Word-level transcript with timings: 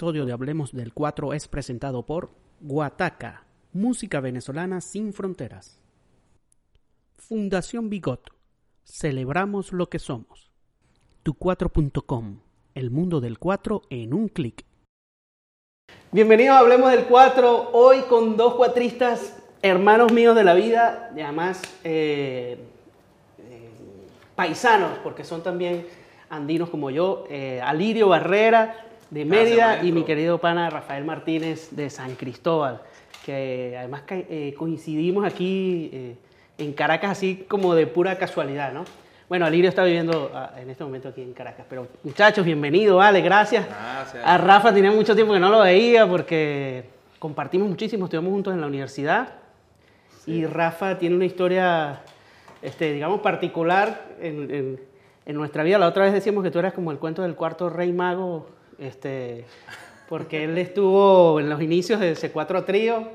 episodio 0.00 0.24
de 0.24 0.32
Hablemos 0.32 0.72
del 0.72 0.94
4 0.94 1.34
es 1.34 1.46
presentado 1.46 2.06
por 2.06 2.30
Guataca, 2.60 3.44
música 3.74 4.20
venezolana 4.20 4.80
sin 4.80 5.12
fronteras. 5.12 5.78
Fundación 7.18 7.90
Bigot, 7.90 8.30
celebramos 8.82 9.74
lo 9.74 9.90
que 9.90 9.98
somos. 9.98 10.50
Tu4.com, 11.22 12.38
el 12.74 12.90
mundo 12.90 13.20
del 13.20 13.38
4 13.38 13.82
en 13.90 14.14
un 14.14 14.28
clic. 14.28 14.64
Bienvenidos 16.12 16.56
a 16.56 16.60
Hablemos 16.60 16.92
del 16.92 17.04
4, 17.04 17.72
hoy 17.74 18.00
con 18.08 18.38
dos 18.38 18.54
cuatristas, 18.54 19.38
hermanos 19.60 20.12
míos 20.12 20.34
de 20.34 20.44
la 20.44 20.54
vida, 20.54 21.12
y 21.14 21.20
además 21.20 21.60
eh, 21.84 22.56
eh, 23.38 23.70
paisanos, 24.34 24.96
porque 25.02 25.24
son 25.24 25.42
también 25.42 25.86
andinos 26.30 26.70
como 26.70 26.88
yo, 26.88 27.26
eh, 27.28 27.60
Alirio 27.62 28.08
Barrera 28.08 28.86
de 29.10 29.24
Mérida 29.24 29.82
y 29.82 29.90
mi 29.92 30.04
querido 30.04 30.38
pana 30.38 30.70
Rafael 30.70 31.04
Martínez 31.04 31.70
de 31.72 31.90
San 31.90 32.14
Cristóbal, 32.14 32.80
que 33.26 33.74
además 33.76 34.02
eh, 34.08 34.54
coincidimos 34.56 35.24
aquí 35.24 35.90
eh, 35.92 36.16
en 36.58 36.72
Caracas 36.72 37.10
así 37.10 37.44
como 37.48 37.74
de 37.74 37.86
pura 37.86 38.16
casualidad, 38.18 38.72
¿no? 38.72 38.84
Bueno, 39.28 39.46
Alirio 39.46 39.68
está 39.68 39.84
viviendo 39.84 40.30
ah, 40.34 40.52
en 40.58 40.70
este 40.70 40.84
momento 40.84 41.08
aquí 41.08 41.22
en 41.22 41.32
Caracas, 41.32 41.66
pero 41.68 41.88
muchachos, 42.02 42.44
bienvenido, 42.44 42.96
vale, 42.96 43.20
gracias. 43.20 43.66
Gracias. 43.66 44.24
A 44.24 44.38
Rafa 44.38 44.72
tenía 44.72 44.92
mucho 44.92 45.14
tiempo 45.14 45.32
que 45.32 45.40
no 45.40 45.50
lo 45.50 45.60
veía 45.60 46.06
porque 46.08 46.84
compartimos 47.18 47.68
muchísimo, 47.68 48.04
estuvimos 48.04 48.32
juntos 48.32 48.54
en 48.54 48.60
la 48.60 48.66
universidad 48.66 49.28
y 50.26 50.46
Rafa 50.46 50.98
tiene 50.98 51.16
una 51.16 51.24
historia, 51.24 52.00
este, 52.62 52.92
digamos, 52.92 53.20
particular 53.20 54.04
en, 54.20 54.80
en 55.26 55.34
nuestra 55.34 55.62
vida. 55.62 55.78
La 55.78 55.88
otra 55.88 56.04
vez 56.04 56.12
decíamos 56.12 56.44
que 56.44 56.50
tú 56.50 56.58
eras 56.58 56.72
como 56.72 56.92
el 56.92 56.98
cuento 56.98 57.22
del 57.22 57.34
cuarto 57.34 57.70
rey 57.70 57.92
mago 57.92 58.46
este, 58.80 59.44
porque 60.08 60.44
él 60.44 60.58
estuvo 60.58 61.38
en 61.38 61.48
los 61.48 61.60
inicios 61.62 62.00
de 62.00 62.14
C4 62.14 62.64
Trío, 62.64 63.08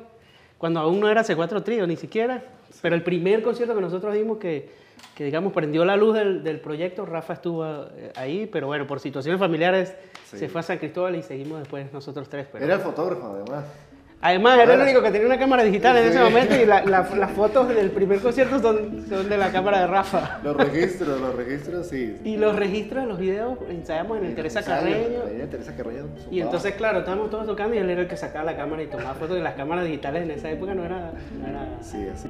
cuando 0.58 0.80
aún 0.80 1.00
no 1.00 1.10
era 1.10 1.24
C4 1.24 1.64
Trío 1.64 1.86
ni 1.88 1.96
siquiera, 1.98 2.44
pero 2.82 2.96
el 2.96 3.04
primer 3.04 3.42
concierto 3.42 3.76
que 3.76 3.82
nosotros 3.82 4.14
dimos 4.14 4.38
que, 4.38 4.70
que 5.16 5.26
digamos, 5.26 5.52
prendió 5.54 5.84
la 5.86 5.96
luz 5.96 6.16
del, 6.16 6.44
del, 6.44 6.60
proyecto, 6.60 7.06
Rafa 7.06 7.34
estuvo 7.34 7.66
eh, 7.66 8.12
ahí, 8.16 8.48
pero 8.52 8.68
bueno, 8.68 8.88
por 8.88 9.00
situaciones 9.00 9.40
familiares 9.40 9.96
se 10.26 10.50
fue 10.50 10.62
a 10.62 10.64
San 10.64 10.78
Cristóbal 10.78 11.16
y 11.16 11.24
seguimos 11.24 11.60
después 11.60 11.92
nosotros 11.94 12.30
tres. 12.30 12.48
Pero... 12.52 12.64
Era 12.64 12.76
el 12.76 12.82
fotógrafo 12.82 13.28
además. 13.34 13.66
Además, 14.22 14.60
era 14.60 14.74
el 14.74 14.82
único 14.82 15.04
que 15.04 15.12
tenía 15.12 15.28
una 15.28 15.38
cámara 15.38 15.64
digital 15.64 15.98
en 15.98 16.06
ese 16.08 16.20
momento 16.20 16.56
y 16.56 16.66
las 16.66 17.32
fotos 17.32 17.68
del 17.68 17.92
primer 17.92 18.20
concierto 18.20 18.60
son, 18.60 19.06
son, 19.08 19.30
de 19.30 19.38
la 19.38 19.52
cámara 19.52 19.82
de 19.82 19.88
Rafa. 19.88 20.40
Los 20.44 20.58
registros, 20.58 21.22
los 21.22 21.36
registros, 21.36 21.88
sí. 21.88 22.18
Y 22.24 22.38
los 22.38 22.56
registros 22.56 23.04
de 23.04 23.10
los 23.10 23.20
videos 23.20 23.60
ensayamos 23.70 24.18
en 24.18 24.26
el 24.26 24.36
Teresa 24.36 24.64
Carreño. 24.64 25.20
Teresa 25.50 25.76
Carreño. 25.76 26.06
Y 26.32 26.42
entonces, 26.42 26.74
claro, 26.74 27.00
estábamos 27.00 27.30
todos 27.30 27.46
tocando 27.46 27.76
y 27.76 27.80
él 27.80 27.90
era 27.90 28.02
el 28.02 28.08
que 28.08 28.18
sacaba 28.18 28.46
la 28.46 28.58
cámara 28.58 28.82
y 28.82 28.88
tomaba 28.88 29.14
fotos 29.14 29.36
de 29.36 29.44
las 29.44 29.54
cámaras 29.54 29.86
digitales 29.86 30.24
en 30.24 30.32
esa 30.32 30.50
época, 30.50 30.74
no 30.74 30.86
era... 30.86 31.12
No 31.40 31.48
era... 31.48 31.68
Sí, 31.82 32.08
así. 32.12 32.30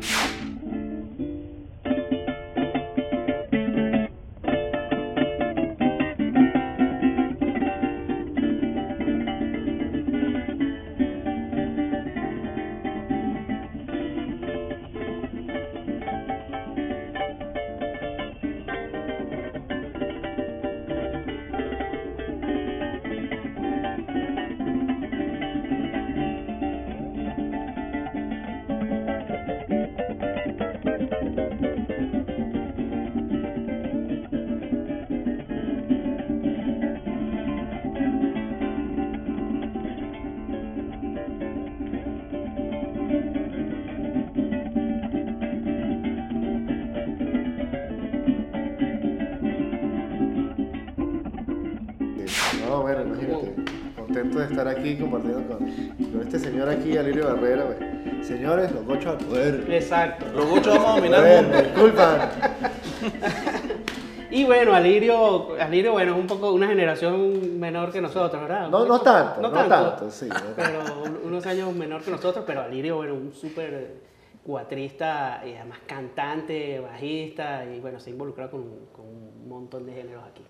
Señores, 58.46 58.72
los 58.74 58.86
gochos 58.86 59.08
al 59.08 59.18
poder. 59.26 59.74
Exacto. 59.74 60.28
Los 60.36 60.48
gochos 60.48 60.76
vamos 60.76 60.92
a 60.92 60.96
dominar 60.98 61.26
el 61.26 61.42
mundo. 61.46 61.62
Disculpan. 61.64 62.30
Y 64.32 64.44
bueno, 64.44 64.74
Alirio, 64.74 65.56
Alirio, 65.62 65.94
bueno, 65.94 66.14
es 66.14 66.20
un 66.20 66.28
poco 66.28 66.52
una 66.52 66.68
generación 66.68 67.58
menor 67.58 67.92
que 67.92 68.02
nosotros, 68.02 68.42
¿verdad? 68.42 68.70
No, 68.70 68.86
no 68.86 69.00
tanto, 69.00 69.40
no, 69.42 69.50
tanto, 69.50 69.76
tanto 69.76 70.12
sí. 70.12 70.28
Pero 70.58 70.84
unos 71.24 71.46
años 71.46 71.74
menor 71.74 72.02
que 72.02 72.12
nosotros, 72.12 72.44
pero 72.46 72.62
Alirio, 72.62 72.98
bueno, 72.98 73.14
un 73.14 73.34
súper 73.34 74.02
cuatrista 74.44 75.42
y 75.46 75.54
además 75.54 75.80
cantante, 75.86 76.80
bajista 76.82 77.66
y 77.66 77.80
bueno, 77.80 78.00
se 78.00 78.10
ha 78.10 78.14
involucrado 78.14 78.52
con, 78.52 78.64
con 78.92 79.06
un 79.06 79.48
montón 79.48 79.86
de 79.86 79.94
géneros 79.94 80.24
aquí. 80.30 80.44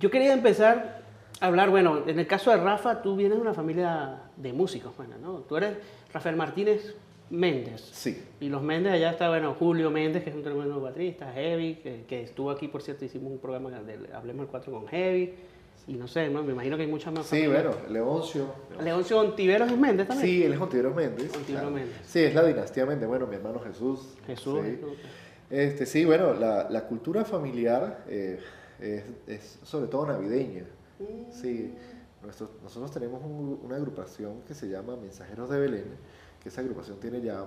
Yo 0.00 0.10
quería 0.10 0.32
empezar 0.32 1.02
hablar, 1.42 1.70
bueno, 1.70 2.02
en 2.06 2.18
el 2.18 2.26
caso 2.26 2.50
de 2.50 2.56
Rafa, 2.56 3.02
tú 3.02 3.16
vienes 3.16 3.36
de 3.36 3.42
una 3.42 3.54
familia 3.54 4.20
de 4.36 4.52
músicos, 4.52 4.96
bueno, 4.96 5.16
¿no? 5.20 5.38
Tú 5.40 5.56
eres 5.56 5.76
Rafael 6.12 6.36
Martínez 6.36 6.94
Méndez. 7.32 7.80
Sí. 7.92 8.22
Y 8.40 8.48
los 8.48 8.62
Méndez, 8.62 8.92
allá 8.92 9.10
está, 9.10 9.28
bueno, 9.28 9.54
Julio 9.58 9.90
Méndez, 9.90 10.22
que 10.22 10.30
es 10.30 10.36
un 10.36 10.42
tremendo 10.42 10.80
baterista, 10.80 11.32
Heavy, 11.32 11.76
que, 11.76 12.04
que, 12.06 12.22
estuvo 12.22 12.50
aquí, 12.50 12.68
por 12.68 12.82
cierto, 12.82 13.04
hicimos 13.04 13.32
un 13.32 13.38
programa 13.38 13.70
de 13.70 13.98
Hablemos 14.12 14.44
el 14.44 14.50
4 14.50 14.72
con 14.72 14.86
Heavy. 14.86 15.34
Y 15.88 15.94
no 15.94 16.06
sé, 16.06 16.28
¿no? 16.28 16.44
me 16.44 16.52
imagino 16.52 16.76
que 16.76 16.82
hay 16.82 16.88
muchas 16.88 17.12
más. 17.12 17.26
Sí, 17.26 17.46
bueno, 17.46 17.72
Leoncio. 17.90 18.46
Leoncio 18.80 19.18
Ontiveros 19.18 19.70
es 19.70 19.78
Méndez 19.78 20.06
también. 20.06 20.28
Sí, 20.28 20.44
él 20.44 20.52
es 20.52 20.60
Ontiveros 20.60 20.94
Méndez. 20.94 21.24
Ontiveros 21.34 21.46
claro. 21.46 21.70
Méndez. 21.70 21.96
Sí, 22.04 22.20
es 22.20 22.34
la 22.34 22.44
dinastía 22.44 22.86
Méndez. 22.86 23.08
Bueno, 23.08 23.26
mi 23.26 23.34
hermano 23.34 23.58
Jesús. 23.60 24.14
Jesús. 24.26 24.60
Sí, 24.62 24.78
este, 25.50 25.86
sí 25.86 26.04
bueno, 26.04 26.34
la, 26.34 26.70
la 26.70 26.86
cultura 26.86 27.24
familiar 27.24 28.04
eh, 28.08 28.38
es, 28.78 29.04
es 29.26 29.58
sobre 29.64 29.88
todo 29.88 30.06
navideña. 30.06 30.64
Sí, 31.30 31.72
Nuestro, 32.22 32.50
nosotros 32.62 32.92
tenemos 32.92 33.20
un, 33.24 33.58
una 33.64 33.76
agrupación 33.76 34.42
que 34.46 34.54
se 34.54 34.68
llama 34.68 34.94
Mensajeros 34.96 35.50
de 35.50 35.58
Belén, 35.58 35.84
que 36.42 36.48
esa 36.48 36.60
agrupación 36.60 36.98
tiene 36.98 37.20
ya 37.20 37.44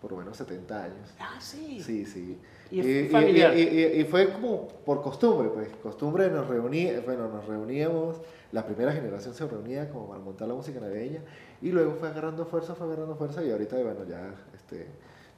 por 0.00 0.12
lo 0.12 0.18
menos 0.18 0.36
70 0.36 0.84
años. 0.84 1.14
Ah, 1.18 1.36
sí. 1.40 1.80
Sí, 1.80 2.04
sí. 2.04 2.38
Y, 2.70 2.80
y, 2.80 3.08
familiar. 3.08 3.56
y, 3.56 4.04
fue 4.04 4.32
como 4.32 4.68
por 4.68 5.02
costumbre, 5.02 5.48
pues, 5.48 5.68
costumbre 5.82 6.30
nos 6.30 6.46
reuní, 6.46 6.90
bueno, 7.04 7.28
nos 7.28 7.46
reuníamos, 7.46 8.20
la 8.52 8.66
primera 8.66 8.92
generación 8.92 9.34
se 9.34 9.46
reunía 9.46 9.88
como 9.90 10.08
para 10.08 10.20
montar 10.20 10.48
la 10.48 10.54
música 10.54 10.80
navideña 10.80 11.20
y 11.62 11.70
luego 11.70 11.94
fue 11.94 12.08
agarrando 12.08 12.44
fuerza, 12.44 12.74
fue 12.74 12.86
agarrando 12.86 13.16
fuerza 13.16 13.42
y 13.44 13.50
ahorita, 13.50 13.76
bueno, 13.76 14.04
ya, 14.08 14.34
este, 14.54 14.86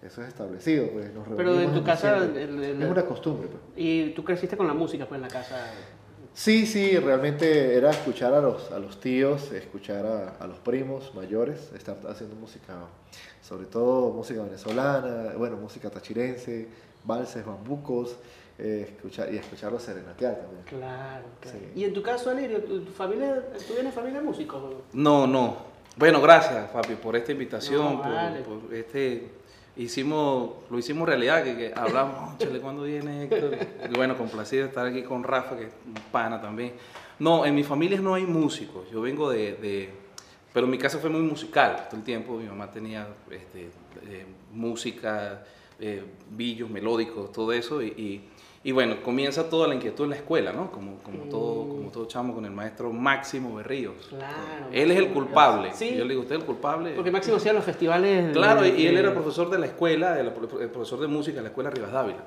eso 0.03 0.23
es 0.23 0.28
establecido, 0.28 0.89
pues 0.91 1.12
nos 1.12 1.28
Pero 1.28 1.61
en 1.61 1.73
tu 1.73 1.84
casa... 1.84 2.19
El, 2.19 2.37
el, 2.37 2.83
es 2.83 2.91
una 2.91 3.04
costumbre, 3.04 3.48
pues. 3.48 3.63
¿Y 3.77 4.10
tú 4.10 4.25
creciste 4.25 4.57
con 4.57 4.66
la 4.66 4.75
música, 4.75 5.07
pues, 5.07 5.16
en 5.19 5.22
la 5.22 5.28
casa? 5.28 5.57
Sí, 6.39 6.67
sí, 6.67 6.97
realmente 7.01 7.77
era 7.77 7.91
escuchar 7.91 8.33
a 8.33 8.41
los, 8.41 8.71
a 8.71 8.79
los 8.79 9.01
tíos, 9.01 9.51
escuchar 9.51 10.07
a, 10.07 10.37
a, 10.39 10.47
los 10.47 10.59
primos 10.59 11.13
mayores, 11.13 11.73
estar 11.77 11.97
haciendo 12.09 12.37
música, 12.37 12.75
sobre 13.43 13.67
todo 13.67 14.13
música 14.13 14.45
venezolana, 14.45 15.33
bueno, 15.37 15.57
música 15.57 15.91
tachirense, 15.91 16.69
valses, 17.03 17.45
bambucos, 17.45 18.15
eh, 18.57 18.87
escuchar, 18.89 19.35
y 19.35 19.39
escucharlos 19.39 19.83
serenatear 19.83 20.37
también. 20.37 20.63
Claro, 20.65 21.25
claro. 21.41 21.59
Sí. 21.59 21.81
¿Y 21.81 21.83
en 21.83 21.93
tu 21.93 22.03
caso, 22.05 22.31
Alirio, 22.31 22.63
tu, 22.63 22.83
tu 22.83 22.93
familia, 22.93 23.43
tú 23.67 23.75
vienes 23.75 23.93
familia 23.93 24.21
de 24.21 24.27
músicos? 24.27 24.63
No, 24.93 25.27
no. 25.27 25.57
Bueno, 25.97 26.21
gracias, 26.23 26.71
papi, 26.71 26.95
por 26.95 27.17
esta 27.17 27.33
invitación, 27.33 27.97
No, 27.97 28.01
por, 28.01 28.13
vale. 28.13 28.41
por 28.43 28.73
este 28.73 29.29
hicimos, 29.78 30.51
lo 30.71 30.78
hicimos 30.78 31.09
realidad, 31.09 31.42
que, 31.45 31.57
que 31.57 31.72
hablamos, 31.75 32.36
chale, 32.39 32.60
¿cuándo 32.60 32.83
viene 32.83 33.25
Héctor? 33.25 33.57
Y 33.91 33.97
bueno, 33.97 34.16
complacido 34.19 34.66
estar 34.66 34.86
aquí 34.86 35.03
con 35.03 35.25
Rafa, 35.25 35.57
que 35.57 35.65
es 35.65 35.72
pana 36.13 36.41
también. 36.41 36.75
No, 37.19 37.47
en 37.47 37.54
mi 37.54 37.65
familia 37.65 38.01
no 38.01 38.15
hay 38.15 38.27
músicos, 38.27 38.91
yo 38.91 39.01
vengo 39.01 39.30
de, 39.30 39.54
de 39.54 39.91
pero 40.53 40.66
mi 40.66 40.78
casa 40.78 40.98
fue 40.98 41.10
muy 41.10 41.22
musical 41.22 41.86
todo 41.89 41.98
el 41.98 42.04
tiempo, 42.04 42.36
mi 42.36 42.47
mamá 42.47 42.71
tenía 42.71 43.07
este, 43.30 43.71
eh, 44.07 44.27
música, 44.53 45.45
eh, 45.78 46.03
billos 46.30 46.69
melódicos, 46.69 47.30
todo 47.33 47.53
eso, 47.53 47.83
y, 47.83 47.86
y, 47.86 48.28
y, 48.65 48.72
bueno, 48.72 49.03
comienza 49.03 49.49
toda 49.49 49.69
la 49.69 49.75
inquietud 49.75 50.05
en 50.05 50.10
la 50.10 50.16
escuela, 50.16 50.53
¿no? 50.53 50.71
Como, 50.72 50.99
como, 50.99 51.27
mm. 51.27 51.28
todo, 51.28 51.69
como 51.69 51.91
todo 51.91 52.07
chamo 52.07 52.34
con 52.34 52.45
el 52.45 52.51
maestro 52.51 52.93
Máximo 52.93 53.55
Berríos. 53.55 54.07
Claro. 54.09 54.66
Él 54.72 54.91
es 54.91 54.99
el 54.99 55.09
culpable. 55.09 55.71
Sí. 55.75 55.95
Yo 55.97 56.05
le 56.05 56.10
digo, 56.10 56.22
usted 56.22 56.34
es 56.34 56.41
el 56.41 56.47
culpable. 56.47 56.91
Porque 56.91 57.10
Máximo 57.10 57.37
hacía 57.37 57.53
los 57.53 57.65
festivales. 57.65 58.33
Claro, 58.33 58.63
de, 58.63 58.71
y, 58.71 58.87
él 58.87 58.97
era 58.97 59.13
profesor 59.15 59.49
de 59.49 59.59
la 59.59 59.66
escuela, 59.66 60.19
el 60.19 60.33
profesor 60.33 61.01
de 61.01 61.07
música 61.07 61.37
de 61.37 61.43
la 61.43 61.49
escuela 61.49 61.71
Rivas 61.71 61.93
Dávila. 61.93 62.25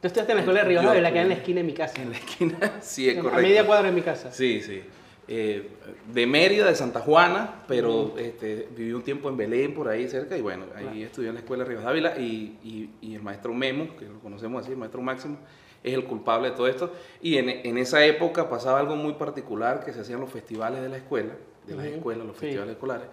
Tú 0.00 0.06
estudiaste 0.06 0.32
en 0.32 0.36
la 0.36 0.42
escuela 0.42 0.60
de 0.62 0.68
Rivas 0.68 0.84
Dávila, 0.84 1.08
que 1.10 1.14
era 1.14 1.22
en 1.22 1.28
la 1.28 1.34
esquina 1.34 1.60
de 1.60 1.66
mi 1.66 1.74
casa. 1.74 2.00
En 2.00 2.10
la 2.10 2.16
esquina, 2.16 2.58
sí, 2.80 3.08
es 3.08 3.16
correcto. 3.16 3.38
A 3.38 3.42
media 3.42 3.66
cuadra 3.66 3.88
de 3.88 3.94
mi 3.94 4.00
casa. 4.00 4.32
Sí, 4.32 4.62
sí. 4.62 4.82
eh, 5.28 5.68
de 6.10 6.26
Mérida, 6.26 6.66
de 6.66 6.74
Santa 6.74 7.00
Juana, 7.00 7.62
pero 7.68 8.14
este, 8.18 8.68
viví 8.74 8.92
un 8.92 9.02
tiempo 9.02 9.28
en 9.28 9.36
Belén, 9.36 9.74
por 9.74 9.88
ahí 9.88 10.08
cerca, 10.08 10.38
y 10.38 10.40
bueno, 10.40 10.64
ahí 10.74 11.02
estudié 11.02 11.28
en 11.28 11.34
la 11.34 11.40
escuela 11.40 11.64
Rivas 11.64 11.84
Dávila, 11.84 12.18
y, 12.18 12.58
y, 12.64 12.90
y 13.02 13.14
el 13.14 13.22
maestro 13.22 13.52
Memo, 13.52 13.96
que 13.98 14.06
lo 14.06 14.20
conocemos 14.20 14.62
así, 14.62 14.72
el 14.72 14.78
maestro 14.78 15.02
Máximo, 15.02 15.36
es 15.82 15.94
el 15.94 16.04
culpable 16.04 16.50
de 16.50 16.56
todo 16.56 16.66
esto. 16.68 16.92
Y 17.22 17.36
en, 17.38 17.48
en, 17.48 17.78
esa 17.78 18.04
época 18.04 18.48
pasaba 18.48 18.78
algo 18.80 18.96
muy 18.96 19.14
particular, 19.14 19.84
que 19.84 19.92
se 19.92 20.00
hacían 20.00 20.20
los 20.20 20.30
festivales 20.30 20.82
de 20.82 20.88
la 20.88 20.96
escuela, 20.98 21.32
de 21.66 21.76
las 21.76 21.86
escuelas, 21.86 22.26
los 22.26 22.36
Sí. 22.36 22.42
festivales 22.46 22.74
escolares, 22.74 23.06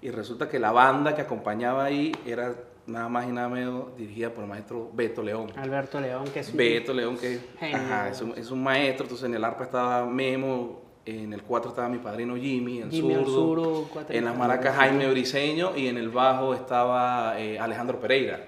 y 0.00 0.10
resulta 0.10 0.48
que 0.48 0.58
la 0.58 0.72
banda 0.72 1.14
que 1.14 1.22
acompañaba 1.22 1.84
ahí 1.84 2.12
era 2.26 2.54
nada 2.86 3.08
más 3.08 3.28
y 3.28 3.32
nada 3.32 3.48
menos 3.48 3.96
dirigida 3.96 4.30
por 4.30 4.42
el 4.44 4.50
maestro 4.50 4.90
Beto 4.92 5.22
León. 5.22 5.46
Alberto 5.56 6.00
León, 6.00 6.24
que 6.32 6.40
es 6.40 6.50
un- 6.50 6.56
Beto 6.56 6.92
León, 6.92 7.16
que 7.16 7.38
ajá, 7.60 8.08
es, 8.08 8.20
un, 8.20 8.34
es 8.36 8.50
un 8.50 8.62
maestro, 8.62 9.04
entonces 9.04 9.26
en 9.28 9.34
el 9.34 9.44
arpa 9.44 9.64
estaba 9.64 10.04
Memo, 10.06 10.82
en 11.04 11.32
el 11.32 11.42
4 11.42 11.70
estaba 11.70 11.88
mi 11.88 11.98
padrino 11.98 12.36
Jimmy, 12.36 12.78
el 12.80 12.90
Jimmy 12.90 13.14
zurdo, 13.24 13.88
cuatro- 13.92 14.14
en 14.14 14.24
las 14.24 14.36
maracas 14.36 14.74
Jaime 14.76 15.08
Briseño 15.10 15.76
y 15.76 15.86
en 15.88 15.96
el 15.96 16.10
bajo 16.10 16.54
estaba 16.54 17.40
eh, 17.40 17.58
Alejandro 17.58 17.98
Pereira. 18.00 18.40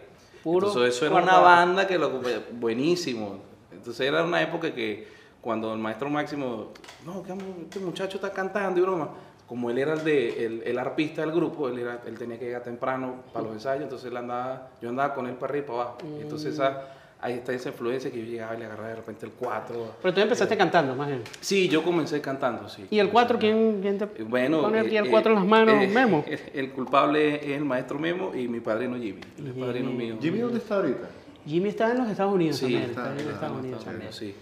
Puro 0.42 0.68
Entonces 0.68 0.94
eso 0.96 1.06
era 1.06 1.14
una 1.16 1.38
banda 1.38 1.86
que 1.86 1.96
lo 1.98 2.20
buenísimo. 2.52 3.38
Entonces 3.84 4.06
era 4.08 4.24
una 4.24 4.40
época 4.40 4.74
que 4.74 5.06
cuando 5.42 5.74
el 5.74 5.78
maestro 5.78 6.08
Máximo, 6.08 6.72
no, 7.04 7.22
que 7.22 7.34
este 7.64 7.78
muchacho 7.80 8.16
está 8.16 8.30
cantando 8.32 8.80
y 8.80 8.82
broma, 8.82 9.10
como 9.46 9.68
él 9.68 9.76
era 9.76 9.92
el, 9.92 10.02
de, 10.02 10.46
el, 10.46 10.62
el 10.64 10.78
arpista 10.78 11.20
del 11.20 11.32
grupo, 11.32 11.68
él, 11.68 11.80
era, 11.80 12.00
él 12.06 12.16
tenía 12.16 12.38
que 12.38 12.46
llegar 12.46 12.62
temprano 12.62 13.16
para 13.30 13.44
los 13.44 13.52
ensayos, 13.52 13.82
entonces 13.82 14.10
él 14.10 14.16
andaba, 14.16 14.70
yo 14.80 14.88
andaba 14.88 15.12
con 15.14 15.26
él 15.26 15.34
para 15.34 15.50
arriba 15.50 15.64
y 15.66 15.68
para 15.68 15.80
abajo. 15.82 15.98
Entonces 16.18 16.54
esa, 16.54 16.88
ahí 17.20 17.34
está 17.34 17.52
esa 17.52 17.68
influencia 17.68 18.10
que 18.10 18.20
yo 18.20 18.24
llegaba 18.24 18.54
y 18.54 18.58
le 18.60 18.64
agarraba 18.64 18.88
de 18.88 18.96
repente 18.96 19.26
el 19.26 19.32
4. 19.32 19.96
Pero 20.00 20.14
tú 20.14 20.20
empezaste 20.22 20.56
cantando, 20.56 20.94
más 20.94 21.08
bien. 21.08 21.22
Sí, 21.42 21.68
yo 21.68 21.82
comencé 21.82 22.22
cantando, 22.22 22.66
sí. 22.70 22.86
¿Y 22.90 22.98
el 22.98 23.10
4 23.10 23.38
quién, 23.38 23.80
quién 23.82 23.98
te 23.98 24.04
Eh, 24.04 24.24
Bueno, 24.26 24.62
pone 24.62 24.78
eh, 24.80 24.96
el 24.96 25.06
eh, 25.08 25.10
4 25.10 25.30
en 25.30 25.36
las 25.38 25.46
manos? 25.46 25.74
eh, 25.74 25.88
Memo. 25.88 26.24
El, 26.26 26.40
el 26.54 26.70
culpable 26.72 27.34
es 27.34 27.50
el 27.58 27.66
maestro 27.66 27.98
Memo 27.98 28.34
y 28.34 28.48
mi 28.48 28.60
padrino 28.60 28.96
Jimmy. 28.96 29.20
Es 29.46 29.52
padrino 29.52 29.90
mío. 29.90 30.16
Jimmy, 30.22 30.38
¿dónde 30.38 30.56
está 30.56 30.76
ahorita? 30.76 31.06
Jimmy 31.46 31.68
está 31.70 31.90
en 31.92 31.98
los 31.98 32.08
Estados 32.08 32.32
Unidos 32.34 32.56
Sí, 32.56 32.62
también. 32.64 32.82
está, 32.82 33.02
Está, 33.02 33.10
en 33.20 33.24
los 33.26 33.34
Estados 33.34 33.58
Unidos 33.58 33.78
está, 33.80 33.90
también. 33.90 34.12
Sí. 34.12 34.34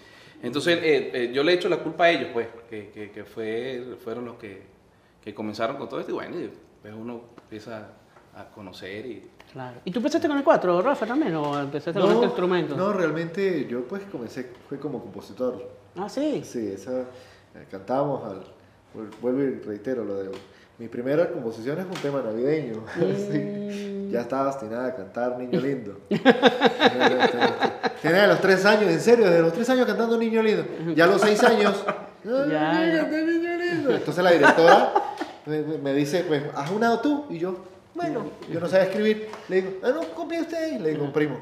Entonces, 0.43 0.79
eh, 0.83 1.11
eh, 1.15 1.31
yo 1.33 1.43
le 1.45 1.53
echo 1.53 1.69
la 1.69 1.79
culpa 1.79 2.05
a 2.05 2.11
ellos, 2.11 2.29
pues, 2.33 2.49
que, 2.69 2.89
que, 2.91 3.11
que 3.11 3.25
fue, 3.25 3.97
fueron 4.03 4.25
los 4.25 4.37
que, 4.37 4.63
que 5.23 5.33
comenzaron 5.35 5.77
con 5.77 5.89
todo 5.89 6.01
esto. 6.01 6.11
Y 6.13 6.15
bueno, 6.15 6.37
después 6.37 6.95
uno 6.97 7.23
empieza 7.43 7.89
a 8.35 8.45
conocer 8.51 9.07
y... 9.07 9.29
Claro. 9.53 9.81
¿Y 9.85 9.91
tú 9.91 9.99
empezaste 9.99 10.27
con 10.29 10.39
el 10.39 10.43
4, 10.45 10.81
Rafa, 10.83 11.07
también? 11.07 11.35
¿O 11.37 11.61
empezaste 11.61 12.01
con 12.01 12.11
este 12.11 12.25
instrumento? 12.25 12.75
no, 12.77 12.93
realmente 12.93 13.67
yo 13.69 13.85
pues 13.85 14.03
comencé, 14.11 14.51
fue 14.69 14.79
como 14.79 15.01
compositor. 15.01 15.71
Ah, 15.97 16.09
sí. 16.09 16.43
Sí, 16.45 16.69
esa, 16.69 17.03
eh, 17.03 17.67
cantábamos 17.71 18.25
al, 18.25 18.39
vuel- 18.97 19.11
vuelvo 19.21 19.43
y 19.43 19.59
reitero 19.61 20.05
lo 20.05 20.15
de, 20.15 20.31
mi 20.83 20.89
primera 20.89 21.31
composición 21.31 21.79
es 21.79 21.87
un 21.87 21.93
tema 21.93 22.21
navideño, 22.23 22.83
sí. 23.31 24.09
ya 24.11 24.23
estaba 24.23 24.47
destinada 24.47 24.89
a 24.89 24.97
cantar 24.97 25.39
Niño 25.39 25.61
Lindo. 25.61 26.01
Tenía 28.03 28.27
los 28.27 28.41
tres 28.41 28.65
años, 28.65 28.91
en 28.91 29.01
serio, 29.01 29.27
desde 29.27 29.43
los 29.43 29.53
tres 29.53 29.71
años 29.71 29.87
cantando 29.87 30.19
Niño 30.19 30.43
Lindo, 30.43 30.65
ya 30.97 31.05
a 31.05 31.07
los 31.07 31.21
seis 31.21 31.41
años, 31.45 31.85
Ya, 32.25 32.47
ya. 32.49 33.03
Niño 33.05 33.57
Lindo. 33.59 33.95
Entonces 33.95 34.25
la 34.25 34.33
directora 34.33 34.93
me, 35.47 35.95
dice, 35.95 36.25
pues, 36.27 36.43
haz 36.53 36.73
una 36.73 37.01
tú, 37.01 37.27
y 37.31 37.39
yo, 37.39 37.65
bueno, 37.95 38.25
yo 38.53 38.59
no 38.59 38.67
sabía 38.67 38.87
escribir, 38.87 39.29
le 39.49 39.63
digo, 39.63 39.75
ah, 39.85 39.91
no, 39.95 40.01
copie 40.17 40.41
usted, 40.41 40.73
y 40.73 40.79
le 40.81 40.91
digo, 40.91 41.05
un 41.05 41.13
primo. 41.13 41.39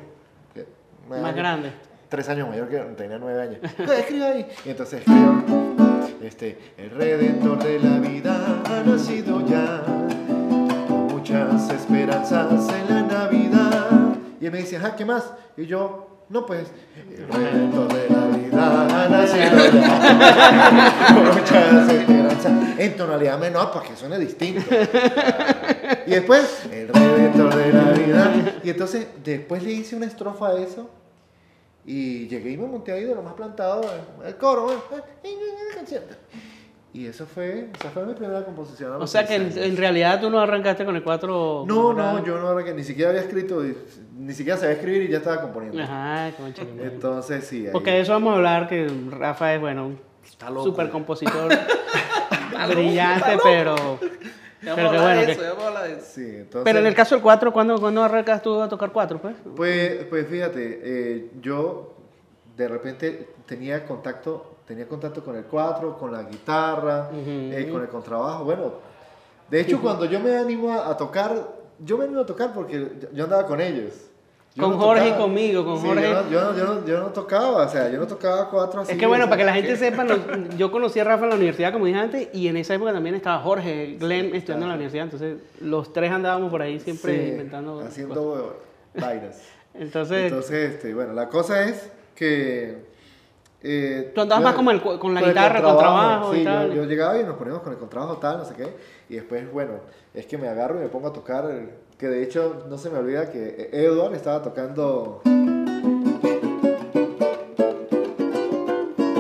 Más 1.08 1.34
grande. 1.34 1.72
tres 2.10 2.28
años 2.28 2.46
mayor 2.46 2.68
que 2.68 2.76
yo, 2.76 2.84
tenía 2.88 3.18
nueve 3.18 3.40
años. 3.40 3.58
Escribe 3.78 4.26
ahí. 4.26 4.46
Y 4.66 4.68
entonces 4.68 5.00
escribió, 5.00 5.59
este, 6.22 6.58
el 6.76 6.90
redentor 6.90 7.62
de 7.62 7.78
la 7.78 7.98
vida 7.98 8.62
ha 8.64 8.82
nacido 8.84 9.46
ya, 9.46 9.82
con 10.86 11.06
muchas 11.08 11.70
esperanzas 11.70 12.68
en 12.68 12.94
la 12.94 13.02
Navidad. 13.02 14.16
Y 14.40 14.46
él 14.46 14.52
me 14.52 14.58
dice, 14.58 14.76
ajá, 14.76 14.96
¿qué 14.96 15.04
más? 15.04 15.32
Y 15.56 15.66
yo, 15.66 16.24
no 16.28 16.44
pues, 16.44 16.68
el 16.96 17.26
redentor 17.26 17.92
de 17.92 18.10
la 18.10 18.26
vida 18.36 19.04
ha 19.04 19.08
nacido 19.08 19.80
ya, 19.80 21.14
con 21.14 21.24
muchas 21.38 21.88
esperanzas. 21.88 22.78
En 22.78 22.96
tonalidad 22.96 23.38
menor 23.38 23.72
para 23.72 23.86
que 23.86 23.96
suene 23.96 24.18
distinto. 24.18 24.62
Y 26.06 26.10
después, 26.10 26.64
el 26.70 26.88
redentor 26.88 27.54
de 27.54 27.72
la 27.72 27.92
vida. 27.92 28.60
Y 28.62 28.70
entonces, 28.70 29.06
después 29.24 29.62
le 29.62 29.72
hice 29.72 29.96
una 29.96 30.06
estrofa 30.06 30.48
a 30.48 30.60
eso. 30.60 30.88
Y 31.86 32.28
llegué 32.28 32.52
y 32.52 32.56
me 32.56 32.66
monté 32.66 32.92
ahí 32.92 33.04
de 33.04 33.14
lo 33.14 33.22
más 33.22 33.34
plantado, 33.34 33.82
eh, 33.82 34.28
el 34.28 34.36
coro, 34.36 34.70
eh, 34.72 35.30
canción. 35.74 36.02
Y 36.92 37.06
eso 37.06 37.24
fue, 37.24 37.68
esa 37.78 37.90
fue 37.90 38.04
mi 38.04 38.14
primera 38.14 38.44
composición. 38.44 39.00
O 39.00 39.06
sea 39.06 39.24
que 39.24 39.36
en, 39.36 39.76
realidad 39.76 40.20
tú 40.20 40.28
no 40.28 40.40
arrancaste 40.40 40.84
con 40.84 40.96
el 40.96 41.04
4. 41.04 41.64
No, 41.66 41.92
no, 41.92 42.24
yo 42.24 42.38
no 42.38 42.52
era 42.52 42.64
que 42.64 42.74
ni 42.74 42.82
siquiera 42.82 43.10
había 43.10 43.22
escrito, 43.22 43.62
ni 44.18 44.34
siquiera 44.34 44.58
sabía 44.58 44.74
escribir 44.74 45.02
y 45.02 45.08
ya 45.08 45.18
estaba 45.18 45.40
componiendo. 45.40 45.80
Ajá, 45.80 46.32
concha. 46.36 46.62
Entonces, 46.62 47.44
sí. 47.44 47.66
ahí- 47.66 47.72
Porque 47.72 47.92
de 47.92 48.00
eso 48.00 48.12
vamos 48.12 48.32
a 48.32 48.36
hablar, 48.36 48.68
que 48.68 48.88
Rafa 49.08 49.54
es, 49.54 49.60
bueno, 49.60 49.86
un 49.86 49.98
super 50.64 50.90
compositor, 50.90 51.48
brillante, 52.68 53.38
pero... 53.42 53.98
Pero 54.62 54.90
que 54.90 54.98
bueno, 54.98 55.20
que- 55.26 55.32
eso. 55.32 55.40
Sí, 56.02 56.26
entonces. 56.26 56.64
En 56.76 56.86
el 56.86 56.94
caso 56.94 57.14
del 57.14 57.22
4, 57.22 57.52
¿cuándo, 57.52 57.80
¿cuándo 57.80 58.02
arrancas 58.02 58.42
tú 58.42 58.60
a 58.60 58.68
tocar 58.68 58.92
4, 58.92 59.18
pues? 59.20 59.36
Pues, 59.56 60.04
pues 60.04 60.26
fíjate, 60.26 60.80
eh, 60.82 61.30
yo 61.40 61.94
de 62.56 62.68
repente 62.68 63.28
tenía 63.46 63.86
contacto, 63.86 64.56
tenía 64.66 64.86
contacto 64.86 65.24
con 65.24 65.36
el 65.36 65.44
4, 65.44 65.96
con 65.98 66.12
la 66.12 66.22
guitarra, 66.24 67.08
eh, 67.14 67.68
con 67.72 67.82
el 67.82 67.88
contrabajo. 67.88 68.44
Bueno, 68.44 68.72
de 69.48 69.60
hecho 69.60 69.80
cuando 69.80 70.04
yo 70.04 70.20
me 70.20 70.36
animo 70.36 70.72
a, 70.72 70.90
a 70.90 70.96
tocar, 70.96 71.32
yo 71.78 71.96
me 71.96 72.04
animo 72.04 72.20
a 72.20 72.26
tocar 72.26 72.52
porque 72.52 72.90
yo 73.12 73.24
andaba 73.24 73.46
con 73.46 73.60
ellos. 73.60 73.94
Yo 74.56 74.64
Con 74.64 74.72
no 74.72 74.78
Jorge 74.78 75.08
y 75.10 75.12
conmigo, 75.12 75.64
con 75.64 75.78
Sí, 75.80 75.86
Jorge. 75.86 76.02
Yo 76.02 76.14
no, 76.22 76.28
yo, 76.30 76.40
no, 76.40 76.56
yo, 76.56 76.64
no, 76.64 76.86
yo 76.86 76.98
no 76.98 77.06
tocaba, 77.06 77.66
o 77.66 77.68
sea, 77.68 77.88
yo 77.88 78.00
no 78.00 78.06
tocaba 78.08 78.50
cuatro 78.50 78.80
así. 78.80 78.92
Es 78.92 78.98
que 78.98 79.06
bueno, 79.06 79.26
para 79.26 79.36
que 79.36 79.44
la 79.44 79.52
gente 79.52 79.76
sepa, 79.76 80.04
yo 80.56 80.72
conocí 80.72 80.98
a 80.98 81.04
Rafa 81.04 81.22
en 81.24 81.30
la 81.30 81.36
universidad, 81.36 81.72
como 81.72 81.86
dije 81.86 81.98
antes, 81.98 82.28
y 82.32 82.48
en 82.48 82.56
esa 82.56 82.74
época 82.74 82.92
también 82.92 83.14
estaba 83.14 83.38
Jorge, 83.38 83.96
Glenn 84.00 84.34
estudiando 84.34 84.66
en 84.66 84.70
la 84.70 84.74
universidad, 84.74 85.04
entonces 85.04 85.38
los 85.60 85.92
tres 85.92 86.10
andábamos 86.10 86.50
por 86.50 86.62
ahí 86.62 86.80
siempre 86.80 87.16
sí, 87.24 87.30
inventando. 87.30 87.80
Haciendo 87.80 88.60
vainas. 88.98 89.40
Entonces, 89.74 90.24
Entonces, 90.24 90.72
este, 90.72 90.92
bueno, 90.94 91.12
la 91.12 91.28
cosa 91.28 91.62
es 91.62 91.88
que... 92.16 92.76
eh, 93.62 94.10
Tú 94.12 94.20
andabas 94.20 94.42
más 94.42 94.54
como 94.54 94.72
el 94.72 94.80
con 94.82 95.14
la 95.14 95.20
el 95.20 95.26
guitarra, 95.28 95.62
contrabajo 95.62 96.34
y 96.34 96.38
sí, 96.38 96.44
tal. 96.44 96.68
Yo, 96.70 96.74
yo 96.74 96.84
llegaba 96.86 97.16
y 97.20 97.22
nos 97.22 97.36
poníamos 97.36 97.62
con 97.62 97.72
el 97.72 97.78
contrabajo 97.78 98.16
tal, 98.16 98.38
no 98.38 98.44
sé 98.44 98.54
qué. 98.54 98.74
Y 99.08 99.14
después, 99.14 99.48
bueno, 99.52 99.74
es 100.12 100.26
que 100.26 100.36
me 100.36 100.48
agarro 100.48 100.80
y 100.80 100.82
me 100.82 100.88
pongo 100.88 101.06
a 101.06 101.12
tocar. 101.12 101.48
Que 102.00 102.08
de 102.08 102.22
hecho, 102.22 102.64
no 102.70 102.78
se 102.78 102.88
me 102.88 102.98
olvida 102.98 103.30
que 103.30 103.68
Edward 103.72 104.14
estaba 104.14 104.42
tocando 104.42 105.20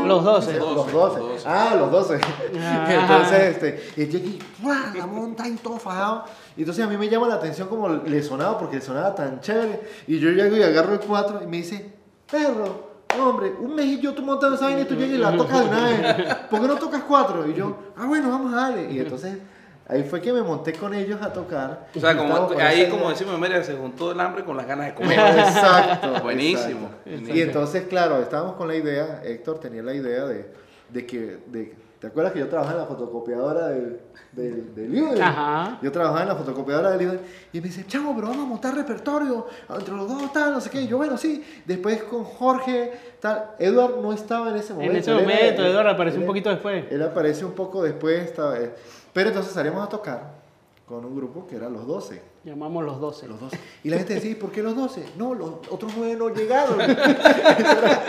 los 0.06 0.24
12. 0.24 0.58
los 0.58 0.74
12. 0.74 0.88
Los 0.88 0.92
12. 0.92 1.44
Ah, 1.44 1.76
los 1.78 1.90
12. 1.90 2.20
Ah. 2.58 2.86
entonces, 3.02 3.40
este, 3.40 4.02
y 4.02 4.08
yo 4.08 4.18
aquí, 4.18 4.98
la 4.98 5.06
monta 5.06 5.46
y 5.46 5.56
todo 5.56 5.76
fajado. 5.76 6.24
Y 6.56 6.60
entonces 6.60 6.82
a 6.82 6.88
mí 6.88 6.96
me 6.96 7.10
llama 7.10 7.28
la 7.28 7.34
atención 7.34 7.68
como 7.68 7.86
le 7.86 8.22
sonaba, 8.22 8.58
porque 8.58 8.76
le 8.76 8.82
sonaba 8.82 9.14
tan 9.14 9.40
chévere. 9.40 9.82
Y 10.06 10.18
yo 10.18 10.30
llego 10.30 10.56
y 10.56 10.62
agarro 10.62 10.94
el 10.94 11.00
4 11.00 11.42
y 11.44 11.46
me 11.46 11.58
dice, 11.58 11.94
perro, 12.30 12.88
hombre, 13.20 13.52
un 13.60 13.74
mes 13.74 13.84
y 13.84 14.00
yo 14.00 14.14
tú 14.14 14.22
montando 14.22 14.56
esa 14.56 14.64
vaina 14.64 14.80
y 14.80 14.84
tú 14.86 14.94
llegas 14.94 15.16
y 15.16 15.18
la 15.18 15.36
tocas 15.36 15.60
de 15.60 15.68
una 15.68 15.84
vez. 15.84 16.34
¿Por 16.50 16.60
qué 16.62 16.66
no 16.66 16.76
tocas 16.76 17.02
4? 17.02 17.46
Y 17.50 17.54
yo, 17.54 17.76
ah, 17.98 18.06
bueno, 18.06 18.30
vamos 18.30 18.54
a 18.54 18.56
darle. 18.56 18.90
Y 18.90 19.00
entonces 19.00 19.36
ahí 19.90 20.04
fue 20.04 20.20
que 20.20 20.32
me 20.32 20.42
monté 20.42 20.72
con 20.72 20.94
ellos 20.94 21.20
a 21.20 21.32
tocar. 21.32 21.88
O 21.94 22.00
sea, 22.00 22.16
como, 22.16 22.34
ahí 22.58 22.86
como 22.88 23.00
idea. 23.02 23.10
decimos 23.10 23.34
en 23.34 23.40
Mérida, 23.40 23.62
se 23.64 23.74
juntó 23.74 24.12
el 24.12 24.20
hambre 24.20 24.44
con 24.44 24.56
las 24.56 24.66
ganas 24.66 24.86
de 24.86 24.94
comer. 24.94 25.18
Exacto. 25.18 26.22
Buenísimo. 26.22 26.90
exacto. 27.04 27.34
Y 27.34 27.40
entonces, 27.42 27.84
claro, 27.88 28.20
estábamos 28.20 28.54
con 28.56 28.68
la 28.68 28.76
idea, 28.76 29.20
Héctor 29.24 29.58
tenía 29.58 29.82
la 29.82 29.94
idea 29.94 30.24
de, 30.24 30.50
de 30.88 31.06
que, 31.06 31.38
de, 31.46 31.74
¿te 31.98 32.06
acuerdas 32.06 32.32
que 32.32 32.38
yo 32.38 32.48
trabajaba 32.48 32.76
en 32.76 32.80
la 32.82 32.86
fotocopiadora 32.86 33.66
del, 33.68 34.00
del, 34.32 34.74
del? 34.74 35.20
Ajá. 35.22 35.78
Yo 35.82 35.90
trabajaba 35.92 36.22
en 36.22 36.28
la 36.28 36.36
fotocopiadora 36.36 36.90
del 36.92 36.98
Libre 37.00 37.20
y 37.52 37.60
me 37.60 37.66
dice, 37.68 37.84
chamo, 37.86 38.14
pero 38.14 38.28
vamos 38.28 38.44
a 38.44 38.48
montar 38.48 38.74
repertorio 38.74 39.46
entre 39.68 39.94
los 39.94 40.08
dos, 40.08 40.32
tal, 40.32 40.52
no 40.52 40.60
sé 40.60 40.70
qué. 40.70 40.82
Y 40.82 40.86
yo, 40.88 40.96
bueno, 40.96 41.16
sí. 41.18 41.44
Después 41.66 42.02
con 42.04 42.24
Jorge, 42.24 42.92
tal. 43.20 43.50
Edward 43.58 44.00
no 44.00 44.12
estaba 44.12 44.50
en 44.50 44.56
ese 44.56 44.72
momento. 44.72 44.92
En 44.92 44.98
ese 45.00 45.12
momento, 45.12 45.62
él- 45.62 45.68
Eduardo 45.70 45.90
apareció 45.90 46.16
él- 46.18 46.22
un 46.22 46.26
poquito 46.28 46.48
después. 46.50 46.84
Él 46.90 47.02
aparece 47.02 47.44
un 47.44 47.52
poco 47.52 47.82
después, 47.82 48.22
estaba, 48.24 48.58
eh, 48.58 48.72
pero 49.12 49.28
entonces 49.28 49.52
salíamos 49.52 49.84
a 49.84 49.88
tocar 49.88 50.40
con 50.86 51.04
un 51.04 51.14
grupo 51.16 51.46
que 51.46 51.56
era 51.56 51.68
los 51.68 51.86
12. 51.86 52.20
Llamamos 52.42 52.84
los 52.84 52.98
12. 53.00 53.28
Los 53.28 53.40
12. 53.40 53.58
Y 53.84 53.90
la 53.90 53.98
gente 53.98 54.14
decía, 54.14 54.30
¿y 54.32 54.34
por 54.34 54.50
qué 54.50 54.62
los 54.62 54.74
12? 54.74 55.04
No, 55.16 55.34
los 55.34 55.50
otros 55.70 55.92
nueve 55.96 56.16
no 56.16 56.30
llegaron. 56.30 56.80
ese, 56.80 56.90
era, 57.00 58.02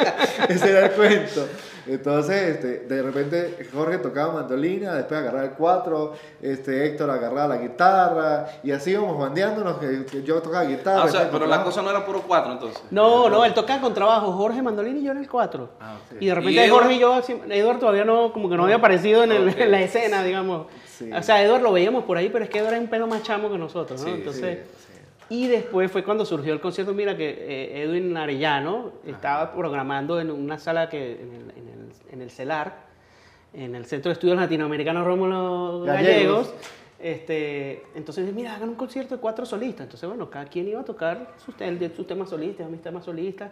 ese 0.49 0.69
era 0.71 0.85
el 0.87 0.91
cuento. 0.93 1.47
Entonces, 1.85 2.55
este, 2.55 2.79
de 2.87 3.01
repente 3.01 3.67
Jorge 3.73 3.97
tocaba 3.97 4.33
mandolina, 4.33 4.93
después 4.93 5.19
agarraba 5.19 5.45
el 5.45 5.51
cuatro, 5.51 6.13
este, 6.41 6.85
Héctor 6.87 7.09
agarraba 7.09 7.55
la 7.55 7.57
guitarra, 7.61 8.47
y 8.63 8.71
así 8.71 8.91
íbamos 8.91 9.17
bandeándonos, 9.19 9.77
que, 9.77 10.05
que 10.05 10.23
yo 10.23 10.41
tocaba 10.41 10.63
guitarra. 10.63 11.01
Ah, 11.03 11.05
o 11.05 11.09
sea, 11.09 11.29
pero 11.31 11.45
la 11.47 11.63
cosa 11.63 11.81
no 11.81 11.89
era 11.89 12.05
puro 12.05 12.21
cuatro 12.27 12.53
entonces. 12.53 12.81
No, 12.91 13.29
no, 13.29 13.43
él 13.45 13.53
tocaba 13.53 13.81
con 13.81 13.93
trabajo, 13.93 14.31
Jorge 14.31 14.61
Mandolini 14.61 14.99
y 15.01 15.03
yo 15.03 15.11
en 15.11 15.17
el 15.19 15.29
4. 15.29 15.69
Ah. 15.79 15.97
Y 16.19 16.27
de 16.27 16.35
repente 16.35 16.65
¿Y 16.65 16.69
Jorge 16.69 16.93
y 16.93 16.99
yo, 16.99 17.19
Edward 17.49 17.79
todavía 17.79 18.05
no, 18.05 18.31
como 18.31 18.47
que 18.49 18.55
no 18.55 18.63
había 18.63 18.75
aparecido 18.77 19.23
en, 19.23 19.31
el- 19.31 19.49
Ok. 19.49 19.57
en 19.57 19.71
la 19.71 19.81
escena, 19.81 20.23
digamos. 20.23 20.67
Sí. 21.05 21.11
O 21.13 21.23
sea, 21.23 21.43
Edward 21.43 21.61
lo 21.61 21.71
veíamos 21.71 22.03
por 22.05 22.17
ahí, 22.17 22.29
pero 22.29 22.43
es 22.43 22.49
que 22.49 22.59
Edward 22.59 22.73
es 22.75 22.79
un 22.81 22.87
pelo 22.87 23.07
más 23.07 23.23
chamo 23.23 23.49
que 23.51 23.57
nosotros, 23.57 23.99
¿no? 24.01 24.07
Sí, 24.07 24.13
Entonces, 24.13 24.59
y 25.29 25.47
después 25.47 25.89
fue 25.91 26.03
cuando 26.03 26.25
surgió 26.25 26.51
el 26.53 26.59
concierto, 26.59 26.93
mira 26.93 27.15
que 27.15 27.29
eh, 27.29 27.83
Edwin 27.83 28.15
Arellano 28.17 28.91
estaba 29.07 29.53
programando 29.53 30.19
en 30.19 30.29
una 30.29 30.57
sala 30.59 30.89
que 30.89 31.13
en 31.13 31.33
el, 31.33 31.41
en 31.57 31.67
el, 31.69 32.13
en 32.13 32.21
el 32.21 32.29
CELAR, 32.29 32.73
en 33.53 33.75
el 33.75 33.85
Centro 33.85 34.09
de 34.09 34.13
Estudios 34.13 34.37
Latinoamericanos 34.37 35.05
Rómulo 35.05 35.81
Gallegos. 35.85 36.47
Gallegos. 36.47 36.53
Este, 36.99 37.83
entonces, 37.95 38.31
mira, 38.33 38.55
hagan 38.55 38.69
un 38.69 38.75
concierto 38.75 39.15
de 39.15 39.21
cuatro 39.21 39.45
solistas. 39.45 39.85
Entonces, 39.85 40.07
bueno, 40.07 40.29
cada 40.29 40.45
quien 40.45 40.67
iba 40.67 40.81
a 40.81 40.85
tocar 40.85 41.33
sus, 41.43 41.55
sus 41.95 42.05
temas 42.07 42.29
solistas, 42.29 42.69
mis 42.69 42.81
temas 42.81 43.03
solistas. 43.05 43.49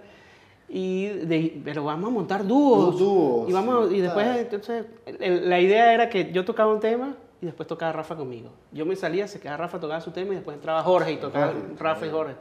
Y 0.68 1.08
de- 1.08 1.62
pero 1.65 1.84
vamos 1.84 2.10
a 2.10 2.13
montar 2.13 2.46
dúos. 2.46 2.91
Dúos, 2.91 3.00
dúos, 3.00 3.50
Y, 3.50 3.53
vamos, 3.53 3.89
sí. 3.89 3.96
y 3.96 4.01
después, 4.01 4.27
entonces, 4.38 4.86
el- 5.20 5.50
la 5.50 5.60
idea 5.60 5.94
era 5.94 6.10
que 6.10 6.32
yo 6.32 6.46
tocaba 6.46 6.72
un 6.72 6.79
tema 6.79 7.15
y 7.41 7.46
después 7.46 7.67
tocaba 7.67 7.91
Rafa 7.91 8.15
conmigo. 8.15 8.50
Yo 8.72 8.86
me 8.86 8.96
salía, 8.96 9.27
se 9.27 9.39
quedaba 9.39 9.58
Rafa, 9.58 9.79
tocaba 9.79 10.01
su 10.01 10.12
tema 10.12 10.34
y 10.34 10.36
después 10.36 10.55
entraba 10.55 10.84
Jorge 10.84 11.13
y 11.13 11.17
tocaba 11.17 11.48
Jorge, 11.48 11.62
Rafa 11.77 12.05
y 12.05 12.10
Jorge. 12.10 12.36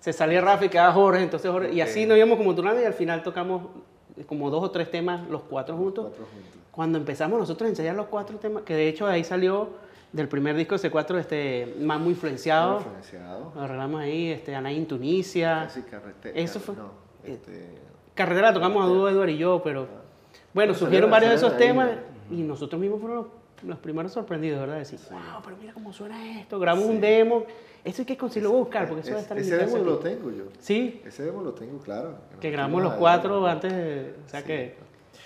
Se 0.00 0.12
salía 0.12 0.40
Rafa 0.40 0.66
y 0.66 0.68
quedaba 0.68 0.92
Jorge, 0.92 1.22
entonces 1.22 1.50
Jorge. 1.50 1.72
Y 1.72 1.80
así 1.80 2.04
nos 2.06 2.16
íbamos 2.18 2.36
como 2.36 2.54
turnando 2.54 2.80
y 2.80 2.84
al 2.84 2.92
final 2.94 3.22
tocamos 3.22 3.62
como 4.26 4.50
dos 4.50 4.62
o 4.62 4.70
tres 4.70 4.90
temas 4.90 5.28
los 5.30 5.42
cuatro 5.42 5.76
juntos. 5.76 6.06
Cuatro 6.08 6.26
juntos. 6.26 6.50
Cuando 6.70 6.98
empezamos 6.98 7.38
nosotros 7.38 7.66
a 7.66 7.70
ensayar 7.70 7.94
los 7.94 8.06
cuatro 8.06 8.36
temas, 8.38 8.64
que 8.64 8.74
de 8.74 8.88
hecho 8.88 9.06
ahí 9.06 9.24
salió 9.24 9.70
del 10.12 10.28
primer 10.28 10.54
disco 10.56 10.76
de 10.76 10.90
C4, 10.92 11.18
este, 11.18 11.74
más 11.80 11.98
muy 12.00 12.10
influenciado. 12.10 12.76
Influenciado. 12.78 13.52
Lo 13.54 13.60
arreglamos 13.62 14.00
ahí, 14.00 14.30
este, 14.30 14.54
Anaí 14.54 14.76
en 14.76 14.86
Tunisia. 14.86 15.62
Casi 15.64 15.82
carretera. 15.82 16.38
Eso 16.38 16.60
fue- 16.60 16.74
No, 16.76 16.90
este, 17.24 17.68
Carretera 18.14 18.48
la 18.48 18.54
tocamos 18.54 18.84
a 18.84 18.86
dúo 18.88 19.08
Eduardo 19.08 19.30
y 19.32 19.38
yo, 19.38 19.60
pero 19.64 19.86
bueno, 20.52 20.72
Pero 20.72 20.74
surgieron 20.74 21.10
varios 21.10 21.30
de 21.30 21.36
esos 21.36 21.56
temas 21.56 21.90
y 22.30 22.42
nosotros 22.42 22.80
mismos 22.80 23.00
fuimos 23.00 23.26
los, 23.66 23.78
primeros 23.78 24.12
sorprendidos, 24.12 24.60
¿verdad? 24.60 24.78
Decir, 24.78 24.98
wow, 25.10 25.20
pero 25.44 25.56
mira 25.56 25.72
cómo 25.72 25.92
suena 25.92 26.40
esto, 26.40 26.58
grabamos 26.58 26.88
un 26.88 27.00
demo. 27.00 27.44
Eso 27.84 28.02
hay 28.02 28.06
que 28.06 28.16
conseguirlo 28.16 28.54
a 28.56 28.58
buscar 28.60 28.88
porque 28.88 29.00
eso 29.02 29.10
debe 29.10 29.18
es- 29.20 29.24
estar 29.24 29.36
en 29.38 29.44
ese 29.44 29.56
demo 29.58 29.76
lo 29.84 29.98
tengo 29.98 30.30
yo. 30.30 30.44
Sí, 30.58 31.02
Ese 31.04 31.22
demo 31.24 31.42
lo 31.42 31.52
tengo, 31.52 31.78
claro. 31.78 32.14
que 32.40 32.50
grabamos 32.50 32.82
los 32.82 32.94
cuatro 32.94 33.46
antes, 33.46 33.72
de- 33.72 34.14
o 34.26 34.28
sea 34.28 34.40
Sí. 34.40 34.46
que, 34.46 34.74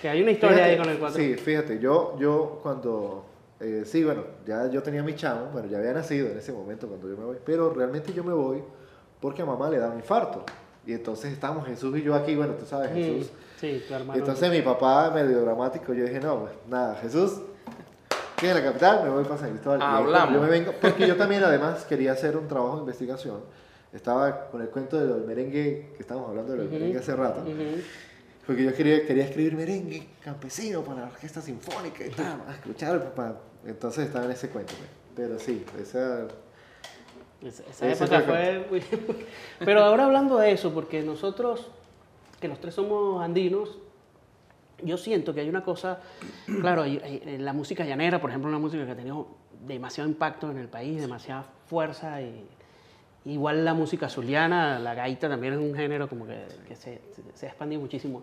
que 0.02 0.08
hay 0.08 0.22
una 0.22 0.32
historia 0.32 0.56
Fíjate, 0.56 0.72
ahí 0.72 0.78
con 0.78 0.88
el 0.90 0.98
cuatro. 0.98 1.20
Sí, 1.22 1.34
fíjate, 1.34 1.78
yo, 1.78 2.16
yo 2.18 2.58
cuando, 2.62 3.24
eh, 3.60 3.82
sí, 3.84 4.02
bueno, 4.04 4.24
ya 4.46 4.68
yo 4.70 4.82
tenía 4.82 5.02
mi 5.02 5.14
chamo, 5.14 5.46
bueno, 5.52 5.68
ya 5.68 5.78
había 5.78 5.92
nacido 5.92 6.28
en 6.28 6.38
ese 6.38 6.52
momento 6.52 6.88
cuando 6.88 7.08
yo 7.08 7.16
me 7.16 7.24
voy, 7.24 7.36
pero 7.44 7.72
realmente 7.72 8.12
yo 8.12 8.24
me 8.24 8.32
voy 8.32 8.62
porque 9.20 9.42
a 9.42 9.46
mamá 9.46 9.70
le 9.70 9.78
da 9.78 9.88
un 9.90 9.96
infarto. 9.96 10.44
Y 10.86 10.92
entonces 10.94 11.32
estamos 11.32 11.66
Jesús 11.66 11.96
y 11.98 12.02
yo 12.02 12.14
aquí, 12.14 12.34
bueno, 12.34 12.54
tú 12.54 12.64
sabes, 12.64 12.90
Mm, 12.90 12.94
Jesús. 12.94 13.30
Sí, 13.60 13.84
tu 13.86 13.92
hermano. 13.94 14.18
entonces 14.18 14.50
mi 14.50 14.62
papá, 14.62 15.10
medio 15.14 15.40
dramático, 15.42 15.92
yo 15.92 16.04
dije, 16.04 16.18
no, 16.20 16.40
pues 16.40 16.52
nada, 16.68 16.94
Jesús, 16.96 17.40
que 18.38 18.48
en 18.50 18.54
la 18.54 18.62
capital, 18.62 19.04
me 19.04 19.10
voy 19.10 19.24
para 19.24 19.38
San 19.38 19.50
Cristóbal. 19.50 19.82
Hablamos. 19.82 20.34
Yo 20.34 20.40
me 20.40 20.48
vengo, 20.48 20.72
porque 20.80 21.06
yo 21.06 21.16
también 21.16 21.42
además 21.44 21.84
quería 21.84 22.12
hacer 22.12 22.36
un 22.36 22.46
trabajo 22.48 22.74
de 22.76 22.80
investigación. 22.80 23.40
Estaba 23.92 24.48
con 24.50 24.60
el 24.62 24.68
cuento 24.68 24.98
del 24.98 25.24
merengue, 25.24 25.92
que 25.96 26.00
estábamos 26.02 26.30
hablando 26.30 26.52
del 26.52 26.62
Ujú. 26.66 26.72
merengue 26.74 26.98
hace 26.98 27.16
rato. 27.16 27.40
Ujú. 27.40 27.80
Porque 28.46 28.64
yo 28.64 28.74
quería, 28.74 29.06
quería 29.06 29.24
escribir 29.24 29.54
merengue 29.56 30.08
campesino 30.24 30.82
para 30.82 31.02
la 31.02 31.06
orquesta 31.08 31.40
sinfónica 31.42 32.04
y 32.06 32.10
tal, 32.10 32.42
a 32.48 32.52
escuchar, 32.54 33.02
papá. 33.02 33.36
Entonces 33.66 34.06
estaba 34.06 34.24
en 34.24 34.30
ese 34.32 34.48
cuento. 34.50 34.74
pues. 34.76 34.88
Pero 35.16 35.38
sí, 35.38 35.64
esa... 35.80 36.26
Esa, 37.40 37.62
esa 37.70 37.86
época 38.04 38.20
fue 38.22 38.64
fue... 38.68 38.80
muy- 39.06 39.26
Pero 39.64 39.84
ahora 39.84 40.06
hablando 40.06 40.38
de 40.38 40.50
eso, 40.52 40.72
porque 40.74 41.02
nosotros, 41.02 41.70
que 42.40 42.48
los 42.48 42.60
tres 42.60 42.74
somos 42.74 43.22
andinos, 43.22 43.78
yo 44.82 44.96
siento 44.96 45.34
que 45.34 45.40
hay 45.40 45.48
una 45.48 45.62
cosa, 45.62 46.00
claro, 46.60 46.84
la 47.38 47.52
música 47.52 47.84
llanera, 47.84 48.20
por 48.20 48.30
ejemplo, 48.30 48.48
una 48.48 48.58
música 48.58 48.84
que 48.84 48.92
ha 48.92 48.96
tenido 48.96 49.26
demasiado 49.66 50.08
impacto 50.08 50.50
en 50.50 50.58
el 50.58 50.68
país, 50.68 51.00
demasiada 51.00 51.44
fuerza, 51.66 52.22
y, 52.22 52.44
igual 53.24 53.64
la 53.64 53.74
música 53.74 54.08
zuliana, 54.08 54.78
la 54.78 54.94
gaita 54.94 55.28
también 55.28 55.54
es 55.54 55.58
un 55.58 55.74
género 55.74 56.08
como 56.08 56.26
que, 56.26 56.46
que 56.66 56.76
se, 56.76 57.00
se 57.34 57.46
ha 57.46 57.48
expandido 57.48 57.80
muchísimo. 57.80 58.22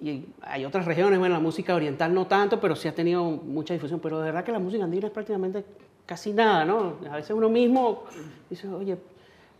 Y 0.00 0.26
hay 0.42 0.64
otras 0.64 0.84
regiones, 0.86 1.18
bueno, 1.18 1.34
la 1.34 1.40
música 1.40 1.74
oriental 1.74 2.14
no 2.14 2.26
tanto, 2.26 2.60
pero 2.60 2.76
sí 2.76 2.86
ha 2.86 2.94
tenido 2.94 3.24
mucha 3.24 3.74
difusión. 3.74 3.98
Pero 4.00 4.20
de 4.20 4.26
verdad 4.26 4.44
que 4.44 4.52
la 4.52 4.60
música 4.60 4.84
andina 4.84 5.08
es 5.08 5.12
prácticamente 5.12 5.64
casi 6.06 6.32
nada, 6.32 6.64
¿no? 6.64 6.94
A 7.10 7.16
veces 7.16 7.32
uno 7.32 7.48
mismo 7.48 8.04
dice, 8.48 8.68
oye, 8.68 8.96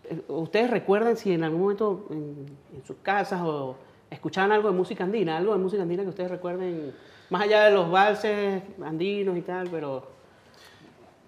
eh, 0.05 0.23
¿ustedes 0.28 0.71
recuerdan 0.71 1.17
si 1.17 1.33
en 1.33 1.43
algún 1.43 1.61
momento 1.61 2.07
en, 2.11 2.47
en 2.75 2.85
sus 2.87 2.97
casas 3.02 3.43
o 3.43 3.76
escuchaban 4.10 4.52
algo 4.52 4.70
de 4.70 4.76
música 4.76 5.04
andina, 5.04 5.36
algo 5.36 5.52
de 5.52 5.58
música 5.58 5.82
andina 5.82 6.02
que 6.02 6.08
ustedes 6.10 6.30
recuerden, 6.30 6.92
más 7.30 7.42
allá 7.42 7.64
de 7.64 7.70
los 7.72 7.90
valses 7.90 8.62
andinos 8.84 9.36
y 9.36 9.42
tal, 9.42 9.68
pero... 9.70 10.16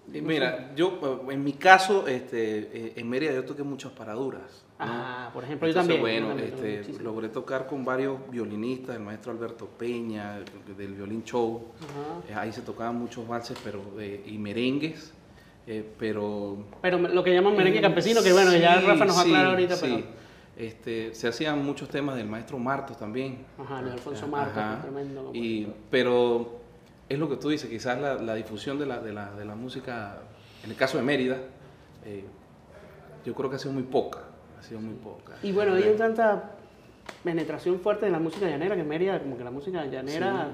Mira, 0.07 0.71
yo 0.75 0.99
eh, 1.29 1.33
en 1.33 1.43
mi 1.43 1.53
caso, 1.53 2.05
este, 2.07 2.59
eh, 2.87 2.93
en 2.97 3.09
Mérida 3.09 3.33
yo 3.33 3.45
toqué 3.45 3.63
muchas 3.63 3.91
paraduras. 3.93 4.65
¿no? 4.77 4.85
Ah, 4.89 5.29
por 5.33 5.43
ejemplo, 5.43 5.67
yo 5.69 5.73
también. 5.73 5.99
yo 5.99 6.01
Bueno, 6.01 6.27
también 6.29 6.51
toco 6.51 6.65
este, 6.65 7.03
logré 7.03 7.29
tocar 7.29 7.67
con 7.67 7.85
varios 7.85 8.17
violinistas, 8.29 8.95
el 8.97 9.03
maestro 9.03 9.31
Alberto 9.31 9.67
Peña, 9.67 10.37
el- 10.37 10.75
del 10.75 10.95
violín 10.95 11.23
show. 11.23 11.65
Eh, 12.27 12.33
Ahí 12.33 12.51
se 12.51 12.61
tocaban 12.61 12.95
muchos 12.97 13.25
valses 13.25 13.57
pero, 13.63 13.79
eh, 13.99 14.23
y 14.25 14.37
merengues, 14.37 15.13
eh, 15.67 15.85
pero... 15.97 16.57
Pero 16.81 16.97
lo 16.97 17.23
que 17.23 17.33
llaman 17.33 17.55
merengue 17.55 17.79
campesino, 17.79 18.21
que 18.21 18.33
bueno, 18.33 18.53
ya 18.57 18.81
Rafa 18.81 19.05
nos 19.05 19.15
va 19.15 19.21
a 19.21 19.23
aclarar 19.23 19.45
ahorita, 19.51 19.75
sí. 19.77 19.81
pero... 19.85 20.21
Este, 20.57 21.13
se 21.15 21.27
hacían 21.27 21.63
muchos 21.65 21.89
temas 21.89 22.15
del 22.17 22.27
maestro 22.27 22.59
Martos 22.59 22.97
también. 22.97 23.45
Ajá, 23.57 23.81
Luis 23.81 23.93
Alfonso 23.93 24.27
Marcos, 24.27 24.57
Ajá. 24.57 24.69
que 24.71 24.75
es 24.75 24.81
tremendo. 24.83 25.31
Y, 25.33 25.67
pero 25.89 26.59
es 27.09 27.17
lo 27.17 27.29
que 27.29 27.37
tú 27.37 27.49
dices, 27.49 27.69
quizás 27.69 27.99
la, 27.99 28.15
la 28.15 28.35
difusión 28.35 28.77
de 28.77 28.85
la, 28.85 28.99
de, 28.99 29.13
la, 29.13 29.31
de 29.31 29.45
la 29.45 29.55
música, 29.55 30.19
en 30.63 30.69
el 30.71 30.75
caso 30.75 30.97
de 30.97 31.03
Mérida, 31.03 31.37
eh, 32.05 32.25
yo 33.25 33.33
creo 33.33 33.49
que 33.49 33.55
ha 33.55 33.59
sido 33.59 33.73
muy 33.73 33.83
poca. 33.83 34.19
Ha 34.59 34.63
sido 34.63 34.79
muy 34.81 34.93
poca. 34.95 35.33
Y 35.41 35.51
bueno, 35.51 35.73
hay 35.73 35.95
tanta 35.97 36.51
penetración 37.23 37.79
fuerte 37.79 38.05
de 38.05 38.11
la 38.11 38.19
música 38.19 38.47
llanera 38.47 38.75
que 38.75 38.83
Mérida, 38.83 39.19
como 39.19 39.37
que 39.37 39.43
la 39.43 39.51
música 39.51 39.85
llanera 39.85 40.49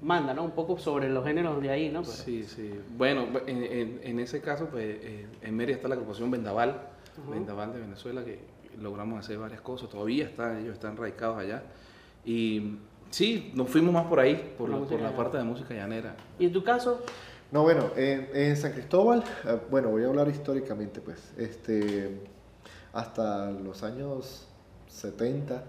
manda, 0.00 0.34
¿no? 0.34 0.44
Un 0.44 0.50
poco 0.52 0.78
sobre 0.78 1.08
los 1.08 1.24
géneros 1.24 1.60
de 1.60 1.70
ahí, 1.70 1.88
¿no? 1.90 2.02
Pero- 2.02 2.12
Sí, 2.12 2.44
sí. 2.44 2.70
Bueno, 2.96 3.26
en, 3.46 3.62
en- 3.64 4.00
en 4.02 4.20
ese 4.20 4.40
caso, 4.40 4.66
pues 4.68 4.84
eh, 5.00 5.26
en 5.42 5.56
Mérida 5.56 5.76
está 5.76 5.88
la 5.88 5.94
agrupación 5.94 6.30
Vendaval, 6.30 6.88
Vendaval 7.30 7.72
de 7.72 7.80
Venezuela, 7.80 8.24
que 8.24 8.38
logramos 8.80 9.18
hacer 9.18 9.38
varias 9.38 9.60
cosas. 9.60 9.88
Todavía 9.88 10.24
están, 10.26 10.58
ellos 10.58 10.74
están 10.74 10.96
radicados 10.96 11.38
allá. 11.38 11.62
Y 12.24 12.78
sí, 13.10 13.52
nos 13.54 13.68
fuimos 13.68 13.92
más 13.92 14.06
por 14.06 14.20
ahí, 14.20 14.54
por, 14.56 14.68
La 14.68 14.78
por 14.78 15.00
la 15.00 15.14
parte 15.16 15.38
de 15.38 15.44
música 15.44 15.74
llanera. 15.74 16.16
Y 16.38 16.46
en 16.46 16.52
tu 16.52 16.62
caso, 16.62 17.00
No, 17.50 17.62
bueno, 17.62 17.90
en, 17.96 18.30
en 18.32 18.56
San 18.56 18.72
Cristóbal, 18.72 19.22
eh, 19.44 19.58
bueno, 19.70 19.90
voy 19.90 20.04
a 20.04 20.06
hablar 20.06 20.28
históricamente, 20.28 21.00
pues, 21.00 21.32
este, 21.36 22.20
hasta 22.92 23.50
los 23.50 23.82
años 23.82 24.48
70, 24.88 25.62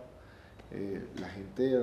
eh, 0.71 1.05
la 1.19 1.27
gente, 1.27 1.81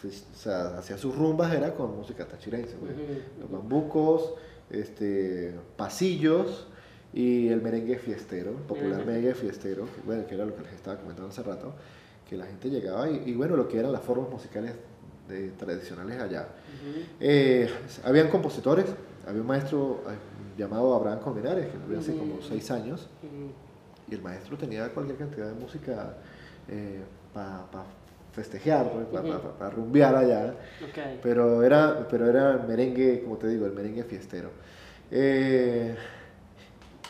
pues, 0.00 0.26
o 0.32 0.36
sea, 0.36 0.78
hacía 0.78 0.98
sus 0.98 1.14
rumbas, 1.14 1.54
era 1.54 1.74
con 1.74 1.96
música 1.96 2.26
tachirense, 2.26 2.74
pues. 2.76 2.92
Los 3.40 3.50
bambucos, 3.50 4.34
este, 4.70 5.54
pasillos 5.76 6.66
y 7.14 7.48
el 7.48 7.62
merengue 7.62 7.96
fiestero, 7.98 8.52
popular 8.66 8.98
Ujú. 9.00 9.06
merengue 9.06 9.34
fiestero, 9.34 9.84
que, 9.86 10.00
bueno, 10.04 10.26
que 10.26 10.34
era 10.34 10.44
lo 10.44 10.54
que 10.56 10.62
les 10.62 10.72
estaba 10.72 10.96
comentando 10.98 11.30
hace 11.30 11.42
rato, 11.44 11.72
que 12.28 12.36
la 12.36 12.44
gente 12.46 12.68
llegaba 12.70 13.08
y, 13.08 13.22
y 13.26 13.34
bueno, 13.34 13.54
lo 13.56 13.68
que 13.68 13.78
eran 13.78 13.92
las 13.92 14.02
formas 14.02 14.28
musicales 14.30 14.72
de- 15.28 15.50
tradicionales 15.52 16.20
allá. 16.20 16.48
Eh, 17.20 17.68
habían 18.04 18.28
compositores, 18.28 18.86
había 19.26 19.40
un 19.42 19.46
maestro 19.46 20.02
eh, 20.08 20.58
llamado 20.58 20.92
Abraham 20.94 21.20
Colmenares, 21.20 21.68
que 21.68 21.78
murió 21.78 22.00
hace 22.00 22.16
como 22.16 22.42
seis 22.42 22.68
años, 22.72 23.08
y 24.10 24.14
el 24.14 24.20
maestro 24.20 24.56
tenía 24.58 24.88
cualquier 24.88 25.16
cantidad 25.18 25.46
de 25.46 25.54
música 25.54 26.16
para 27.32 27.64
festejar, 28.32 28.90
para 29.12 29.68
Ujú. 29.68 29.76
rumbear 29.76 30.16
allá, 30.16 30.54
ok. 30.82 31.20
pero 31.22 31.62
era, 31.62 32.06
pero 32.10 32.28
era 32.28 32.58
merengue, 32.66 33.22
como 33.22 33.36
te 33.36 33.46
digo, 33.48 33.66
el 33.66 33.72
merengue 33.72 34.02
fiestero. 34.04 34.50
Eh, 35.10 35.94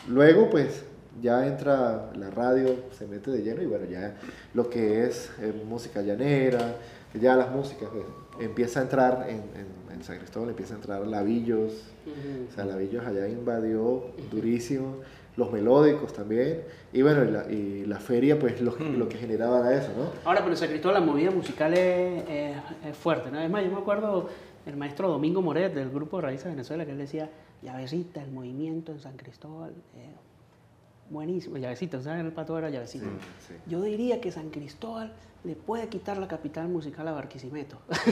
luego, 0.07 0.49
pues, 0.49 0.83
ya 1.21 1.47
entra 1.47 2.11
la 2.15 2.29
radio, 2.29 2.75
se 2.91 3.07
mete 3.07 3.31
de 3.31 3.41
lleno 3.41 3.61
y 3.61 3.65
bueno, 3.65 3.85
ya 3.89 4.15
lo 4.53 4.69
que 4.69 5.05
es 5.05 5.31
eh, 5.41 5.53
música 5.67 6.01
llanera, 6.01 6.75
ya 7.19 7.35
las 7.35 7.49
músicas, 7.51 7.87
pues, 7.91 8.05
empieza 8.45 8.81
a 8.81 8.83
entrar 8.83 9.25
en, 9.29 9.37
en- 9.37 9.75
en 9.95 10.03
San 10.03 10.17
Cristóbal, 10.17 10.49
empieza 10.49 10.73
a 10.73 10.77
entrar 10.77 11.07
Lavillos, 11.07 11.71
Ujú. 12.05 12.47
o 12.51 12.53
sea, 12.53 12.65
Lavillos 12.65 13.05
allá 13.05 13.29
invadió 13.29 14.07
durísimo 14.29 14.97
los 15.37 15.51
melódicos 15.53 16.11
también. 16.13 16.61
Y 16.91 17.01
bueno, 17.01 17.23
y 17.23 17.31
la, 17.31 17.49
y 17.51 17.85
la 17.85 17.99
feria, 17.99 18.37
pues 18.37 18.59
lo, 18.61 18.75
lo 18.77 19.07
que 19.07 19.17
generaba 19.17 19.59
era 19.59 19.77
eso, 19.81 19.91
¿no? 19.97 20.09
Ahora, 20.25 20.39
pero 20.41 20.51
en 20.51 20.57
San 20.57 20.67
Cristóbal 20.67 20.95
la 20.95 21.05
movida 21.05 21.31
musical 21.31 21.73
es, 21.73 22.23
es- 22.29 22.55
es 22.89 22.97
fuerte, 22.97 23.31
¿no? 23.31 23.39
Es 23.39 23.49
más, 23.49 23.63
yo 23.63 23.71
me 23.71 23.77
acuerdo 23.77 24.29
el 24.65 24.75
maestro 24.75 25.07
Domingo 25.07 25.41
Moret 25.41 25.73
del 25.73 25.89
grupo 25.89 26.19
Raíces 26.19 26.47
Venezuela 26.47 26.85
que 26.85 26.91
él 26.91 26.97
decía, 26.97 27.29
llavecita, 27.61 28.21
el 28.21 28.31
movimiento 28.31 28.91
en 28.91 28.99
San 28.99 29.17
Cristóbal, 29.17 29.71
eh, 29.95 30.13
buenísimo, 31.09 31.57
llavecita, 31.57 32.01
¿sabes? 32.01 32.23
El 32.25 32.31
pato 32.31 32.57
era 32.57 32.69
llavecita. 32.69 33.05
sí. 33.47 33.53
Yo 33.67 33.81
diría 33.81 34.21
que 34.21 34.31
San 34.31 34.49
Cristóbal 34.49 35.13
le 35.43 35.55
puede 35.55 35.87
quitar 35.89 36.17
la 36.17 36.27
capital 36.27 36.67
musical 36.67 37.07
a 37.07 37.11
Barquisimeto. 37.11 37.77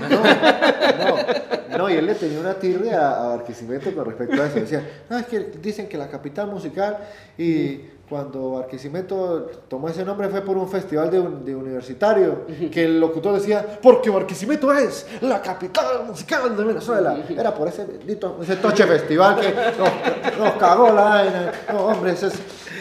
No, 1.74 1.78
no, 1.78 1.90
y 1.90 1.94
él 1.94 2.06
le 2.06 2.14
tenía 2.14 2.40
una 2.40 2.54
tirria 2.54 3.10
a, 3.10 3.24
a 3.26 3.28
Barquisimeto 3.38 3.94
con 3.96 4.06
respecto 4.06 4.40
a 4.42 4.46
eso. 4.46 4.56
Decía, 4.60 4.88
no, 5.10 5.18
es 5.18 5.26
que 5.26 5.40
dicen 5.40 5.90
que 5.90 5.98
la 5.98 6.08
capital 6.08 6.48
musical 6.52 7.00
y 7.36 7.80
cuando 8.10 8.52
Barquisimeto 8.52 9.50
tomó 9.68 9.88
ese 9.90 10.04
nombre 10.06 10.28
fue 10.30 10.42
por 10.42 10.58
un 10.58 10.70
festival 10.70 11.10
de, 11.10 11.20
un- 11.20 11.44
de 11.46 11.56
universitario 11.56 12.42
que 12.72 12.84
el 12.84 13.00
locutor 13.00 13.34
decía, 13.36 13.80
porque 13.82 14.10
Barquisimeto 14.10 14.72
es 14.74 15.08
la 15.22 15.42
capital 15.42 16.06
musical 16.08 16.56
de 16.56 16.64
Venezuela. 16.64 17.18
Era 17.30 17.54
por 17.56 17.68
ese 17.70 17.86
bendito, 17.86 18.38
ese 18.42 18.58
toche 18.58 18.84
festival 18.86 19.40
que 19.40 19.54
nos, 19.54 20.38
nos 20.40 20.54
cagó 20.56 20.88
la 20.88 21.04
vaina. 21.04 21.52
No, 21.72 21.86
hombre, 21.88 22.12
eso 22.12 22.28
es... 22.28 22.34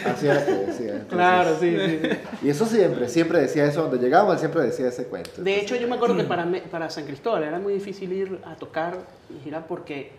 Así 0.05 0.27
era 0.27 0.45
que 0.45 0.51
decía. 0.51 0.89
Entonces, 0.95 1.07
Claro, 1.07 1.55
sí, 1.59 1.77
sí. 1.79 1.99
Y 2.41 2.49
eso 2.49 2.65
siempre, 2.65 3.07
siempre 3.07 3.39
decía 3.39 3.63
eso. 3.65 3.83
Donde 3.83 3.97
llegábamos, 3.99 4.33
él 4.33 4.39
siempre 4.39 4.61
decía 4.63 4.89
ese 4.89 5.05
cuento. 5.05 5.29
De 5.41 5.61
hecho, 5.61 5.77
yo 5.77 5.87
me 5.87 5.95
acuerdo 5.95 6.17
que 6.17 6.25
para, 6.25 6.45
para 6.69 6.89
San 6.89 7.05
Cristóbal 7.05 7.43
era 7.43 7.57
muy 7.57 7.73
difícil 7.73 8.11
ir 8.11 8.39
a 8.45 8.55
tocar 8.55 8.97
y 9.33 9.41
girar 9.41 9.65
porque 9.65 10.11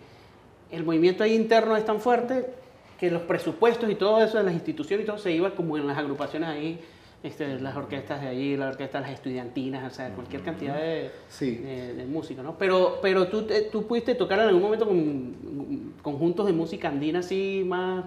el 0.71 0.83
movimiento 0.83 1.23
ahí 1.23 1.35
interno 1.35 1.77
es 1.77 1.85
tan 1.85 2.01
fuerte 2.01 2.47
que 2.99 3.11
los 3.11 3.23
presupuestos 3.23 3.89
y 3.89 3.95
todo 3.95 4.23
eso 4.23 4.37
de 4.37 4.43
las 4.43 4.53
instituciones 4.53 5.03
y 5.03 5.07
todo 5.07 5.17
se 5.17 5.31
iba 5.31 5.51
como 5.55 5.77
en 5.77 5.85
las 5.87 5.97
agrupaciones 5.97 6.49
ahí, 6.49 6.79
este, 7.23 7.59
las 7.59 7.75
orquestas 7.75 8.21
de 8.21 8.27
allí, 8.27 8.55
las 8.55 8.71
orquestas, 8.73 9.01
las 9.01 9.11
estudiantinas, 9.11 9.91
o 9.91 9.95
sea, 9.95 10.09
cualquier 10.13 10.43
cantidad 10.43 10.75
de, 10.75 11.09
Sí. 11.27 11.55
de, 11.55 11.93
de 11.95 12.05
música, 12.05 12.43
¿no? 12.43 12.57
Pero, 12.57 12.99
pero 13.01 13.27
tú, 13.27 13.47
tú 13.71 13.87
pudiste 13.87 14.13
tocar 14.15 14.39
en 14.39 14.45
algún 14.47 14.61
momento 14.61 14.85
con 14.87 15.93
conjuntos 16.01 16.45
de 16.45 16.53
música 16.53 16.87
andina 16.89 17.19
así 17.19 17.63
más, 17.65 18.05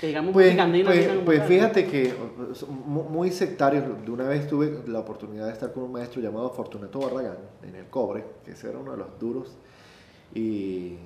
que 0.00 0.08
digamos 0.08 0.32
Pues, 0.32 0.46
música 0.46 0.62
andina. 0.64 0.84
pues- 0.90 1.08
pues 1.24 1.42
fíjate 1.44 1.86
que 1.86 2.12
muy 3.08 3.30
sectarios. 3.30 3.84
De 4.04 4.10
una 4.10 4.24
vez 4.28 4.46
tuve 4.46 4.82
la 4.86 4.98
oportunidad 5.00 5.46
de 5.46 5.52
estar 5.52 5.72
con 5.72 5.84
un 5.84 5.92
maestro 5.92 6.20
llamado 6.20 6.50
Fortunato 6.50 6.98
Barragán 7.00 7.38
en 7.62 7.74
el 7.74 7.86
cobre, 7.86 8.24
que 8.44 8.50
ese 8.52 8.68
era 8.68 8.78
uno 8.78 8.92
de 8.92 8.98
los 8.98 9.18
duros. 9.18 9.56
Y, 10.34 10.96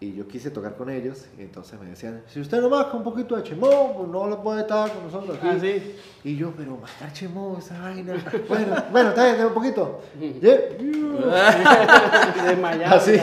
y 0.00 0.14
yo 0.14 0.26
quise 0.28 0.50
tocar 0.50 0.76
con 0.76 0.90
ellos. 0.90 1.26
Y 1.38 1.42
entonces 1.42 1.78
me 1.80 1.86
decían: 1.86 2.22
Si 2.28 2.40
usted 2.40 2.60
no 2.60 2.68
marca 2.70 2.96
un 2.96 3.02
poquito 3.02 3.36
de 3.36 3.42
chemón, 3.42 3.94
pues 3.96 4.08
no 4.08 4.26
lo 4.26 4.42
puede 4.42 4.60
estar 4.62 4.90
con 4.92 5.04
nosotros 5.04 5.36
aquí. 5.38 5.48
Ah, 5.50 5.58
sí. 5.60 5.96
Y 6.24 6.36
yo, 6.36 6.52
pero 6.56 6.76
marcar 6.76 7.12
chemón, 7.12 7.58
esa 7.58 7.78
vaina. 7.80 8.14
bueno, 8.48 8.76
bueno, 8.92 9.08
está 9.10 9.32
bien, 9.32 9.46
un 9.46 9.54
poquito. 9.54 10.00
Así, 12.86 13.16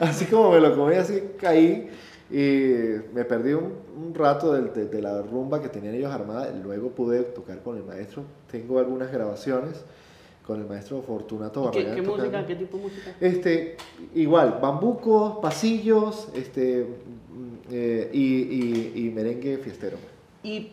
así 0.00 0.24
como 0.26 0.52
me 0.52 0.60
lo 0.60 0.76
comí, 0.76 0.94
así 0.96 1.22
caí 1.40 1.88
y 2.30 3.14
me 3.14 3.24
perdí 3.24 3.54
un, 3.54 3.72
un 3.96 4.14
rato 4.14 4.52
del- 4.52 4.72
de, 4.72 4.86
de 4.86 5.02
la 5.02 5.22
rumba 5.22 5.62
que 5.62 5.68
tenían 5.68 5.94
ellos 5.94 6.12
armada. 6.12 6.50
Luego 6.62 6.90
pude 6.90 7.22
tocar 7.22 7.62
con 7.62 7.76
el 7.76 7.84
maestro. 7.84 8.22
Tengo 8.50 8.78
algunas 8.78 9.10
grabaciones 9.10 9.82
con 10.48 10.62
el 10.62 10.66
maestro 10.66 11.02
Fortunato 11.02 11.70
¿Qué, 11.70 11.80
Barragán. 11.80 11.94
qué 11.94 12.02
música? 12.08 12.24
tocando. 12.26 12.46
¿Qué 12.48 12.56
tipo 12.56 12.76
de 12.78 12.82
música? 12.84 13.14
Este, 13.20 13.76
igual, 14.14 14.58
bambucos, 14.62 15.36
pasillos, 15.42 16.28
este, 16.34 16.84
mm, 16.84 17.54
eh, 17.70 18.10
y, 18.14 18.24
y- 18.24 18.92
y 19.06 19.10
merengue 19.10 19.58
fiestero. 19.58 19.98
Y 20.42 20.56
eh, 20.56 20.70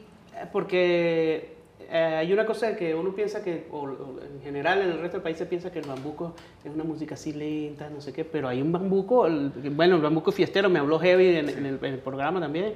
porque 0.53 1.55
eh, 1.91 1.93
hay 2.19 2.31
una 2.31 2.45
cosa 2.45 2.73
que 2.77 2.95
uno 2.95 3.13
piensa 3.13 3.43
que, 3.43 3.65
o, 3.69 3.79
o 3.81 4.19
en 4.21 4.41
general 4.41 4.81
en 4.81 4.91
el 4.91 4.99
resto 4.99 5.17
del 5.17 5.23
país 5.23 5.37
se 5.37 5.45
piensa 5.45 5.69
que 5.73 5.79
el 5.79 5.87
bambuco 5.87 6.33
es 6.63 6.73
una 6.73 6.85
música 6.85 7.15
así 7.15 7.33
lenta, 7.33 7.89
no 7.89 7.99
sé 7.99 8.13
qué, 8.13 8.23
pero 8.23 8.47
hay 8.47 8.61
un 8.61 8.71
bambuco, 8.71 9.27
el- 9.27 9.49
bueno, 9.75 9.97
el 9.97 10.01
bambuco 10.01 10.31
fiestero, 10.31 10.69
me 10.69 10.79
habló 10.79 10.99
Heavy 10.99 11.35
en, 11.35 11.49
en 11.49 11.65
el, 11.65 11.79
en 11.81 11.93
el 11.95 11.99
programa 11.99 12.39
también, 12.39 12.75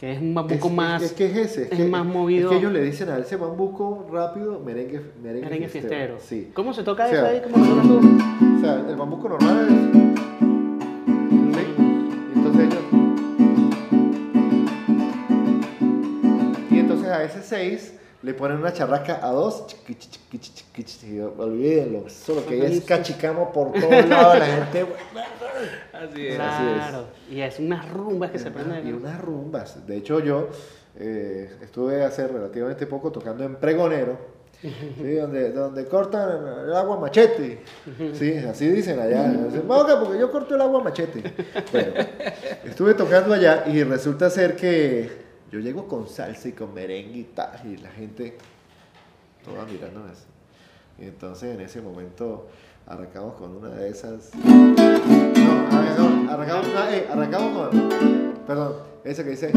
que 0.00 0.12
es 0.12 0.18
un 0.22 0.32
bambuco 0.32 0.68
Es- 0.68 0.74
más... 0.74 1.02
Es, 1.02 1.12
que 1.12 1.26
es 1.26 1.36
ese. 1.36 1.62
Es, 1.64 1.72
es 1.72 1.76
que, 1.78 1.84
más 1.84 2.06
movido. 2.06 2.48
Es 2.48 2.54
que 2.54 2.58
ellos 2.60 2.72
le 2.72 2.82
dicen 2.82 3.10
a 3.10 3.18
ese 3.18 3.36
bambuco 3.36 4.08
rápido 4.10 4.58
merengue, 4.58 4.98
merengue, 5.22 5.44
merengue 5.44 5.68
fiestero. 5.68 6.16
Sí. 6.20 6.50
¿Cómo 6.54 6.72
se 6.72 6.82
toca 6.82 7.04
O 7.04 7.08
sea, 7.10 7.18
eso 7.18 7.26
ahí? 7.26 7.42
¿Cómo 7.52 7.66
tocas 7.66 7.86
tú? 7.86 7.98
O 8.56 8.60
sea, 8.62 8.80
el 8.88 8.96
bambuco 8.96 9.28
normal 9.28 9.68
es. 9.68 9.74
entonces 12.34 12.66
ellos. 12.66 12.82
Y 16.70 16.78
entonces 16.78 17.08
a 17.08 17.22
ese 17.24 17.42
6 17.42 17.99
le 18.22 18.34
ponen 18.34 18.58
una 18.58 18.72
charraca 18.72 19.20
a 19.22 19.30
2. 19.30 19.66
Olvídenlo. 21.38 22.06
Eso 22.06 22.34
lo 22.34 22.46
que 22.46 22.66
es 22.66 22.80
cachicamo 22.84 23.52
por 23.52 23.72
todos 23.72 24.08
lados. 24.08 24.38
La 24.38 24.46
gente. 24.46 24.86
Así 25.92 26.26
es. 26.26 26.34
Claro, 26.36 27.04
y 27.30 27.40
es 27.40 27.58
unas 27.58 27.88
rumbas 27.90 28.30
que 28.30 28.38
se 28.38 28.48
Y 28.48 28.50
prenden. 28.52 28.94
unas 28.94 29.20
rumbas. 29.20 29.86
De 29.86 29.96
hecho, 29.96 30.20
yo 30.20 30.48
eh, 30.98 31.50
estuve 31.62 32.04
hace 32.04 32.26
relativamente 32.26 32.86
poco 32.86 33.10
tocando 33.12 33.44
en 33.44 33.56
Pregonero, 33.56 34.18
¿sí? 34.62 35.14
donde, 35.14 35.52
donde 35.52 35.86
cortan 35.86 36.30
el 36.66 36.74
agua 36.74 36.98
machete. 37.00 37.62
Sí, 38.14 38.36
así 38.38 38.68
dicen 38.68 38.98
allá. 39.00 39.28
Dicen, 39.28 39.66
"Moca, 39.66 39.98
porque 40.00 40.18
yo 40.18 40.30
corto 40.30 40.54
el 40.54 40.60
agua 40.60 40.82
machete. 40.82 41.22
Bueno, 41.72 41.92
estuve 42.64 42.94
tocando 42.94 43.34
allá 43.34 43.64
y 43.66 43.82
resulta 43.82 44.28
ser 44.30 44.56
que 44.56 45.29
yo 45.50 45.58
llego 45.58 45.88
con 45.88 46.08
salsa 46.08 46.48
y 46.48 46.52
con 46.52 46.72
merengue 46.72 47.18
y 47.18 47.24
tal, 47.24 47.60
y 47.64 47.76
la 47.76 47.90
gente 47.90 48.38
toda 49.44 49.64
mirándome 49.64 50.10
así. 50.12 50.24
Y 50.98 51.04
entonces 51.04 51.54
en 51.54 51.60
ese 51.60 51.80
momento 51.80 52.48
arrancamos 52.86 53.34
con 53.34 53.56
una 53.56 53.70
de 53.70 53.88
esas. 53.88 54.30
No, 54.34 54.74
arrancamos, 56.30 56.68
no, 56.68 56.88
eh, 56.90 57.06
arrancamos 57.10 57.58
con. 57.58 58.34
Perdón, 58.46 58.74
esa 59.04 59.24
que 59.24 59.30
dice: 59.30 59.50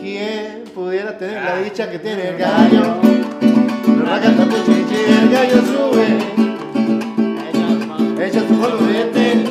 ¿Quién 0.00 0.64
pudiera 0.74 1.16
tener 1.16 1.42
la 1.42 1.58
dicha 1.58 1.90
que 1.90 1.98
tiene 2.00 2.30
el 2.30 2.38
gallo? 2.38 3.00
Racatapuchichi, 4.04 4.96
el 5.08 5.30
gallo 5.30 5.62
sube, 5.62 6.18
echa 8.26 8.40
su 8.40 8.60
polo 8.60 8.78
dientes. 8.78 9.50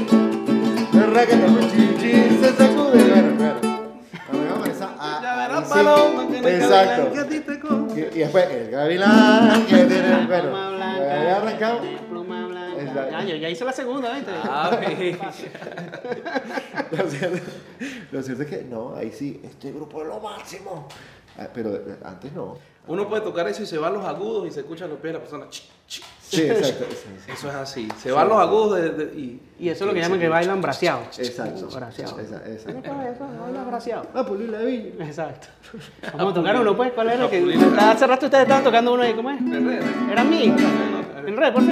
Paloma, 5.83 6.27
que 6.27 6.55
Exacto. 6.57 7.11
que 7.13 7.19
a 7.19 7.27
ti 7.27 7.39
te 7.41 7.59
come. 7.59 7.93
Y, 7.93 7.99
y 7.99 8.19
después 8.19 8.49
el 8.49 8.71
gavilán 8.71 9.65
que 9.65 9.75
tiene. 9.85 10.25
Bueno, 10.27 10.43
Pluma 10.49 10.69
blanca, 10.71 11.77
pluma. 12.09 12.49
Exacto. 12.79 13.11
Ya, 13.11 13.23
yo 13.23 13.35
ya 13.35 13.49
hice 13.49 13.65
la 13.65 13.71
segunda, 13.73 14.13
¿viste? 14.13 14.31
Ah, 14.43 14.77
mi. 14.87 15.11
Lo 16.97 17.09
cierto, 17.09 17.51
lo 18.11 18.21
cierto 18.23 18.43
es 18.43 18.49
que 18.49 18.63
no, 18.63 18.95
ahí 18.95 19.11
sí, 19.11 19.41
este 19.43 19.71
grupo 19.71 20.01
es 20.01 20.07
lo 20.07 20.19
máximo. 20.19 20.87
Ah, 21.37 21.47
Pero 21.53 21.79
antes 22.03 22.31
no. 22.33 22.57
Uno 22.87 23.09
puede 23.09 23.23
tocar 23.23 23.47
eso 23.47 23.63
y 23.63 23.65
se 23.65 23.77
van 23.77 23.93
los 23.93 24.05
agudos 24.05 24.47
y 24.47 24.51
se 24.51 24.59
escuchan 24.59 24.89
los 24.89 24.99
pies 24.99 25.13
de 25.13 25.19
la 25.19 25.23
persona. 25.23 25.45
Sí, 26.27 26.41
exacto. 26.49 26.85
sí, 26.89 27.07
sí. 27.25 27.31
Eso 27.31 27.49
es 27.49 27.55
así. 27.55 27.87
Se 28.01 28.11
van 28.11 28.27
los 28.29 28.37
agudos 28.39 28.75
de, 28.81 28.89
de- 28.89 29.19
y. 29.19 29.41
Y 29.57 29.69
eso 29.69 29.85
es 29.85 29.87
lo 29.87 29.93
que 29.93 30.01
llaman 30.01 30.19
que 30.19 30.27
bailan 30.27 30.61
braceado. 30.61 31.01
Exacto. 31.17 31.67
Braceado. 31.73 32.19
Esa- 32.19 32.35
esa. 32.45 32.73
¿Qué 32.73 32.79
es 32.79 33.15
eso? 33.15 33.27
Baila 33.41 33.63
braceado. 33.63 34.07
Ah, 34.13 34.25
Pulín 34.25 34.51
la 34.51 34.59
Villa. 34.59 35.05
Exacto. 35.05 35.47
Vamos 36.17 36.31
a 36.31 36.35
tocar 36.35 36.59
uno, 36.59 36.75
pues. 36.75 36.91
¿Cuál 36.93 37.09
era? 37.11 37.25
Ah, 37.25 37.29
Que 37.29 37.55
hace 37.79 38.07
rato 38.07 38.25
ustedes 38.25 38.43
estaban 38.43 38.63
tocando 38.63 38.93
uno 38.93 39.03
ahí, 39.03 39.13
¿cómo 39.13 39.29
es? 39.31 39.39
Era 40.11 40.23
mí. 40.23 40.53
En 41.25 41.37
red, 41.37 41.53
por 41.53 41.61
fin. 41.63 41.71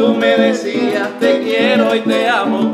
Tú 0.00 0.14
me 0.14 0.34
decías 0.34 1.10
te 1.20 1.42
quiero 1.42 1.94
y 1.94 2.00
te 2.00 2.26
amo. 2.26 2.72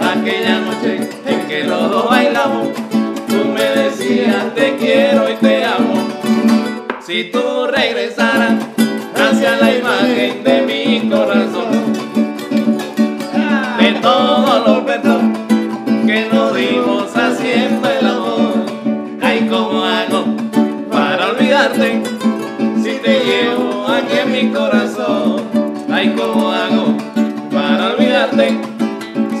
Aquella 0.00 0.60
noche 0.60 1.06
en 1.26 1.46
que 1.46 1.64
los 1.64 1.90
dos 1.90 2.08
bailamos, 2.08 2.68
tú 3.28 3.44
me 3.54 3.82
decías 3.82 4.54
te 4.54 4.76
quiero 4.76 5.30
y 5.30 5.34
te 5.34 5.64
amo. 5.64 6.08
Si 7.06 7.24
tú 7.24 7.66
regresaras 7.66 8.54
hacia 9.14 9.56
la 9.56 9.74
imagen 9.76 10.42
de 10.44 10.62
mi 10.62 10.81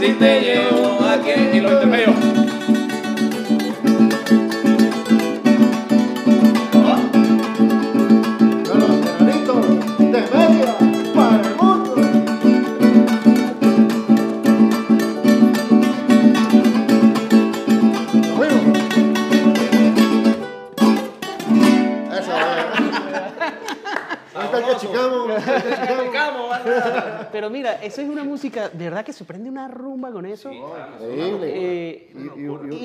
Si 0.02 0.12
te 0.14 0.31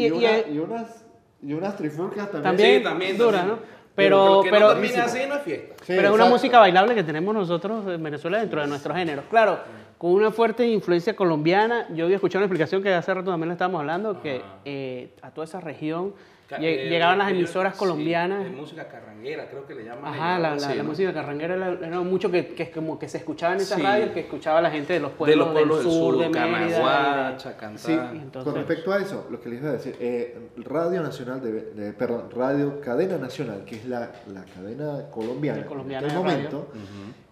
y- 0.08 0.10
y- 0.10 0.13
y- 0.13 0.17
y 0.17 0.20
una- 0.20 0.38
y- 0.38 0.54
y 0.56 0.60
unas, 0.60 1.06
y 1.41 1.54
unas 1.54 1.78
trifulcas 1.78 2.32
también. 2.32 2.43
También, 2.43 2.78
Sí, 2.78 2.84
también. 2.84 3.17
¿no? 3.48 3.60
Pero, 3.96 4.41
pero, 4.43 4.60
no 4.60 4.74
termine 4.74 4.98
así 4.98 5.20
no 5.28 5.36
es 5.36 5.41
fiesta. 5.41 5.74
Sí, 5.84 5.93
pero 5.96 6.10
es 6.10 6.13
una 6.13 6.26
música 6.26 6.60
bailable 6.60 6.93
que 6.93 7.04
tenemos 7.04 7.34
nosotros 7.34 7.84
en 7.88 8.04
Venezuela 8.04 8.38
dentro 8.39 8.62
de 8.62 8.67
nuestros 8.67 8.96
géneros. 8.96 9.26
Claro, 9.28 9.60
con 9.98 10.12
una 10.12 10.30
fuerte 10.30 10.67
influencia 10.67 11.15
colombiana. 11.15 11.88
Yo 11.96 12.06
había 12.06 12.17
escuchado 12.17 12.41
una 12.41 12.46
explicación 12.46 12.84
que 12.84 12.93
hace 12.93 13.12
rato 13.12 13.32
también 13.32 13.48
le 13.50 13.54
estábamos 13.54 13.80
hablando, 13.80 14.22
que 14.22 14.43
eh, 14.65 15.13
a 15.24 15.32
toda 15.32 15.46
esa 15.46 15.60
región 15.60 16.13
eh, 16.60 16.88
llegaban 16.89 17.17
las 17.17 17.32
emisoras 17.32 17.74
sí, 17.74 17.80
colombianas. 17.80 18.43
de 18.43 18.52
música 18.52 18.88
carranguera, 19.17 19.49
creo 19.49 19.65
que 19.65 19.75
le 19.75 19.84
llaman. 19.84 20.13
Ajá, 20.13 20.39
la, 20.39 20.49
algo 20.51 20.62
la- 20.62 20.67
así, 20.67 20.77
la 20.77 20.84
¿no? 20.84 20.89
música 20.89 21.13
carranguera 21.13 21.56
era, 21.56 21.88
era 21.88 22.01
mucho 22.01 22.30
que, 22.32 22.47
que 22.53 22.63
es 22.63 22.69
como 22.69 22.97
que 22.99 23.08
se 23.10 23.17
escuchaba 23.17 23.53
en 23.53 23.62
esas 23.62 23.77
Sí. 23.77 23.84
radios, 23.84 24.10
que 24.12 24.19
escuchaba 24.21 24.62
la 24.62 24.71
gente 24.71 24.93
de 24.93 24.99
los 24.99 25.12
pueblos, 25.13 25.38
de 25.53 25.53
los 25.53 25.53
pueblos 25.53 25.84
del 25.84 25.91
sur, 25.93 26.17
de 26.19 26.30
Mérida. 26.30 27.38
Cantá. 27.58 27.77
Sí, 27.77 27.93
entonces- 27.93 28.43
con 28.43 28.56
respecto 28.56 28.91
a 28.93 28.97
eso, 28.99 29.27
lo 29.30 29.39
que 29.41 29.49
les 29.49 29.60
iba 29.62 29.69
a 29.69 29.73
decir, 29.73 29.95
eh, 29.99 30.49
Radio 30.58 31.01
Nacional, 31.01 31.41
de, 31.41 31.51
de- 31.73 31.93
perdón, 31.93 32.30
Radio 32.36 32.80
Cadena 32.82 33.17
Nacional, 33.17 33.63
que 33.65 33.75
es 33.75 33.86
la, 33.86 34.12
la 34.34 34.43
cadena 34.45 35.10
colombiana, 35.12 35.65
colombiana 35.65 36.08
en 36.08 36.13
aquel 36.13 36.23
de 36.23 36.32
radio. 36.32 36.43
momento, 36.49 36.71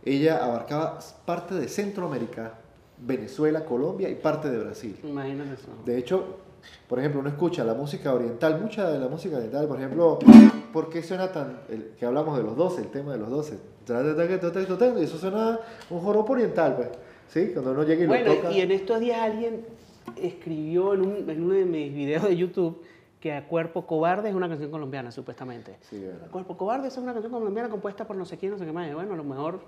ella 0.03 0.43
abarcaba 0.43 0.99
parte 1.25 1.55
de 1.55 1.67
Centroamérica, 1.67 2.53
Venezuela, 2.97 3.65
Colombia 3.65 4.09
y 4.09 4.15
parte 4.15 4.49
de 4.49 4.57
Brasil. 4.57 4.97
Imagínate 5.03 5.53
eso. 5.55 5.67
De 5.85 5.97
hecho, 5.97 6.37
por 6.87 6.99
ejemplo, 6.99 7.19
uno 7.21 7.29
escucha 7.29 7.63
la 7.63 7.73
música 7.73 8.13
oriental, 8.13 8.59
mucha 8.61 8.89
de 8.89 8.99
la 8.99 9.07
música 9.07 9.37
oriental, 9.37 9.67
por 9.67 9.77
ejemplo, 9.77 10.19
¿por 10.73 10.89
qué 10.89 11.01
suena 11.03 11.31
tan, 11.31 11.59
el, 11.69 11.91
que 11.99 12.05
hablamos 12.05 12.37
de 12.37 12.43
los 12.43 12.55
12, 12.55 12.81
el 12.81 12.87
tema 12.89 13.13
de 13.13 13.19
los 13.19 13.29
12? 13.29 13.57
Y 14.99 15.03
eso 15.03 15.17
suena 15.17 15.59
un 15.89 15.99
joropo 15.99 16.33
oriental, 16.33 16.75
pues, 16.75 16.89
¿sí? 17.27 17.51
Cuando 17.53 17.71
uno 17.71 17.83
llega 17.83 18.03
y 18.03 18.07
Bueno, 18.07 18.27
lo 18.29 18.35
toca. 18.35 18.51
y 18.51 18.61
en 18.61 18.71
estos 18.71 18.99
días 18.99 19.19
alguien 19.19 19.65
escribió 20.15 20.93
en, 20.93 21.01
un- 21.01 21.29
en 21.29 21.43
uno 21.43 21.53
de 21.53 21.65
mis 21.65 21.93
videos 21.93 22.23
de 22.23 22.35
YouTube 22.35 22.81
que 23.19 23.33
a 23.33 23.47
Cuerpo 23.47 23.85
Cobarde 23.87 24.29
es 24.29 24.35
una 24.35 24.47
canción 24.47 24.69
colombiana, 24.69 25.11
supuestamente. 25.11 25.77
Sí, 25.89 25.99
verdad. 25.99 26.29
Cuerpo 26.29 26.55
Cobarde 26.57 26.87
es 26.89 26.97
una 26.97 27.11
canción 27.13 27.31
colombiana 27.33 27.69
compuesta 27.69 28.05
por 28.05 28.15
no 28.15 28.25
sé 28.25 28.37
quién, 28.37 28.51
no 28.51 28.57
sé 28.57 28.65
qué 28.65 28.71
más. 28.71 28.89
Y 28.89 28.93
Bueno, 28.93 29.13
a 29.13 29.17
lo 29.17 29.23
mejor 29.23 29.61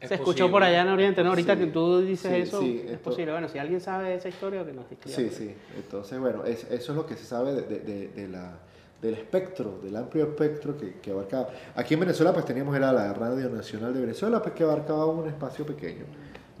Es 0.00 0.08
se 0.10 0.14
escuchó 0.16 0.32
posible. 0.44 0.50
por 0.52 0.62
allá 0.62 0.82
en 0.82 0.88
Oriente, 0.88 1.22
¿no? 1.24 1.30
Ahorita 1.30 1.54
Sí, 1.54 1.60
que 1.60 1.66
tú 1.68 2.00
dices 2.00 2.30
sí, 2.32 2.40
eso, 2.42 2.60
sí, 2.60 2.82
es 2.84 2.92
esto- 2.92 3.10
posible. 3.10 3.32
Bueno, 3.32 3.48
si 3.48 3.58
alguien 3.58 3.80
sabe 3.80 4.14
esa 4.14 4.28
historia, 4.28 4.64
que 4.64 4.72
nos 4.72 4.90
escriba. 4.92 5.16
Sí, 5.16 5.30
sí. 5.30 5.54
Entonces, 5.76 6.18
bueno, 6.18 6.44
es- 6.44 6.64
eso 6.70 6.92
es 6.92 6.96
lo 6.96 7.06
que 7.06 7.14
se 7.16 7.24
sabe 7.24 7.54
de, 7.54 7.62
de- 7.62 7.80
de- 7.80 8.08
de 8.08 8.28
la, 8.28 8.58
del 9.00 9.14
espectro, 9.14 9.78
del 9.82 9.96
amplio 9.96 10.24
espectro 10.24 10.76
que, 10.76 10.94
que 11.00 11.10
abarcaba. 11.12 11.48
Aquí 11.74 11.94
en 11.94 12.00
Venezuela, 12.00 12.32
pues 12.32 12.44
teníamos 12.44 12.76
era 12.76 12.92
la 12.92 13.12
Radio 13.14 13.48
Nacional 13.48 13.94
de 13.94 14.00
Venezuela, 14.00 14.42
pues 14.42 14.54
que 14.54 14.64
abarcaba 14.64 15.06
un 15.06 15.26
espacio 15.28 15.64
pequeño. 15.64 16.04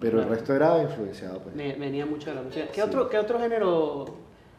Pero 0.00 0.18
el 0.18 0.24
Claro. 0.26 0.34
resto 0.34 0.54
era 0.54 0.82
influenciado, 0.82 1.40
pues. 1.40 1.54
Venía 1.56 2.04
mucho 2.06 2.30
de 2.30 2.36
la 2.36 2.42
música. 2.42 2.66
¿Qué, 2.72 2.82
otro, 2.82 3.08
¿Qué 3.08 3.18
otro 3.18 3.38
género, 3.38 4.04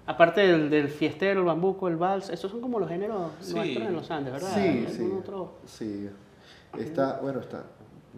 aparte 0.07 0.41
del, 0.41 0.69
del 0.69 0.89
fiestero, 0.89 1.39
el 1.41 1.45
bambuco, 1.45 1.87
el 1.87 1.95
vals, 1.95 2.29
esos 2.29 2.49
son 2.51 2.61
como 2.61 2.79
los 2.79 2.89
géneros 2.89 3.31
Sí. 3.41 3.53
nuestros 3.55 3.87
en 3.87 3.93
los 3.93 4.09
Andes, 4.11 4.33
¿verdad? 4.33 4.51
Sí, 4.55 4.67
¿Algún 4.67 4.87
sí. 4.91 5.11
otro? 5.19 5.57
Sí. 5.65 6.09
Está, 6.77 7.19
bueno, 7.21 7.39
está. 7.39 7.63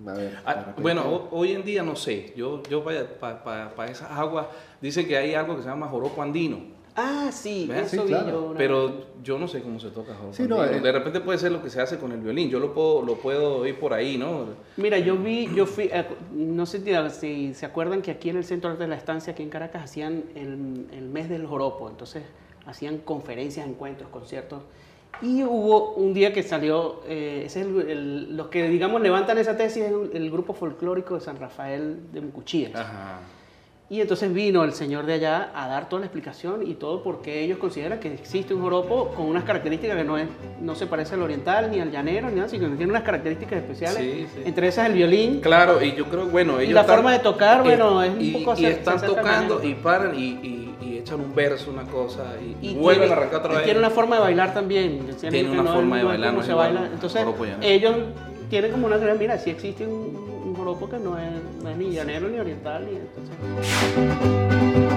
A 0.07 0.13
ver. 0.13 0.37
Ah, 0.45 0.73
bueno, 0.77 1.01
ho- 1.03 1.27
hoy 1.31 1.51
en 1.53 1.63
día 1.63 1.83
no 1.83 1.95
sé. 1.95 2.33
Yo, 2.35 2.61
yo 2.69 2.83
para 2.83 3.91
esas 3.91 4.09
aguas, 4.11 4.47
dicen 4.81 5.07
que 5.07 5.17
hay 5.17 5.33
algo 5.33 5.55
que 5.55 5.63
se 5.63 5.67
llama 5.69 5.87
joropo 5.87 6.21
andino. 6.21 6.77
Ah, 6.95 7.29
sí, 7.31 7.69
eso 7.73 8.05
Sí, 8.07 8.13
vi 8.13 8.19
yo. 8.29 8.49
vez. 8.49 8.57
Pero 8.57 9.05
yo 9.23 9.37
no 9.39 9.47
sé 9.47 9.61
cómo 9.61 9.79
se 9.79 9.89
toca 9.89 10.13
joropo 10.15 10.33
Sí, 10.33 10.43
no, 10.47 10.59
andino. 10.59 10.79
eh. 10.79 10.81
De 10.81 10.91
repente 10.91 11.21
puede 11.21 11.37
ser 11.37 11.51
lo 11.51 11.61
que 11.61 11.69
se 11.69 11.79
hace 11.81 11.97
con 11.97 12.11
el 12.11 12.19
violín. 12.19 12.49
Yo 12.49 12.59
lo 12.59 12.73
puedo, 12.73 13.01
lo 13.03 13.15
puedo 13.15 13.65
ir 13.65 13.79
por 13.79 13.93
ahí, 13.93 14.17
¿no? 14.17 14.45
Mira, 14.75 14.97
yo 14.99 15.15
vi, 15.15 15.49
yo 15.55 15.65
fui, 15.65 15.85
eh, 15.93 16.05
no 16.33 16.65
sé 16.65 16.79
si- 16.81 17.09
si 17.19 17.53
se 17.53 17.65
acuerdan 17.65 18.01
que 18.01 18.11
aquí 18.11 18.29
en 18.29 18.37
el 18.37 18.43
centro 18.43 18.75
de 18.75 18.87
la 18.87 18.95
estancia, 18.95 19.31
aquí 19.33 19.43
en 19.43 19.49
Caracas, 19.49 19.83
hacían 19.83 20.23
el, 20.35 20.87
el 20.91 21.07
mes 21.09 21.29
del 21.29 21.45
joropo, 21.45 21.87
entonces 21.89 22.23
hacían 22.65 22.97
conferencias, 22.97 23.65
encuentros, 23.67 24.09
conciertos. 24.09 24.61
Y 25.21 25.43
hubo 25.43 25.93
un 25.95 26.13
día 26.13 26.31
que 26.31 26.43
salió, 26.43 27.01
eh, 27.05 27.43
ese 27.45 27.61
es 27.61 27.67
el- 27.67 28.37
los 28.37 28.47
que 28.47 28.69
digamos 28.69 29.01
levantan 29.01 29.37
esa 29.37 29.57
tesis, 29.57 29.83
es 29.83 29.91
el, 29.91 30.11
el 30.13 30.31
grupo 30.31 30.53
folclórico 30.53 31.15
de 31.15 31.21
San 31.21 31.37
Rafael 31.37 32.11
de 32.13 32.21
Mucuchíes. 32.21 32.73
Ajá. 32.75 33.19
Y 33.91 34.01
entonces 34.01 34.31
vino 34.31 34.63
el 34.63 34.73
señor 34.73 35.07
de 35.07 35.13
allá 35.13 35.49
a 35.55 35.67
dar 35.67 35.89
toda 35.89 36.01
la 36.01 36.05
explicación 36.05 36.61
y 36.67 36.75
todo 36.75 37.01
porque 37.01 37.43
ellos 37.43 37.57
consideran 37.57 37.99
que 37.99 38.13
existe 38.13 38.53
un 38.53 38.61
joropo 38.61 39.07
con 39.15 39.25
unas 39.25 39.43
características 39.45 39.97
que 39.97 40.03
no, 40.03 40.15
es, 40.15 40.27
no 40.61 40.75
se 40.75 40.85
parece 40.85 41.15
al 41.15 41.23
oriental 41.23 41.71
ni 41.71 41.79
al 41.79 41.91
llanero 41.91 42.29
ni 42.29 42.35
nada, 42.35 42.47
sino 42.49 42.69
que 42.69 42.75
tiene 42.75 42.91
unas 42.91 43.01
características 43.01 43.53
especiales. 43.63 43.97
Sí, 43.99 44.27
sí. 44.35 44.41
Entre 44.45 44.67
esas 44.67 44.85
el 44.87 44.93
violín. 44.93 45.41
Claro, 45.41 45.83
y 45.83 45.95
yo 45.95 46.05
creo, 46.05 46.27
bueno, 46.27 46.59
Y 46.61 46.65
ellos 46.65 46.75
la 46.75 46.81
están- 46.81 46.97
forma 46.97 47.13
de 47.13 47.19
tocar, 47.19 47.63
bueno, 47.63 48.03
es 48.03 48.11
un 48.11 48.21
y, 48.21 48.31
poco 48.31 48.59
Y 48.59 48.65
están 48.67 48.99
se 48.99 49.05
acerca 49.07 49.21
al 49.21 49.47
tocando 49.47 49.63
y 49.67 49.73
paran 49.73 50.13
y, 50.15 50.19
y- 50.23 50.75
y 50.83 50.97
echan 50.99 51.19
un 51.19 51.33
verso, 51.33 51.71
una 51.71 51.83
cosa, 51.85 52.35
y, 52.61 52.67
Y 52.67 52.75
vuelven 52.75 53.07
tiene- 53.07 53.13
a 53.15 53.17
arrancar 53.17 53.39
otra 53.39 53.53
y 53.53 53.55
vez. 53.55 53.65
Tiene 53.65 53.79
una 53.79 53.89
forma 53.89 54.17
de 54.17 54.21
bailar 54.21 54.53
también. 54.53 54.99
Tiene 55.19 55.49
una 55.49 55.63
no 55.63 55.73
forma 55.73 55.97
de 55.97 56.03
bailar, 56.03 56.33
no 56.35 56.43
se 56.43 56.53
baila. 56.53 56.89
Entonces, 56.93 57.25
ellos 57.61 57.95
tienen 58.51 58.69
como 58.71 58.85
una 58.85 58.97
teoría, 58.97 59.15
mira, 59.15 59.39
si 59.39 59.49
existe 59.49 59.87
un, 59.87 60.28
joropo 60.59 60.89
que 60.89 60.99
no 60.99 61.17
es, 61.17 61.31
no 61.63 61.69
es 61.69 61.77
ni 61.77 61.91
llanero 61.91 62.27
ni 62.27 62.37
oriental. 62.37 62.85
Ni, 62.85 62.97
entonces... 62.97 64.88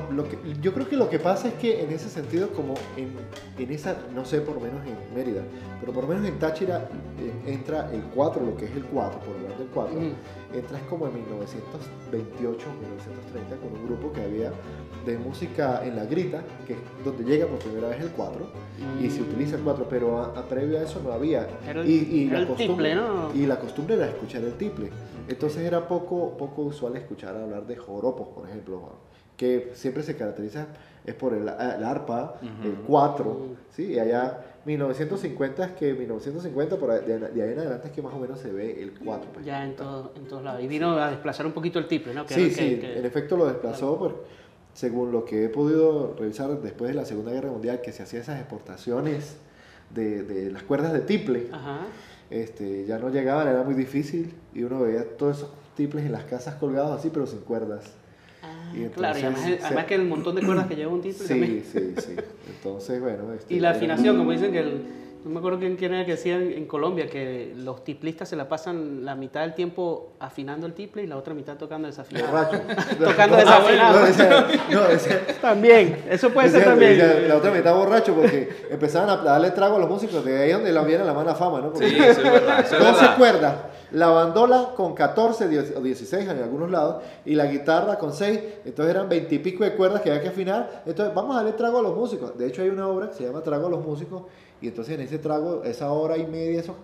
no, 0.00 0.10
lo 0.12 0.28
que, 0.28 0.38
yo 0.60 0.72
creo 0.72 0.88
que 0.88 0.96
lo 0.96 1.08
que 1.10 1.18
pasa 1.18 1.48
es 1.48 1.54
que 1.54 1.82
en 1.82 1.90
ese 1.90 2.08
sentido, 2.08 2.48
como 2.50 2.74
en, 2.96 3.10
en 3.58 3.70
esa, 3.72 3.96
no 4.14 4.24
sé, 4.24 4.40
por 4.40 4.54
lo 4.56 4.60
menos 4.60 4.80
en 4.86 5.14
Mérida, 5.14 5.42
pero 5.80 5.92
por 5.92 6.04
lo 6.04 6.08
menos 6.10 6.26
en 6.26 6.38
Táchira 6.38 6.88
eh, 7.20 7.52
entra 7.52 7.90
el 7.92 8.02
4, 8.14 8.44
lo 8.44 8.56
que 8.56 8.64
es 8.66 8.72
el 8.76 8.84
4, 8.84 9.20
por 9.20 9.36
hablar 9.36 9.58
del 9.58 9.68
4, 9.68 9.94
Ujú. 9.96 10.06
entras 10.54 10.82
como 10.88 11.06
en 11.06 11.14
1928, 11.14 12.66
1930, 12.80 13.56
con 13.56 13.72
un 13.80 13.86
grupo 13.86 14.12
que 14.12 14.22
había 14.22 14.52
de 15.06 15.18
música 15.18 15.84
en 15.84 15.96
la 15.96 16.04
grita, 16.04 16.42
que 16.66 16.74
es 16.74 16.78
donde 17.04 17.24
llega 17.24 17.46
por 17.46 17.58
primera 17.58 17.88
vez 17.88 18.00
el 18.00 18.10
4, 18.10 18.46
y 19.02 19.10
se 19.10 19.22
utiliza 19.22 19.56
el 19.56 19.62
4, 19.62 19.86
pero 19.88 20.18
a, 20.18 20.26
a 20.38 20.44
previo 20.48 20.78
a 20.78 20.82
eso 20.82 21.00
no 21.04 21.12
había. 21.12 21.48
Era 21.68 21.80
el- 21.80 21.88
y, 21.90 21.94
y 22.12 22.24
era 22.26 22.34
la 22.34 22.40
el 22.40 22.46
costumbre, 22.46 22.90
tiple, 22.90 22.94
¿no? 22.94 23.34
Y 23.34 23.46
la 23.46 23.58
costumbre 23.58 23.94
era 23.96 24.06
escuchar 24.06 24.42
el 24.44 24.54
tiple. 24.54 24.90
Entonces 25.28 25.62
era 25.62 25.86
poco, 25.86 26.36
poco 26.36 26.62
usual 26.62 26.96
escuchar 26.96 27.36
hablar 27.36 27.66
de 27.66 27.76
joropos, 27.76 28.28
por 28.28 28.48
ejemplo, 28.48 28.80
que 29.42 29.72
siempre 29.74 30.04
se 30.04 30.14
caracteriza 30.16 30.68
es 31.04 31.14
por 31.16 31.34
el, 31.34 31.42
el 31.42 31.48
arpa, 31.84 32.36
el 32.62 32.74
4, 32.86 33.46
¿sí? 33.72 33.86
Y 33.94 33.98
allá 33.98 34.38
1950 34.64 35.64
es 35.64 35.72
que 35.72 35.94
1950 35.94 36.76
por 36.76 36.92
ahí, 36.92 37.04
de, 37.04 37.18
de 37.18 37.42
ahí 37.42 37.52
en 37.54 37.58
adelante 37.58 37.88
es 37.88 37.92
que 37.92 38.02
más 38.02 38.14
o 38.14 38.20
menos 38.20 38.38
se 38.38 38.52
ve 38.52 38.80
el 38.80 38.92
4. 39.00 39.30
pues. 39.32 39.44
Ya 39.44 39.64
en, 39.64 39.74
todo, 39.74 40.12
en 40.14 40.28
todos 40.28 40.44
lados. 40.44 40.62
Y 40.62 40.68
vino 40.68 40.92
a 40.92 41.10
desplazar 41.10 41.44
un 41.44 41.50
poquito 41.50 41.80
el 41.80 41.88
tiple, 41.88 42.14
¿no? 42.14 42.24
Que 42.24 42.34
Sí, 42.34 42.50
sí, 42.50 42.56
que- 42.76 42.80
que- 42.80 42.98
en 43.00 43.04
efecto 43.04 43.36
lo 43.36 43.46
desplazó, 43.46 43.98
por, 43.98 44.24
según 44.74 45.10
lo 45.10 45.24
que 45.24 45.46
he 45.46 45.48
podido 45.48 46.14
revisar 46.16 46.48
después 46.60 46.90
de 46.90 46.94
la 46.94 47.04
Segunda 47.04 47.32
Guerra 47.32 47.50
Mundial, 47.50 47.80
que 47.80 47.90
se 47.90 48.04
hacían 48.04 48.22
esas 48.22 48.38
exportaciones 48.38 49.38
de, 49.90 50.22
de 50.22 50.52
las 50.52 50.62
cuerdas 50.62 50.92
de 50.92 51.00
tiple, 51.00 51.48
Ajá. 51.50 51.80
este, 52.30 52.86
ya 52.86 52.98
no 53.00 53.08
llegaban, 53.10 53.48
era 53.48 53.64
muy 53.64 53.74
difícil, 53.74 54.32
y 54.54 54.62
uno 54.62 54.82
veía 54.82 55.04
todos 55.18 55.38
esos 55.38 55.50
tiples 55.76 56.06
en 56.06 56.12
las 56.12 56.22
casas 56.26 56.54
colgados 56.54 56.96
así, 56.96 57.10
pero 57.12 57.26
sin 57.26 57.40
cuerdas. 57.40 57.90
Claro, 58.94 59.18
y 59.18 59.22
además, 59.22 59.40
se- 59.42 59.58
además 59.62 59.84
que 59.86 59.94
el 59.94 60.04
montón 60.04 60.34
de 60.36 60.42
cuerdas 60.42 60.66
que 60.66 60.76
lleva 60.76 60.92
un 60.92 61.00
tiple 61.02 61.26
también. 61.26 61.64
Sí, 61.70 61.78
sí, 61.78 61.94
sí. 62.00 62.16
Entonces, 62.56 63.00
bueno. 63.00 63.32
este, 63.32 63.54
Y 63.54 63.60
la 63.60 63.68
era- 63.70 63.76
afinación, 63.76 64.16
como 64.18 64.30
dicen 64.32 64.52
que 64.52 64.58
el, 64.60 64.82
no 65.24 65.30
me 65.30 65.38
acuerdo 65.38 65.60
quién, 65.60 65.76
quién 65.76 65.94
era 65.94 66.04
que 66.04 66.12
decía 66.12 66.34
en, 66.36 66.50
en 66.52 66.66
Colombia 66.66 67.06
que 67.08 67.52
los 67.56 67.84
tiplistas 67.84 68.28
se 68.28 68.34
la 68.34 68.48
pasan 68.48 69.04
la 69.04 69.14
mitad 69.14 69.42
del 69.42 69.54
tiempo 69.54 70.14
afinando 70.18 70.66
el 70.66 70.72
tiple 70.72 71.04
y 71.04 71.06
la 71.06 71.16
otra 71.16 71.32
mitad 71.32 71.56
tocando 71.56 71.86
desafinado. 71.86 72.26
Borracho. 72.32 72.60
Tocando 72.98 73.36
No, 73.36 73.42
desafinado. 73.44 74.00
No, 74.00 74.06
decía- 74.06 74.46
no, 74.70 74.80
decía- 74.88 75.20
También, 75.40 75.96
eso 76.10 76.30
puede 76.30 76.48
ser 76.50 76.64
también. 76.64 77.28
la 77.28 77.36
otra 77.36 77.52
mitad 77.52 77.72
borracho 77.74 78.14
porque 78.14 78.48
empezaban 78.70 79.10
a 79.10 79.16
darle 79.22 79.52
trago 79.52 79.76
a 79.76 79.78
los 79.78 79.88
músicos, 79.88 80.24
de 80.24 80.38
ahí 80.42 80.50
donde 80.52 80.72
la 80.72 80.82
viene 80.82 81.04
la 81.04 81.14
mala 81.14 81.36
fama, 81.36 81.60
¿no? 81.60 81.72
Porque 81.72 81.88
Sí, 81.88 81.96
eso 81.98 82.20
es 82.20 82.32
verdad, 82.32 82.60
eso 82.60 82.76
es 82.76 82.82
12 82.82 82.92
verdad. 83.00 83.16
cuerdas, 83.16 83.54
la 83.92 84.08
bandola 84.08 84.70
con 84.74 84.94
14 84.94 85.48
die- 85.48 85.74
o 85.76 85.80
16 85.80 86.28
en 86.28 86.38
algunos 86.42 86.70
lados 86.70 87.02
y 87.24 87.34
la 87.34 87.46
guitarra 87.46 87.98
con 87.98 88.12
6, 88.12 88.40
entonces 88.64 88.94
eran 88.94 89.08
20 89.08 89.34
y 89.34 89.38
pico 89.38 89.64
de 89.64 89.74
cuerdas 89.74 90.00
que 90.02 90.10
había 90.10 90.22
que 90.22 90.28
afinar, 90.28 90.82
entonces 90.86 91.14
vamos 91.14 91.34
a 91.34 91.38
darle 91.40 91.52
trago 91.52 91.78
a 91.78 91.82
los 91.82 91.94
músicos. 91.96 92.36
De 92.36 92.46
hecho 92.46 92.62
hay 92.62 92.68
una 92.70 92.88
obra 92.88 93.08
que 93.08 93.14
se 93.14 93.24
llama 93.24 93.42
Trago 93.42 93.66
a 93.66 93.70
los 93.70 93.84
músicos 93.84 94.22
y 94.60 94.68
entonces 94.68 94.94
en 94.94 95.02
ese 95.02 95.18
trago, 95.18 95.62
esa 95.64 95.92
hora 95.92 96.16
y 96.16 96.26
media, 96.26 96.60
esos 96.60 96.76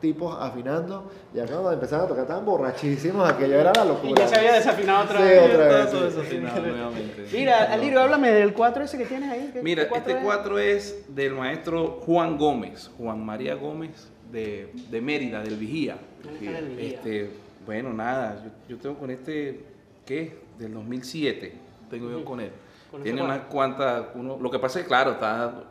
tipos 0.00 0.36
afinando 0.40 1.04
y 1.32 1.38
acá 1.38 1.52
cuando 1.52 1.72
empezaron 1.72 2.06
a 2.06 2.08
tocar 2.08 2.22
estaban 2.24 2.44
borrachísimos, 2.44 3.28
aquello 3.28 3.54
era 3.60 3.72
la 3.72 3.84
locura. 3.84 4.10
Y 4.10 4.14
ya 4.14 4.26
se 4.28 4.36
había 4.36 4.52
desafinado 4.54 5.04
otra 5.04 5.18
Sí, 5.18 5.24
vez. 5.24 5.54
otra 5.54 5.68
vez, 5.68 5.90
Todo 5.90 6.00
sí. 6.00 6.06
eso 6.08 6.20
afinado 6.22 6.60
nuevamente. 6.60 7.24
Mira, 7.32 7.72
Alirio, 7.72 8.00
háblame 8.02 8.30
del 8.32 8.52
4 8.52 8.82
ese 8.84 8.98
que 8.98 9.04
tienes 9.06 9.30
ahí. 9.30 9.50
¿qué- 9.52 9.62
Mira, 9.62 9.84
este 9.84 10.12
es? 10.12 10.18
4 10.24 10.58
es 10.58 11.04
del 11.14 11.34
maestro 11.34 12.00
Juan 12.04 12.36
Gómez, 12.36 12.90
Juan 12.98 13.24
María 13.24 13.54
Gómez 13.54 14.10
de, 14.32 14.72
de 14.90 15.00
Mérida, 15.00 15.42
del 15.42 15.56
Vigía. 15.56 15.98
Del 16.40 16.68
Vigía. 16.70 16.88
Este, 16.94 17.30
bueno, 17.66 17.92
nada, 17.92 18.42
yo, 18.68 18.74
yo 18.74 18.80
tengo 18.80 18.96
con 18.98 19.10
este, 19.10 19.64
¿qué? 20.06 20.36
Del 20.58 20.74
2007, 20.74 21.52
tengo 21.90 22.10
yo 22.10 22.24
con 22.24 22.40
él. 22.40 22.50
Con 22.90 23.02
Tiene 23.02 23.20
cuatro. 23.20 23.34
unas 23.36 23.46
cuantas, 23.48 24.06
uno, 24.14 24.38
lo 24.40 24.50
que 24.50 24.58
pasa 24.58 24.78
es 24.80 24.84
que, 24.84 24.88
claro, 24.88 25.12
está, 25.12 25.64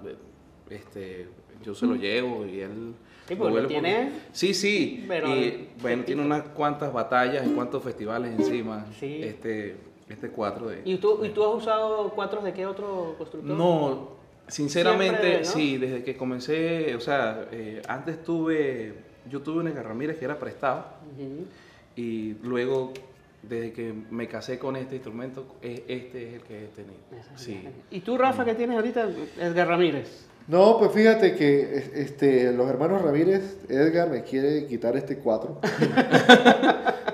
este, 0.70 1.28
yo 1.64 1.76
se 1.76 1.86
lo 1.86 1.96
llevo 1.96 2.46
y 2.46 2.62
él... 2.62 2.94
Sí, 3.28 3.36
lo 3.36 3.68
tiene, 3.68 4.12
Sí, 4.34 4.54
sí, 4.54 5.06
pero 5.08 5.34
y 5.34 5.70
bueno, 5.82 6.04
tiene 6.04 6.22
unas 6.22 6.44
cuantas 6.50 6.92
batallas 6.92 7.46
y 7.48 7.52
cuantos 7.52 7.82
festivales 7.84 8.38
encima, 8.38 8.86
Sí. 9.00 9.22
este, 9.24 9.78
este 10.10 10.30
4 10.30 10.68
de... 10.68 10.82
¿Y 10.84 10.98
tú, 10.98 11.24
¿Y 11.24 11.30
tú 11.30 11.44
has 11.46 11.56
usado 11.56 12.10
cuatros 12.10 12.44
de 12.44 12.52
qué 12.52 12.66
otro 12.66 13.16
constructor? 13.18 13.56
No, 13.56 14.10
sinceramente, 14.52 15.46
sí, 15.46 15.78
desde 15.78 16.04
que 16.04 16.16
comencé, 16.16 16.96
o 16.96 17.00
sea, 17.00 17.48
eh, 17.52 17.82
antes 17.88 18.24
tuve, 18.24 18.94
yo 19.30 19.42
tuve 19.42 19.62
un 19.62 19.68
Edgar 19.68 19.86
Ramírez 19.88 20.18
que 20.20 20.26
era 20.26 20.38
prestado 20.38 20.86
y 21.96 22.34
luego, 22.44 22.94
desde 23.44 23.72
que 23.74 23.94
me 24.12 24.28
casé 24.28 24.60
con 24.60 24.76
este 24.76 24.96
instrumento, 24.96 25.56
e- 25.62 25.84
este 25.88 26.28
es 26.28 26.34
el 26.36 26.42
que 26.42 26.64
he 26.66 26.68
tenido. 26.68 26.96
Sí. 27.36 27.68
¿Y 27.90 28.02
tú, 28.02 28.18
Rafa, 28.18 28.46
qué 28.46 28.54
tienes 28.56 28.76
ahorita? 28.78 29.10
Edgar 29.40 29.68
Ramírez. 29.68 30.28
No, 30.52 30.78
pues 30.78 30.92
fíjate 30.92 31.34
que 31.36 31.62
es- 31.78 31.92
este, 31.96 32.52
los 32.52 32.68
hermanos 32.70 33.02
Ramírez, 33.02 33.56
Edgar 33.70 34.10
me 34.10 34.22
quiere 34.24 34.66
quitar 34.68 34.98
este 34.98 35.18
4. 35.18 35.60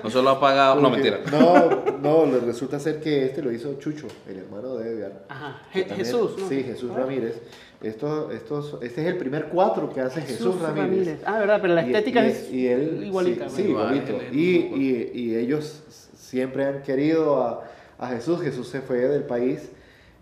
No 0.02 0.10
se 0.10 0.20
lo 0.22 0.30
ha 0.30 0.40
pagado, 0.40 0.80
no 0.80 0.90
mentira. 0.90 1.20
No, 1.30 1.84
no, 2.02 2.26
le 2.26 2.40
resulta 2.40 2.80
ser 2.80 2.98
que 2.98 3.26
este 3.26 3.40
lo 3.40 3.52
hizo 3.52 3.74
Chucho, 3.74 4.08
el 4.28 4.38
hermano 4.38 4.74
de 4.76 4.90
Edgar. 4.90 5.24
Ajá. 5.28 5.62
que 5.72 5.80
Je- 5.84 5.86
también- 5.86 6.06
Jesús, 6.06 6.32
¿no? 6.36 6.48
Sí, 6.48 6.62
Jesús 6.64 6.90
Ah. 6.92 6.98
Ramírez. 6.98 7.40
Esto, 7.80 8.32
estos, 8.32 8.76
este 8.82 9.02
es 9.02 9.06
el 9.06 9.18
primer 9.18 9.44
4 9.52 9.88
que 9.94 10.00
hace 10.00 10.20
Jesús, 10.22 10.60
Ramírez. 10.60 11.20
Ah, 11.24 11.38
verdad, 11.38 11.58
pero 11.62 11.74
la 11.74 11.82
Y- 11.82 11.90
estética 11.94 12.24
y- 12.26 12.30
es 12.30 12.50
y 12.52 12.66
él, 12.66 13.04
igualita. 13.06 13.48
Sí, 13.48 13.62
sí, 13.62 13.68
Igual, 13.68 13.96
igualito. 13.96 14.24
y- 14.32 15.10
y 15.14 15.36
ellos 15.36 15.84
siempre 16.16 16.64
han 16.64 16.82
querido 16.82 17.40
a, 17.40 17.62
a 17.98 18.08
Jesús. 18.08 18.40
Jesús 18.42 18.66
se 18.68 18.80
fue 18.80 18.98
del 19.06 19.22
país 19.22 19.70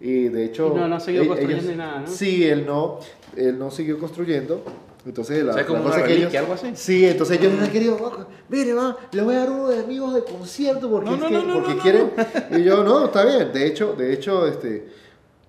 y 0.00 0.28
de 0.28 0.44
hecho... 0.44 0.72
Y 0.74 0.78
no- 0.78 0.88
no 0.88 0.96
ha 0.96 1.00
seguido 1.00 1.24
e- 1.24 1.28
construyendo 1.28 1.70
ni 1.70 1.76
nada, 1.76 2.00
¿no? 2.00 2.06
Sí, 2.06 2.44
él 2.48 2.64
no, 2.66 2.98
él 3.36 3.58
no 3.58 3.70
siguió 3.70 3.98
construyendo. 3.98 4.62
Entonces, 5.06 5.44
la, 5.44 5.52
O 5.52 5.54
sea, 5.54 5.62
la 5.62 5.68
como 5.68 5.84
cosa 5.84 5.98
una 5.98 6.06
que 6.06 6.12
ellos... 6.14 6.34
algo 6.34 6.52
así. 6.54 6.72
Sí, 6.74 7.06
entonces 7.06 7.38
ellos 7.40 7.52
han 7.62 7.70
querido, 7.70 7.96
"Oh, 8.00 8.26
mire, 8.48 8.74
va, 8.74 8.96
le 9.12 9.22
voy 9.22 9.34
a 9.36 9.38
dar 9.38 9.50
uno 9.52 9.68
de 9.68 9.78
amigos 9.84 10.14
de 10.14 10.24
concierto 10.24 10.90
porque, 10.90 11.08
No, 11.10 11.14
es 11.14 11.20
no, 11.20 11.28
que- 11.28 11.34
no, 11.34 11.42
no, 11.44 11.54
porque 11.54 11.74
no, 11.74 11.82
quieren... 11.82 12.10
Y 12.60 12.64
yo, 12.64 12.82
no, 12.82 13.04
está 13.06 13.24
bien. 13.24 13.52
De 13.52 13.66
hecho, 13.66 13.94
de 13.94 14.12
hecho, 14.12 14.46
este... 14.48 14.88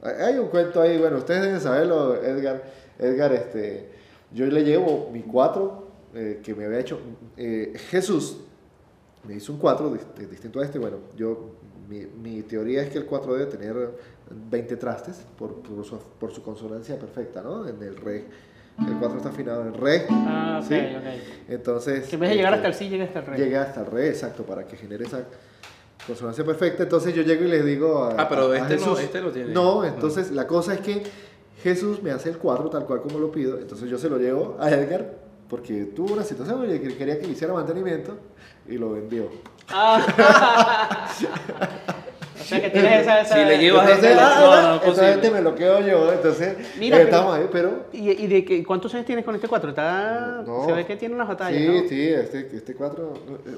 Hay 0.03 0.37
un 0.37 0.47
cuento 0.49 0.79
ahí, 0.81 0.97
bueno, 0.99 1.17
ustedes 1.17 1.41
deben 1.41 1.59
saberlo, 1.59 2.21
Edgar. 2.23 2.63
Edgar, 2.99 3.33
este, 3.33 3.89
yo 4.31 4.45
le 4.45 4.63
llevo 4.63 5.09
mi 5.11 5.21
4 5.23 5.87
que 6.43 6.55
me 6.55 6.65
había 6.65 6.79
hecho. 6.79 6.99
eh, 7.35 7.73
Jesús 7.89 8.37
me 9.27 9.35
hizo 9.35 9.51
un 9.53 9.59
4 9.59 9.97
distinto 10.29 10.59
a 10.59 10.65
este. 10.65 10.77
Bueno, 10.79 10.97
yo, 11.15 11.51
mi, 11.89 12.05
mi 12.05 12.43
teoría 12.43 12.83
es 12.83 12.89
que 12.89 12.99
el 12.99 13.05
4 13.05 13.33
debe 13.33 13.45
tener 13.51 13.75
20 14.29 14.77
trastes 14.77 15.25
por, 15.37 15.55
por, 15.61 15.85
su, 15.85 15.97
por 16.19 16.31
su 16.33 16.41
consonancia 16.43 16.97
perfecta, 16.99 17.41
¿no? 17.41 17.67
En 17.67 17.81
el 17.81 17.95
re. 17.95 18.25
El 18.85 18.93
4 18.99 19.17
está 19.17 19.29
afinado 19.29 19.61
en 19.63 19.73
re. 19.73 20.05
Ah, 20.09 20.59
ok, 20.61 20.67
¿sí? 20.67 20.75
ok. 20.75 21.49
Entonces. 21.49 22.07
Que 22.07 22.15
en 22.15 22.19
vez 22.21 22.29
de 22.29 22.35
llegar 22.35 22.53
este, 22.53 22.67
hasta 22.67 22.67
el 22.67 22.73
sí, 22.85 22.89
llega 22.89 23.05
hasta 23.05 23.19
el 23.19 23.25
re. 23.25 23.37
Llega 23.37 23.61
hasta 23.63 23.79
el 23.81 23.85
re, 23.87 24.07
exacto, 24.09 24.43
para 24.43 24.65
que 24.67 24.77
genere 24.77 25.05
esa 25.05 25.23
consonancia 26.05 26.45
perfecta. 26.45 26.83
Entonces 26.83 27.15
yo 27.15 27.23
llego 27.23 27.43
y 27.43 27.47
les 27.47 27.65
digo 27.65 28.03
a, 28.03 28.11
Ah, 28.21 28.29
pero 28.29 28.51
a 28.51 28.57
este 28.57 28.75
no- 28.75 28.81
Jesús, 28.81 28.99
este 28.99 29.21
lo 29.21 29.31
tiene. 29.31 29.51
No, 29.51 29.83
entonces 29.83 30.29
la 30.31 30.45
cosa 30.45 30.75
es 30.75 30.81
que 30.81 31.03
Jesús 31.63 32.03
me 32.03 32.11
hace 32.11 32.29
el 32.29 32.37
cuadro 32.37 32.69
tal 32.69 32.85
cual 32.85 33.01
como 33.01 33.17
lo 33.17 33.31
pido. 33.31 33.57
Entonces 33.57 33.89
yo 33.89 33.97
se 33.97 34.09
lo 34.09 34.17
llevo 34.19 34.57
a 34.59 34.69
Edgar 34.69 35.11
porque 35.49 35.85
tuvo 35.85 36.13
una 36.13 36.23
situación 36.23 36.63
en 36.69 36.79
que 36.81 36.95
quería 36.95 37.17
que 37.19 37.25
le 37.25 37.33
hiciera 37.33 37.53
mantenimiento 37.53 38.15
y 38.67 38.77
lo 38.77 38.91
vendió. 38.91 39.27
Ah. 39.69 41.07
sea 42.47 42.61
que 42.61 42.69
tienes 42.69 43.01
esa... 43.01 43.21
esa 43.21 43.35
Si 43.37 43.45
le 43.45 43.57
llevas 43.57 43.83
Entonces, 43.89 44.11
este, 44.11 44.21
ah, 44.23 44.37
no, 44.39 44.51
ah, 44.51 44.61
no, 44.61 44.73
entonces 44.75 45.15
este 45.15 45.31
me 45.31 45.41
lo 45.41 45.55
quedo 45.55 45.81
yo. 45.81 46.11
Entonces 46.13 46.55
Mira, 46.79 46.97
eh, 46.97 47.05
pero- 47.05 47.09
estamos 47.17 47.35
ahí, 47.37 47.49
pero. 47.51 47.85
¿Y, 47.93 48.09
y 48.11 48.27
de 48.27 48.45
qué, 48.45 48.63
cuántos 48.63 48.93
años 48.93 49.05
tienes 49.05 49.25
con 49.25 49.35
este 49.35 49.47
4? 49.47 49.69
Está, 49.69 50.43
No. 50.45 50.65
Se 50.65 50.71
ve 50.73 50.85
que 50.85 50.95
tiene 50.95 51.15
unas 51.15 51.27
batallas, 51.27 51.59
Sí, 51.61 51.67
¿no? 51.67 51.89
sí, 51.89 52.07
este, 52.09 52.49
este 52.55 52.73
cuatro. 52.75 53.13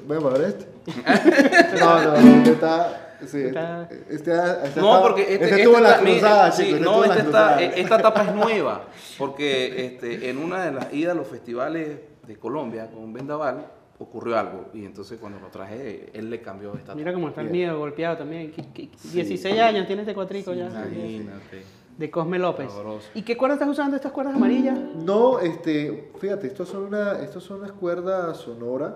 Voy 0.07 0.17
a 0.17 0.19
pagar 0.21 0.41
este. 0.41 0.65
no, 1.79 2.01
no, 2.01 2.15
este 2.37 2.51
está. 2.51 3.05
Sí, 3.27 3.37
Está- 3.41 3.83
este, 3.91 4.15
este, 4.15 4.31
este 4.63 4.79
No, 4.79 5.01
porque 5.01 5.21
este, 5.23 5.61
este 5.61 5.81
la 5.81 5.97
cruzada, 5.97 6.51
sí, 6.53 6.63
chicos, 6.67 6.79
no, 6.79 7.03
este 7.03 7.19
está, 7.19 7.61
eh, 7.61 7.73
esta 7.75 7.97
etapa 7.99 8.23
es 8.23 8.33
nueva, 8.33 8.83
porque 9.17 9.85
este, 9.87 10.29
en 10.29 10.37
una 10.37 10.63
de 10.63 10.71
las 10.71 10.93
idas 10.93 11.11
a 11.11 11.17
los 11.17 11.27
festivales 11.27 11.97
de 12.25 12.35
Colombia 12.37 12.87
con 12.89 13.11
Vendaval 13.11 13.65
ocurrió 13.99 14.37
algo 14.39 14.69
y 14.73 14.85
entonces 14.85 15.19
cuando 15.19 15.39
lo 15.39 15.47
traje 15.47 16.09
él 16.13 16.29
le 16.29 16.41
cambió 16.41 16.73
esta 16.75 16.95
Mira 16.95 17.13
cómo 17.13 17.27
está 17.29 17.41
el 17.41 17.49
mío 17.49 17.77
golpeado 17.77 18.17
también. 18.17 18.51
Qu- 18.53 18.73
qu- 18.73 19.11
16 19.11 19.59
años 19.59 19.85
tiene 19.87 20.03
este 20.03 20.13
cuatrico 20.13 20.53
ya. 20.53 20.67
Imagínate. 20.67 21.63
De 21.97 22.09
Cosme 22.09 22.39
López. 22.39 22.69
¿Y 23.13 23.23
qué 23.23 23.35
cuerdas 23.35 23.57
estás 23.57 23.69
usando? 23.69 23.97
¿Estas 23.97 24.13
cuerdas 24.13 24.33
amarillas? 24.35 24.79
No, 25.03 25.39
este, 25.41 26.11
fíjate, 26.17 26.47
estos 26.47 26.69
son 26.69 26.83
una, 26.85 27.19
estos 27.19 27.43
son 27.43 27.57
unas 27.59 27.73
cuerdas 27.73 28.37
sonoras. 28.37 28.93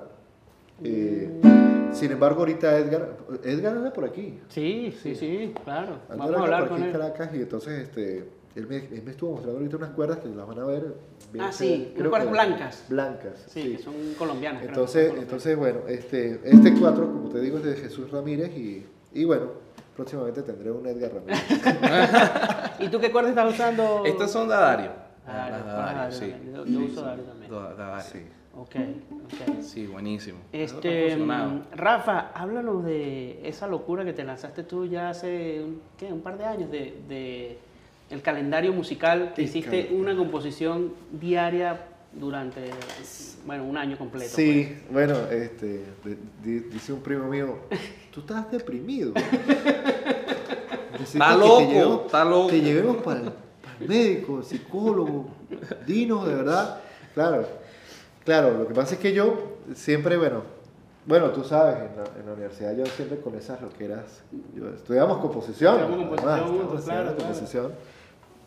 eh, 0.84 1.30
sin 1.92 2.12
embargo, 2.12 2.40
ahorita 2.40 2.76
Edgar, 2.80 3.18
Edgar 3.44 3.76
anda 3.78 3.94
por 3.94 4.06
aquí. 4.06 4.40
Sí, 4.48 4.96
sí, 5.04 5.16
sí, 5.16 5.54
claro. 5.64 5.98
Anda 6.10 6.26
Vamos 6.26 6.38
a 6.38 6.44
hablar 6.44 6.60
por 6.62 6.70
con 6.70 6.78
aquí 6.78 6.88
él. 6.88 6.92
Caracas 6.94 7.30
y 7.36 7.42
entonces 7.42 7.82
este, 7.84 8.30
él 8.56 8.68
me, 8.68 8.78
él 8.78 9.04
me 9.04 9.12
estuvo 9.12 9.32
mostrando 9.34 9.60
ahorita 9.60 9.78
unas 9.78 9.90
cuerdas 9.92 10.18
que 10.20 10.30
las 10.30 10.48
van 10.48 10.60
a 10.60 10.66
ver. 10.66 10.96
Bien 11.34 11.46
Ah, 11.46 11.52
sí, 11.52 11.92
Creo 11.98 12.10
cuerdas 12.10 12.28
que- 12.28 12.34
blancas. 12.34 12.86
Blancas, 12.90 13.46
Sí, 13.48 13.62
sí. 13.64 13.72
que 13.76 13.84
son 13.84 13.94
colombianas. 14.18 14.64
Entonces, 14.64 15.14
entonces 15.18 15.58
bueno, 15.58 15.80
este, 15.88 16.40
este 16.44 16.74
4, 16.80 17.06
como 17.12 17.30
te 17.30 17.42
digo, 17.42 17.58
es 17.58 17.64
de 17.66 17.76
Jesús 17.76 18.10
Ramírez 18.12 18.56
y, 18.56 18.86
y 19.14 19.26
bueno, 19.26 19.48
próximamente 19.96 20.42
tendré 20.44 20.72
un 20.72 20.86
Edgar 20.88 21.12
Ramírez. 21.14 21.44
¿Y 22.80 22.88
tú 22.88 23.00
qué 23.00 23.12
cuerdas 23.12 23.32
estás 23.32 23.54
usando? 23.54 24.04
Estas 24.06 24.32
son 24.32 24.48
Dadario. 24.48 24.92
Dario, 25.26 25.58
Las 25.58 25.66
ah, 25.68 25.94
Dario 25.96 26.12
sí. 26.20 26.34
Yo- 26.54 26.80
uso 26.86 27.02
Dario 27.02 27.24
también. 27.24 27.52
Da- 27.52 27.74
Dadario. 27.76 28.04
Sí. 28.12 28.20
Ok, 28.56 28.76
ok. 29.26 29.62
Sí, 29.62 29.88
buenísimo. 29.88 30.38
Este, 30.52 31.16
mm, 31.18 31.62
Rafa, 31.76 32.30
háblanos 32.36 32.86
de 32.86 33.48
esa 33.48 33.68
locura 33.68 34.06
que 34.06 34.14
te 34.14 34.24
lanzaste 34.24 34.62
tú 34.64 34.86
ya 34.86 35.10
hace 35.10 35.64
un, 35.64 35.82
¿qué? 35.98 36.14
un 36.14 36.22
par 36.22 36.38
de 36.38 36.46
años 36.46 36.70
de, 36.70 37.02
de 37.08 37.58
el 38.14 38.22
calendario 38.22 38.72
musical. 38.74 39.34
Te 39.36 39.42
Sí, 39.42 39.50
hiciste 39.60 39.88
claro. 39.88 40.02
una 40.02 40.16
composición 40.16 40.94
diaria 41.12 41.82
durante, 42.14 42.62
bueno, 43.46 43.66
un 43.66 43.76
año 43.76 43.98
completo. 43.98 44.32
pues. 44.34 44.46
Sí, 44.46 44.78
bueno, 44.92 45.16
este, 45.32 45.84
dice 46.44 46.94
un 46.94 47.02
primo 47.02 47.26
mío, 47.28 47.58
tú 48.12 48.20
estás 48.22 48.52
deprimido. 48.52 49.14
Está 51.02 51.36
loco, 51.36 51.58
te 51.58 51.66
llevemos- 51.68 52.06
está 52.06 52.24
loco. 52.24 52.48
Te 52.48 52.62
llevemos 52.62 52.98
para 52.98 53.20
el, 53.20 53.26
para 53.26 53.78
el 53.82 53.88
médico, 53.90 54.44
psicólogo, 54.44 55.26
dinos 55.88 56.28
de 56.28 56.36
verdad. 56.36 56.80
Claro, 57.14 57.46
claro, 58.24 58.58
lo 58.60 58.68
que 58.68 58.74
pasa 58.74 58.94
es 58.96 59.00
que 59.02 59.12
yo 59.12 59.58
siempre, 59.74 60.18
bueno, 60.18 60.44
bueno, 61.06 61.32
tú 61.32 61.44
sabes, 61.44 61.76
en 61.78 61.96
la, 61.98 62.04
en 62.20 62.26
la 62.28 62.34
universidad 62.34 62.76
yo 62.78 62.86
siempre 62.86 63.20
con 63.20 63.36
esas 63.36 63.60
loqueras, 63.62 64.22
yo, 64.56 64.70
estudiamos 64.70 65.18
composición. 65.18 65.80
Estudiamos 65.80 66.08
composición 66.10 66.30
además, 66.56 66.84
claro, 66.86 67.16
composición. 67.18 67.72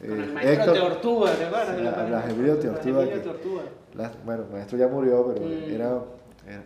Con 0.01 0.13
el 0.13 0.25
Eh, 0.29 0.33
maestro 0.33 0.53
Héctor- 0.53 0.75
Teortúa, 0.75 1.33
¿te 1.33 1.45
acuerdas? 1.47 1.81
La- 2.11 2.21
a 2.21 2.31
Emilio 2.31 2.57
Teortúa, 2.59 3.03
Emilio 3.03 3.23
que- 3.23 4.11
bueno, 4.25 4.43
el 4.45 4.51
maestro 4.53 4.79
ya 4.79 4.89
murió, 4.89 5.33
pero 5.35 5.47
Mm. 5.47 5.53
era, 5.75 6.01
era- 6.47 6.65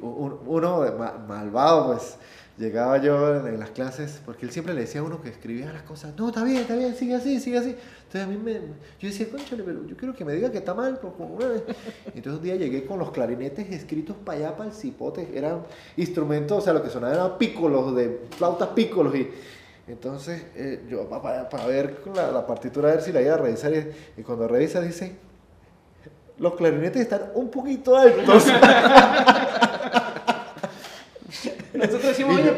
un- 0.00 0.38
uno 0.46 0.82
de 0.82 0.92
ma- 0.92 1.18
malvado, 1.26 1.92
pues 1.92 2.16
llegaba 2.58 2.98
yo 2.98 3.46
en, 3.46 3.58
las 3.58 3.70
clases, 3.70 4.20
porque 4.24 4.46
él 4.46 4.52
siempre 4.52 4.74
le 4.74 4.82
decía 4.82 5.00
a 5.00 5.04
uno 5.04 5.20
que 5.20 5.28
escribía 5.30 5.72
las 5.72 5.82
cosas, 5.82 6.14
no, 6.16 6.28
está 6.28 6.44
bien, 6.44 6.58
está 6.58 6.76
bien, 6.76 6.94
sigue 6.94 7.14
así, 7.16 7.40
sigue 7.40 7.58
así. 7.58 7.70
Entonces 8.04 8.22
a 8.22 8.26
mí 8.26 8.36
me, 8.36 8.52
yo 9.00 9.08
decía, 9.08 9.28
conchale, 9.30 9.62
pero 9.64 9.84
yo 9.86 9.96
quiero 9.96 10.14
que 10.14 10.24
me 10.24 10.32
diga 10.34 10.52
que 10.52 10.58
está 10.58 10.72
mal. 10.74 10.98
por 10.98 11.16
favor". 11.16 11.42
Entonces 12.14 12.34
un 12.38 12.42
día 12.42 12.54
llegué 12.56 12.84
con 12.86 12.98
los 12.98 13.10
clarinetes 13.10 13.70
escritos 13.72 14.16
para 14.24 14.38
allá, 14.38 14.56
para 14.56 14.68
el 14.70 14.74
cipote, 14.76 15.28
eran 15.34 15.62
instrumentos, 15.96 16.58
o 16.58 16.60
sea, 16.60 16.72
lo 16.72 16.82
que 16.82 16.90
sonaban 16.90 17.16
eran 17.16 17.38
pícolos, 17.38 17.94
de 17.96 18.20
flautas 18.36 18.68
pícolos 18.68 19.14
y... 19.16 19.28
Entonces, 19.88 20.46
eh, 20.54 20.84
yo 20.88 21.08
para, 21.08 21.48
para 21.48 21.66
ver 21.66 22.00
con 22.00 22.14
la, 22.14 22.30
la 22.30 22.46
partitura, 22.46 22.88
a 22.88 22.92
ver 22.92 23.02
si 23.02 23.12
la 23.12 23.20
iba 23.20 23.34
a 23.34 23.38
revisar, 23.38 23.72
y, 23.72 24.20
y 24.20 24.22
cuando 24.22 24.46
revisa 24.46 24.80
dice, 24.80 25.16
los 26.38 26.54
clarinetes 26.54 27.02
están 27.02 27.22
un 27.34 27.50
poquito 27.50 27.96
altos. 27.96 28.46
Nosotros 31.74 32.02
decimos, 32.02 32.36
oye, 32.36 32.52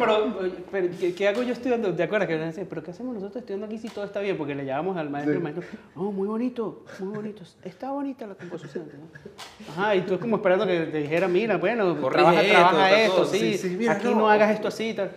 pero, 0.70 0.90
¿qué, 0.98 1.14
qué 1.14 1.28
hago 1.28 1.42
yo 1.42 1.52
estudiando? 1.52 1.94
¿Te 1.94 2.02
acuerdas 2.02 2.28
que 2.28 2.36
decían, 2.36 2.66
pero 2.68 2.82
qué 2.82 2.90
hacemos 2.90 3.14
nosotros 3.14 3.40
estudiando 3.42 3.66
aquí 3.66 3.78
si 3.78 3.88
todo 3.88 4.04
está 4.04 4.20
bien? 4.20 4.36
Porque 4.36 4.54
le 4.54 4.66
llamamos 4.66 4.96
al 4.96 5.08
maestro 5.08 5.32
y 5.32 5.36
el 5.36 5.42
maestro, 5.42 5.64
oh, 5.94 6.10
muy 6.10 6.26
bonito, 6.26 6.84
muy 6.98 7.14
bonito, 7.14 7.42
está 7.62 7.92
bonita 7.92 8.26
la 8.26 8.34
composición. 8.34 8.86
¿no? 8.86 9.72
Ajá, 9.72 9.94
y 9.94 10.02
tú 10.02 10.18
como 10.18 10.36
esperando 10.36 10.66
que 10.66 10.80
te 10.86 10.98
dijera, 10.98 11.28
mira, 11.28 11.56
bueno, 11.56 11.98
Corrige 12.00 12.22
trabaja, 12.22 12.42
esto, 12.42 12.52
trabaja 12.52 13.00
esto, 13.00 13.24
sí, 13.24 13.38
sí, 13.38 13.58
sí, 13.58 13.76
mira, 13.78 13.92
aquí 13.92 14.08
no. 14.08 14.16
no. 14.16 14.28
hagas 14.30 14.50
esto 14.50 14.68
así 14.68 14.88
y 14.90 14.94
tal. 14.94 15.10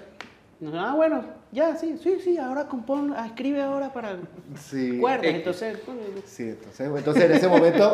Ah, 0.74 0.94
bueno, 0.96 1.24
ya, 1.52 1.76
sí, 1.76 1.98
sí, 2.02 2.20
sí, 2.24 2.38
ahora 2.38 2.68
compón, 2.68 3.14
ah, 3.16 3.26
escribe 3.28 3.62
ahora 3.62 3.92
para 3.94 4.18
Sí. 4.60 4.98
cuerdas, 5.00 5.26
X. 5.26 5.36
entonces... 5.38 5.78
coño, 5.86 6.00
Sí, 6.26 6.44
entonces, 6.50 6.88
entonces 6.96 7.24
en 7.24 7.32
ese 7.32 7.48
momento 7.48 7.94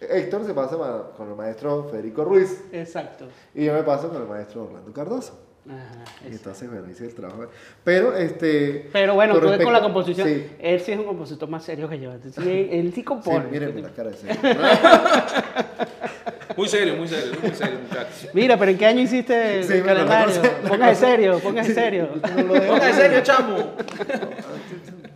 Héctor 0.00 0.44
se 0.44 0.52
pasa 0.54 0.76
con 1.16 1.28
el 1.28 1.36
maestro 1.36 1.84
Federico 1.90 2.24
Ruiz 2.24 2.64
Exacto. 2.72 3.26
y 3.54 3.64
yo 3.66 3.72
me 3.72 3.82
paso 3.82 4.08
con 4.10 4.20
el 4.22 4.28
maestro 4.28 4.64
Orlando 4.64 4.92
Cardoso. 4.92 5.38
Ajá, 5.68 6.04
entonces, 6.26 6.68
bueno, 6.68 6.90
hice 6.90 7.06
el 7.06 7.14
trabajo. 7.14 7.46
Pero, 7.84 8.16
este... 8.16 8.88
Pero 8.92 9.14
bueno, 9.14 9.34
con 9.34 9.42
tú 9.44 9.48
ves 9.50 9.62
con 9.62 9.72
la 9.72 9.78
respecto- 9.78 9.94
composición, 9.94 10.28
Sí, 10.28 10.46
él 10.58 10.80
sí 10.80 10.92
es 10.92 10.98
un 10.98 11.04
compositor 11.04 11.48
más 11.48 11.62
serio 11.64 11.88
que 11.88 12.00
yo. 12.00 12.12
Entonces, 12.12 12.44
él, 12.44 12.68
él 12.72 12.86
sí 12.88 12.96
sí, 12.96 13.02
compone. 13.04 13.44
mírenme 13.50 13.80
la 13.82 13.90
cara 13.90 14.10
de 14.10 14.16
ese. 14.16 14.26
Muy 16.56 16.68
serio, 16.68 16.96
muy 16.96 17.08
serio, 17.08 17.32
muy 17.42 17.54
serio, 17.54 17.78
muchachos. 17.88 18.28
Mira, 18.34 18.58
pero 18.58 18.70
¿en 18.72 18.76
qué 18.78 18.86
año 18.86 19.00
hiciste 19.00 19.58
el 19.60 19.64
Sí, 19.64 19.80
bueno, 19.80 20.06
calendario? 20.06 20.42
póngase 20.68 20.94
serio, 21.00 21.38
póngase 21.38 21.74
serio. 21.74 22.08
No 22.46 22.76
en 22.76 22.94
serio, 22.94 23.20
chamo. 23.22 23.56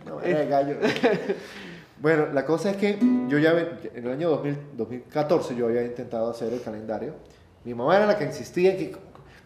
No, 0.07 0.21
era 0.21 0.39
de 0.39 0.47
gallo. 0.47 0.75
Bueno, 1.99 2.27
la 2.33 2.45
cosa 2.45 2.71
es 2.71 2.77
que 2.77 2.97
yo 3.27 3.37
ya 3.37 3.51
en 3.93 4.05
el 4.05 4.11
año 4.11 4.29
2000 4.29 4.57
2014 4.77 5.55
yo 5.55 5.67
había 5.67 5.83
intentado 5.83 6.29
hacer 6.31 6.51
el 6.53 6.61
calendario. 6.61 7.13
Mi 7.63 7.73
mamá 7.75 7.97
era 7.97 8.05
la 8.07 8.17
que 8.17 8.23
insistía 8.23 8.71
en 8.71 8.77
que 8.77 8.95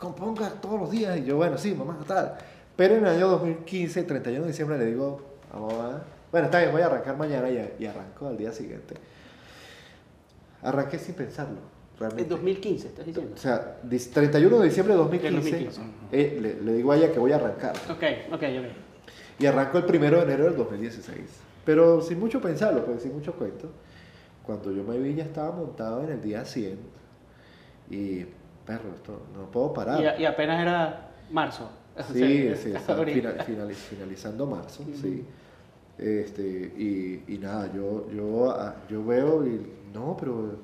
componga 0.02 0.50
todos 0.62 0.80
los 0.80 0.92
días 0.92 1.18
y 1.20 1.24
yo, 1.24 1.38
bueno, 1.38 1.58
sí, 1.58 1.74
mamá, 1.74 1.98
tal. 2.06 2.36
Pero 2.76 2.96
en 2.96 3.06
el 3.06 3.16
año 3.16 3.28
2015, 3.30 4.04
31 4.04 4.42
de 4.42 4.48
diciembre, 4.50 4.78
le 4.78 4.86
digo 4.88 5.22
a 5.54 5.60
mamá, 5.60 6.04
bueno, 6.32 6.46
está 6.46 6.60
bien, 6.60 6.72
voy 6.72 6.82
a 6.82 6.88
arrancar 6.88 7.16
mañana 7.18 7.50
y, 7.50 7.76
y 7.80 7.86
arranco 7.86 8.28
al 8.28 8.38
día 8.38 8.52
siguiente. 8.52 8.96
Arranqué 10.64 11.00
sin 11.00 11.16
pensarlo, 11.16 11.58
En 11.96 12.00
realmente. 12.00 12.30
2015, 12.30 12.88
estás 12.88 13.06
diciendo. 13.06 13.34
O 13.36 13.38
sea, 13.38 13.80
dis- 13.88 14.12
31 14.12 14.60
de 14.60 14.66
diciembre 14.66 14.94
de 14.94 15.00
2015, 15.00 15.32
Del 15.36 15.66
2015. 15.66 15.82
eh, 16.12 16.40
le, 16.42 16.62
le 16.62 16.74
digo 16.74 16.92
a 16.92 16.98
ella 16.98 17.12
que 17.12 17.20
voy 17.20 17.32
a 17.32 17.36
arrancar. 17.38 17.76
Ok, 17.90 18.04
ok, 18.34 18.44
ok. 18.44 18.66
Y 19.40 19.46
arrancó 19.48 19.80
el 19.80 19.86
primero 19.86 20.18
de 20.18 20.24
enero 20.24 20.46
del 20.46 20.56
2016. 20.56 21.18
Pero 21.66 22.02
sin 22.02 22.20
mucho 22.20 22.40
pensarlo, 22.42 22.86
pues 22.86 23.02
sin 23.04 23.14
mucho 23.14 23.34
cuento. 23.34 23.70
Cuando 24.44 24.72
yo 24.72 24.84
me 24.84 24.98
vi 25.00 25.16
ya 25.16 25.24
estaba 25.26 25.52
montado 25.52 26.04
en 26.04 26.12
el 26.12 26.22
día 26.22 26.46
100. 26.46 26.78
Y, 27.90 28.26
no 29.36 29.50
puedo 29.52 29.74
parar. 29.74 30.20
Y, 30.20 30.26
apenas 30.26 30.62
era 30.62 31.10
marzo. 31.32 31.70
O 31.98 32.04
sea, 32.04 32.14
Sí, 32.14 32.56
sí, 32.56 32.72
final- 33.16 33.38
finaliz- 33.46 33.74
finalizando 33.76 34.46
marzo, 34.46 34.84
sí. 35.02 35.26
Este, 35.98 36.42
y, 36.42 37.24
y 37.28 37.38
nada, 37.38 37.70
yo, 37.76 38.10
yo, 38.10 38.50
ah, 38.50 38.76
yo 38.90 39.06
veo 39.06 39.46
y 39.46 39.62
no, 39.94 40.16
pero 40.18 40.56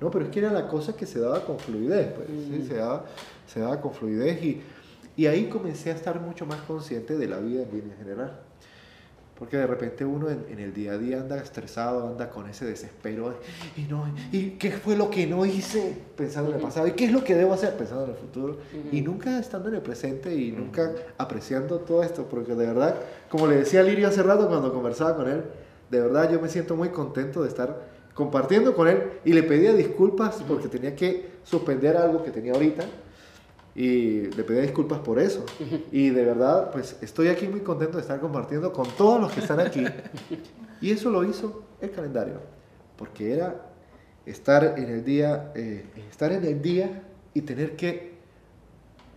no, 0.00 0.10
pero 0.10 0.26
es 0.26 0.30
que 0.30 0.40
era 0.40 0.52
la 0.52 0.68
cosa 0.68 0.94
que 0.94 1.06
se 1.06 1.18
daba 1.20 1.40
con 1.44 1.58
fluidez, 1.58 2.12
pues, 2.12 2.28
sí, 2.28 2.66
se 2.68 2.74
daba, 2.76 3.06
se 3.46 3.60
daba 3.60 3.80
con 3.80 3.92
fluidez 3.92 4.40
y, 4.42 4.62
y 5.16 5.26
ahí 5.26 5.46
comencé 5.46 5.90
a 5.90 5.94
estar 5.94 6.20
mucho 6.20 6.44
más 6.46 6.60
consciente 6.60 7.16
de 7.16 7.26
la 7.28 7.38
vida 7.38 7.62
en 7.62 7.70
línea 7.72 7.96
general. 7.96 8.40
Porque 9.38 9.56
de 9.56 9.66
repente 9.66 10.04
uno 10.04 10.30
en, 10.30 10.44
en 10.48 10.60
el 10.60 10.72
día 10.72 10.92
a 10.92 10.98
día 10.98 11.18
anda 11.18 11.36
estresado, 11.38 12.06
anda 12.06 12.30
con 12.30 12.48
ese 12.48 12.64
desespero. 12.64 13.34
Y 13.76 13.82
no, 13.82 14.06
¿y 14.30 14.50
qué 14.50 14.70
fue 14.70 14.96
lo 14.96 15.10
que 15.10 15.26
no 15.26 15.44
hice 15.44 15.96
pensando 16.16 16.50
en 16.50 16.56
el 16.56 16.62
pasado? 16.62 16.86
¿Y 16.86 16.92
qué 16.92 17.06
es 17.06 17.12
lo 17.12 17.24
que 17.24 17.34
debo 17.34 17.52
hacer 17.52 17.76
pensando 17.76 18.04
en 18.04 18.10
el 18.10 18.16
futuro? 18.16 18.58
Y 18.92 19.00
nunca 19.00 19.38
estando 19.40 19.68
en 19.70 19.74
el 19.74 19.80
presente 19.82 20.32
y 20.32 20.52
nunca 20.52 20.92
apreciando 21.18 21.80
todo 21.80 22.04
esto. 22.04 22.26
Porque 22.30 22.54
de 22.54 22.66
verdad, 22.66 22.94
como 23.28 23.48
le 23.48 23.56
decía 23.56 23.80
a 23.80 23.82
Lirio 23.82 24.06
hace 24.06 24.22
rato 24.22 24.48
cuando 24.48 24.72
conversaba 24.72 25.16
con 25.16 25.28
él, 25.28 25.42
de 25.90 26.00
verdad 26.00 26.30
yo 26.30 26.40
me 26.40 26.48
siento 26.48 26.76
muy 26.76 26.90
contento 26.90 27.42
de 27.42 27.48
estar 27.48 27.88
compartiendo 28.14 28.76
con 28.76 28.86
él. 28.86 29.02
Y 29.24 29.32
le 29.32 29.42
pedía 29.42 29.72
disculpas 29.72 30.44
porque 30.46 30.68
tenía 30.68 30.94
que 30.94 31.34
suspender 31.42 31.96
algo 31.96 32.22
que 32.22 32.30
tenía 32.30 32.52
ahorita. 32.52 32.84
Y 33.76 34.26
le 34.30 34.44
pedía 34.44 34.62
disculpas 34.62 35.00
por 35.00 35.18
eso. 35.18 35.44
Y 35.90 36.10
de 36.10 36.24
verdad, 36.24 36.70
pues 36.70 36.96
estoy 37.00 37.28
aquí 37.28 37.48
muy 37.48 37.60
contento 37.60 37.96
de 37.96 38.02
estar 38.02 38.20
compartiendo 38.20 38.72
con 38.72 38.86
todos 38.96 39.20
los 39.20 39.32
que 39.32 39.40
están 39.40 39.58
aquí. 39.60 39.84
Y 40.80 40.92
eso 40.92 41.10
lo 41.10 41.24
hizo 41.24 41.64
el 41.80 41.90
calendario. 41.90 42.34
Porque 42.96 43.32
era 43.32 43.66
estar 44.26 44.74
en 44.78 44.88
el 44.88 45.04
día, 45.04 45.50
eh, 45.56 45.84
estar 46.10 46.30
en 46.32 46.44
el 46.44 46.62
día 46.62 47.02
y 47.34 47.40
tener 47.40 47.74
que 47.74 48.14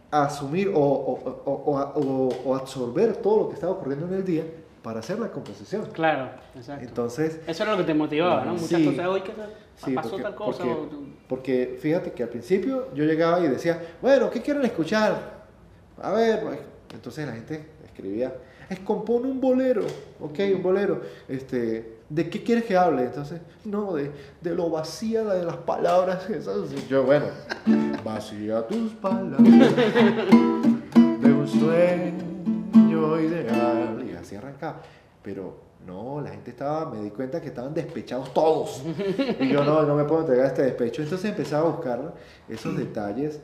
asumir 0.09 0.69
o, 0.69 0.79
o- 0.79 1.41
o- 1.45 1.51
o- 1.51 1.99
o- 1.99 2.29
o 2.45 2.55
absorber 2.55 3.17
todo 3.17 3.41
lo 3.43 3.49
que 3.49 3.55
estaba 3.55 3.73
ocurriendo 3.73 4.07
en 4.07 4.13
el 4.13 4.23
día 4.25 4.43
para 4.87 5.01
hacer 5.01 5.19
la 5.19 5.29
composición. 5.29 5.85
Claro, 5.91 6.29
exacto. 6.55 6.85
Entonces, 6.87 7.41
Eso 7.45 7.63
era 7.63 7.73
lo 7.73 7.79
que 7.79 7.83
te 7.83 7.93
motivaba, 7.93 8.45
¿no? 8.45 8.53
Muchas 8.53 8.69
Sí. 8.79 8.85
cosas. 8.85 9.05
Hoy 9.07 9.19
que 9.19 9.33
Sí, 9.75 9.91
pasó 9.93 10.11
porque, 10.11 10.23
tal 10.23 10.35
cosa. 10.35 10.63
porque- 10.63 10.73
o- 10.73 10.89
porque 11.27 11.77
fíjate 11.81 12.13
que 12.13 12.23
al 12.23 12.29
principio 12.29 12.87
yo 12.95 13.03
llegaba 13.03 13.41
y 13.41 13.49
decía, 13.49 13.81
bueno, 14.01 14.29
¿qué 14.29 14.41
quieren 14.41 14.63
escuchar? 14.63 15.43
A 16.01 16.13
ver, 16.13 16.41
pues, 16.41 16.59
entonces 16.93 17.27
la 17.27 17.33
gente 17.33 17.67
escribía, 17.83 18.33
es 18.69 18.79
compone 18.79 19.27
un 19.29 19.41
bolero, 19.41 19.81
ok, 20.21 20.39
un 20.55 20.63
bolero, 20.63 21.01
este, 21.27 21.97
¿de 22.07 22.29
qué 22.29 22.41
quieres 22.41 22.63
que 22.63 22.77
hable? 22.77 23.03
Entonces, 23.03 23.41
no, 23.65 23.93
de, 23.93 24.09
de 24.39 24.55
lo 24.55 24.69
vacía 24.69 25.21
de 25.25 25.43
las 25.43 25.57
palabras, 25.57 26.25
yo, 26.89 27.03
bueno, 27.03 27.25
vacía 28.05 28.65
tus 28.65 28.93
palabras 28.93 29.75
de 31.19 31.33
un 31.33 31.45
sueño 31.45 33.19
ideal, 33.19 34.03
así 34.27 34.35
arrancaba, 34.35 34.81
pero 35.23 35.55
no, 35.85 36.19
la 36.21 36.31
gente 36.31 36.51
estaba, 36.51 36.91
me 36.91 37.01
di 37.01 37.11
cuenta 37.11 37.39
que 37.39 37.47
estaban 37.47 37.73
despechados 37.73 38.33
todos. 38.33 38.83
Y 39.39 39.49
yo 39.49 39.63
no, 39.63 39.83
no 39.83 39.95
me 39.95 40.03
puedo 40.03 40.21
entregar 40.21 40.47
este 40.47 40.63
despecho. 40.63 41.01
Entonces 41.01 41.29
empezaba 41.29 41.67
a 41.67 41.71
buscar 41.71 42.13
esos 42.49 42.75
detalles 42.77 43.39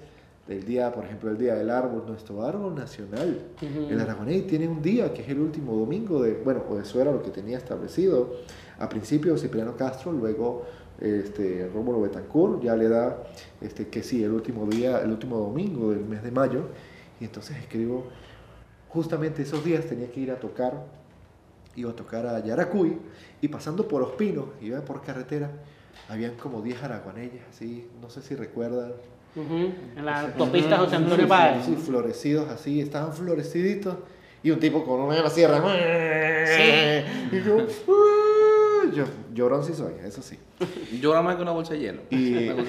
del 0.47 0.65
día, 0.65 0.91
por 0.91 1.05
ejemplo, 1.05 1.29
el 1.29 1.37
día 1.37 1.55
del 1.55 1.69
árbol, 1.69 2.03
nuestro 2.05 2.43
árbol 2.43 2.75
nacional. 2.75 3.39
Ujú. 3.61 3.89
El 3.89 3.99
Aragonés 3.99 4.45
tiene 4.47 4.67
un 4.67 4.81
día 4.81 5.13
que 5.13 5.21
es 5.21 5.29
el 5.29 5.39
último 5.39 5.73
domingo 5.77 6.21
de, 6.21 6.33
bueno, 6.33 6.63
o 6.69 6.77
eso 6.79 7.01
era 7.01 7.11
lo 7.11 7.21
que 7.21 7.29
tenía 7.29 7.57
establecido. 7.57 8.33
A 8.79 8.89
principio 8.89 9.37
Cipriano 9.37 9.77
Castro, 9.77 10.11
luego 10.11 10.65
este, 10.99 11.69
Rómulo 11.73 12.01
Betancourt 12.01 12.61
ya 12.61 12.75
le 12.75 12.89
da 12.89 13.23
este, 13.61 13.87
que 13.87 14.03
sí, 14.03 14.23
el 14.23 14.31
último 14.31 14.65
día, 14.65 14.99
el 15.01 15.11
último 15.11 15.37
domingo 15.37 15.91
del 15.91 16.03
mes 16.03 16.23
de 16.23 16.31
mayo. 16.31 16.63
Y 17.21 17.25
entonces 17.25 17.55
escribo, 17.57 18.05
justamente 18.93 19.41
esos 19.41 19.63
días 19.65 19.85
tenía 19.85 20.11
que 20.11 20.19
ir 20.19 20.31
a 20.31 20.39
tocar 20.39 20.85
iba 21.75 21.91
a 21.91 21.95
tocar 21.95 22.25
a 22.27 22.39
Yaracuy 22.39 22.97
y 23.41 23.47
pasando 23.47 23.87
por 23.87 24.01
Ospino, 24.03 24.49
iba 24.61 24.81
por 24.81 25.01
carretera, 25.01 25.49
habían 26.09 26.35
como 26.35 26.61
10 26.61 26.83
araguanellas, 26.83 27.41
así, 27.49 27.87
no 28.01 28.09
sé 28.09 28.21
si 28.21 28.35
recuerdan. 28.35 28.93
En 29.35 30.05
la 30.05 30.21
autopista 30.21 30.77
José 30.77 30.97
Antonio 30.97 31.27
Páez. 31.27 31.65
Sí, 31.65 31.75
florecidos 31.75 32.49
así, 32.49 32.79
estaban 32.79 33.13
floreciditos 33.13 33.95
y 34.43 34.51
un 34.51 34.59
tipo 34.59 34.85
con 34.85 35.01
una 35.01 35.21
la 35.21 35.29
sierra. 35.29 35.57
Y 37.31 37.41
yo, 37.41 37.65
yo, 38.93 39.05
llorón 39.33 39.65
sí 39.65 39.73
soy, 39.73 39.93
eso 40.05 40.21
sí. 40.21 40.37
Llora 41.01 41.23
más 41.23 41.35
que 41.35 41.41
una 41.41 41.51
bolsa 41.51 41.73
de 41.73 41.79
hielo. 41.79 42.01
Y. 42.11 42.51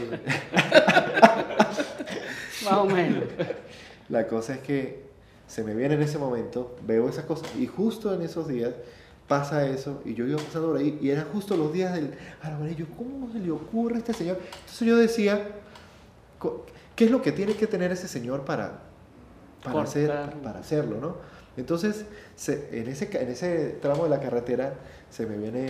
Más 2.65 2.79
o 2.79 2.87
menos. 2.87 3.25
la 4.09 4.27
cosa 4.27 4.55
es 4.55 4.61
que 4.61 5.04
se 5.47 5.63
me 5.63 5.75
viene 5.75 5.95
en 5.95 6.03
ese 6.03 6.19
momento, 6.19 6.77
veo 6.87 7.09
esas 7.09 7.25
cosas 7.27 7.49
y 7.59 7.67
justo 7.67 8.13
en 8.15 8.23
esos 8.23 8.49
días 8.49 8.73
pasa 9.29 9.67
eso 9.67 10.03
y 10.05 10.15
yo 10.15 10.27
iba 10.27 10.39
pasando 10.39 10.69
por 10.69 10.77
ahí 10.79 10.99
y 11.01 11.11
eran 11.11 11.27
justo 11.33 11.57
los 11.57 11.73
días 11.73 11.95
del 11.95 12.15
y 12.71 12.75
yo, 12.75 12.87
¿cómo 12.97 13.31
se 13.33 13.39
le 13.39 13.51
ocurre 13.51 13.97
a 13.97 13.99
este 13.99 14.13
señor? 14.13 14.39
Entonces 14.61 14.89
yo 14.89 14.97
decía, 14.97 15.49
¿qué 16.97 17.05
es 17.07 17.11
lo 17.11 17.23
que 17.23 17.33
tiene 17.33 17.55
que 17.55 17.67
tener 17.67 17.93
ese 17.93 18.09
señor 18.09 18.45
para, 18.45 18.81
para, 19.63 19.75
hacer, 19.83 20.11
para 20.43 20.61
hacerlo, 20.61 20.99
no? 21.01 21.17
Entonces, 21.57 22.05
se- 22.37 22.69
en, 22.81 22.89
ese, 22.89 23.09
en 23.21 23.29
ese 23.29 23.79
tramo 23.81 24.05
de 24.05 24.11
la 24.11 24.21
carretera 24.21 24.75
se 25.11 25.25
me 25.27 25.37
viene 25.37 25.69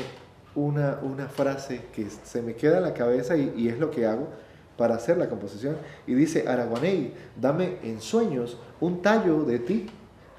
una, 0.55 0.99
una 1.03 1.29
frase 1.29 1.83
que 1.95 2.07
se 2.11 2.43
me 2.43 2.55
queda 2.55 2.79
en 2.79 2.85
la 2.85 2.95
cabeza 2.95 3.37
y, 3.37 3.53
y 3.57 3.68
es 3.68 3.79
lo 3.79 3.91
que 3.91 4.07
hago 4.07 4.29
para 4.77 4.95
hacer 4.97 5.16
la 5.18 5.29
composición. 5.29 5.77
Y 6.07 6.14
dice, 6.14 6.47
Araguaney, 6.49 7.12
dame 7.41 7.77
en 7.83 8.01
sueños 8.01 8.59
un 8.81 9.03
tallo 9.03 9.45
de 9.45 9.59
ti 9.59 9.87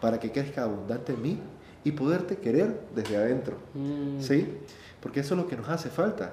para 0.02 0.20
que 0.20 0.32
crezca 0.32 0.64
abundante 0.64 1.14
en 1.14 1.22
mí 1.22 1.40
y 1.84 1.92
poderte 1.92 2.38
querer 2.38 2.82
desde 2.96 3.18
adentro. 3.18 3.56
Mm. 3.74 4.20
¿Sí? 4.22 4.48
Porque 5.00 5.20
eso 5.22 5.36
es 5.36 5.42
lo 5.42 5.48
que 5.48 5.56
nos 5.56 5.70
hace 5.70 5.90
falta. 5.90 6.32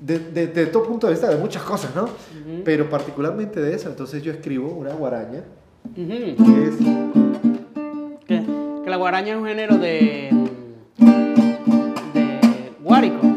De, 0.00 0.18
de- 0.18 0.46
de 0.48 0.66
todo 0.66 0.82
punto 0.84 1.06
de 1.06 1.12
vista, 1.14 1.28
de 1.28 1.36
muchas 1.36 1.62
cosas, 1.62 1.94
¿no? 1.94 2.08
Pero 2.64 2.88
particularmente 2.90 3.60
de 3.60 3.74
eso. 3.74 3.88
Entonces 3.88 4.22
yo 4.22 4.32
escribo 4.32 4.68
una 4.70 4.92
guaraña 4.92 5.42
Ujú. 5.84 6.06
que 6.08 6.64
es... 6.64 6.74
Que, 8.26 8.44
que 8.84 8.90
la 8.90 8.96
guaraña 8.96 9.34
es 9.34 9.38
un 9.38 9.46
género 9.46 9.76
de. 9.78 10.30
de. 12.14 12.72
Guárico, 12.82 13.35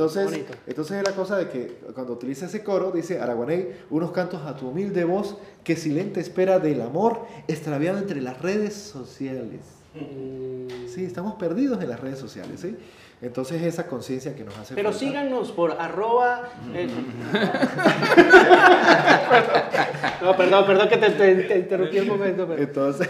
Entonces, 0.00 0.24
bonito. 0.24 0.52
entonces 0.66 0.96
es 0.96 1.02
la 1.04 1.14
cosa 1.14 1.36
de 1.36 1.48
que 1.48 1.78
cuando 1.94 2.14
utiliza 2.14 2.46
ese 2.46 2.64
coro, 2.64 2.90
dice 2.90 3.20
Araguaney, 3.20 3.68
unos 3.90 4.12
cantos 4.12 4.42
a 4.46 4.56
tu 4.56 4.68
humilde 4.68 5.04
voz, 5.04 5.36
que 5.62 5.76
silente 5.76 6.20
espera 6.20 6.58
del 6.58 6.80
amor, 6.80 7.26
extraviado 7.48 7.98
entre 7.98 8.20
las 8.20 8.40
redes 8.40 8.74
sociales. 8.74 9.60
Mm, 9.94 10.50
Sí, 10.88 11.04
estamos 11.04 11.34
perdidos 11.34 11.80
en 11.82 11.88
las 11.88 12.00
redes 12.00 12.18
sociales, 12.18 12.60
¿sí? 12.60 12.76
Entonces 13.22 13.60
esa 13.62 13.86
conciencia 13.86 14.34
que 14.34 14.44
nos 14.44 14.56
hace 14.56 14.74
Pero 14.74 14.92
falta. 14.92 15.06
síganos 15.06 15.52
por 15.52 15.72
arroba... 15.78 16.48
eh, 16.74 16.88
no, 20.22 20.36
perdón, 20.36 20.66
perdón 20.66 20.88
que 20.88 20.96
te, 20.96 21.10
te- 21.10 21.34
te 21.44 21.58
interrumpí 21.58 21.98
un 21.98 22.08
momento. 22.08 22.46
pero- 22.48 22.62
Entonces, 22.62 23.08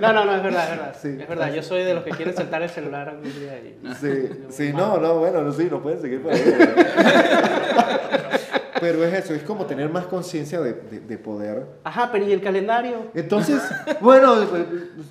No, 0.00 0.12
no, 0.12 0.24
no, 0.24 0.34
es 0.36 0.42
verdad, 0.42 0.64
es 0.64 0.70
verdad. 0.70 0.96
Sí. 1.00 1.16
Es 1.20 1.28
verdad, 1.28 1.52
yo 1.54 1.62
soy 1.62 1.84
de 1.84 1.94
los 1.94 2.02
que 2.04 2.10
quieren 2.10 2.34
saltar 2.34 2.62
el 2.62 2.70
celular 2.70 3.08
algún 3.08 3.32
día. 3.32 3.56
y- 3.58 3.78
sí, 3.94 4.28
sí, 4.50 4.72
no, 4.72 4.98
no, 4.98 5.18
bueno, 5.20 5.42
no, 5.42 5.52
sí, 5.52 5.68
no 5.70 5.80
pueden 5.80 6.00
seguir 6.00 6.20
por 6.22 6.32
ahí. 6.32 6.42
Pero 8.80 9.04
es 9.04 9.14
eso, 9.14 9.34
es 9.34 9.42
como 9.44 9.64
tener 9.66 9.88
más 9.88 10.06
conciencia 10.06 10.60
de, 10.60 10.72
de- 10.74 11.00
de 11.00 11.18
poder. 11.18 11.64
Ajá, 11.84 12.10
pero 12.12 12.26
¿y 12.26 12.32
el 12.32 12.42
calendario? 12.42 13.06
Entonces, 13.14 13.62
bueno, 14.00 14.34
pues, 14.50 14.64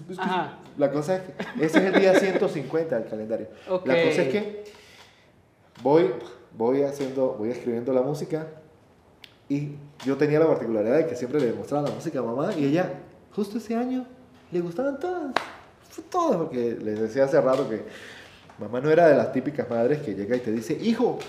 pues, 0.06 0.20
Ajá. 0.20 0.58
La 0.78 0.92
cosa 0.92 1.18
es 1.18 1.22
que 1.22 1.66
ese 1.66 1.80
es 1.80 1.94
el 1.94 2.00
día 2.00 2.14
150 2.20 3.00
del 3.00 3.10
calendario. 3.10 3.48
La 3.86 4.04
cosa 4.04 4.22
es 4.24 4.30
que 4.30 4.64
voy, 5.82 6.10
voy 6.58 6.84
haciendo, 6.84 7.36
voy 7.38 7.50
escribiendo 7.50 7.94
la 7.94 8.02
música 8.02 8.48
y 9.50 9.76
yo 10.06 10.18
tenía 10.18 10.40
la 10.40 10.48
particularidad 10.48 10.98
de 10.98 11.08
que 11.08 11.16
siempre 11.16 11.40
le 11.40 11.54
mostraba 11.54 11.88
la 11.88 11.96
música 11.96 12.20
a 12.20 12.24
mamá 12.24 12.54
y 12.58 12.66
ella, 12.66 12.92
justo 13.36 13.58
ese 13.58 13.76
año, 13.76 14.06
le 14.52 14.62
gustaban 14.62 15.00
todas, 15.00 15.34
todas, 16.10 16.38
porque 16.38 16.78
les 16.82 17.00
decía 17.00 17.26
hace 17.26 17.40
rato 17.42 17.70
que 17.70 17.84
mamá 18.60 18.80
no 18.80 18.90
era 18.90 19.08
de 19.08 19.16
las 19.16 19.32
típicas 19.32 19.70
madres 19.70 20.00
que 20.00 20.14
llega 20.16 20.36
y 20.36 20.40
te 20.40 20.52
dice, 20.52 20.78
hijo, 20.82 21.20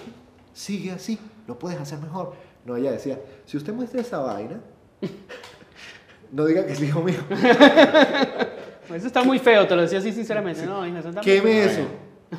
sigue 0.52 0.92
así, 0.92 1.18
lo 1.46 1.58
puedes 1.58 1.80
hacer 1.80 1.98
mejor. 1.98 2.34
No, 2.64 2.76
ella 2.76 2.92
decía, 2.92 3.18
si 3.44 3.56
usted 3.56 3.74
muestra 3.74 4.00
esa 4.00 4.18
vaina, 4.18 4.60
no 6.32 6.46
diga 6.46 6.64
que 6.64 6.72
es 6.72 6.80
hijo 6.80 7.02
mío. 7.02 7.20
Eso 8.92 9.06
está 9.06 9.22
muy 9.22 9.38
feo, 9.38 9.66
te 9.66 9.74
lo 9.76 9.82
decía 9.82 9.98
así 9.98 10.12
sinceramente. 10.12 10.64
No, 10.66 10.86
hija, 10.86 10.98
eso 10.98 11.08
está 11.08 11.22
muy 11.22 11.30
Queme 11.30 11.52
feo. 11.52 11.70
eso, 11.70 11.86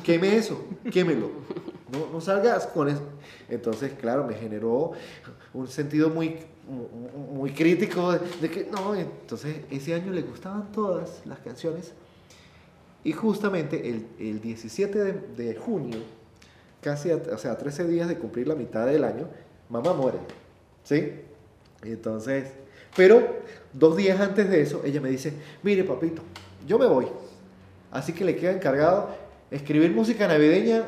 queme 0.02 0.36
eso, 0.36 0.64
quémelo. 0.92 1.30
No, 1.92 2.08
no 2.12 2.20
salgas 2.20 2.66
con 2.66 2.88
eso. 2.88 3.02
Entonces, 3.48 3.92
claro, 4.00 4.24
me 4.24 4.34
generó 4.34 4.92
un 5.54 5.68
sentido 5.68 6.10
muy, 6.10 6.36
muy 7.32 7.52
crítico 7.52 8.12
de, 8.12 8.50
que 8.50 8.68
no, 8.70 8.94
entonces 8.94 9.58
ese 9.70 9.94
año 9.94 10.12
le 10.12 10.22
gustaban 10.22 10.70
todas 10.72 11.22
las 11.24 11.38
canciones. 11.40 11.92
Y 13.04 13.12
justamente 13.12 13.88
el, 13.88 14.06
el 14.18 14.40
17 14.40 14.98
de, 14.98 15.12
de 15.36 15.54
junio, 15.54 15.98
casi, 16.80 17.10
a, 17.12 17.16
o 17.16 17.38
sea, 17.38 17.52
a 17.52 17.58
13 17.58 17.86
días 17.86 18.08
de 18.08 18.18
cumplir 18.18 18.48
la 18.48 18.56
mitad 18.56 18.84
del 18.86 19.04
año, 19.04 19.28
mamá 19.68 19.92
muere. 19.92 20.18
¿Sí? 20.82 21.12
Entonces, 21.84 22.50
pero 22.96 23.22
dos 23.72 23.96
días 23.96 24.20
antes 24.20 24.48
de 24.50 24.60
eso, 24.62 24.82
ella 24.84 25.00
me 25.00 25.08
dice, 25.10 25.32
mire 25.62 25.84
papito, 25.84 26.22
yo 26.66 26.78
me 26.78 26.86
voy. 26.86 27.06
Así 27.90 28.12
que 28.12 28.24
le 28.24 28.36
queda 28.36 28.52
encargado 28.52 29.08
escribir 29.50 29.92
música 29.92 30.26
navideña. 30.28 30.84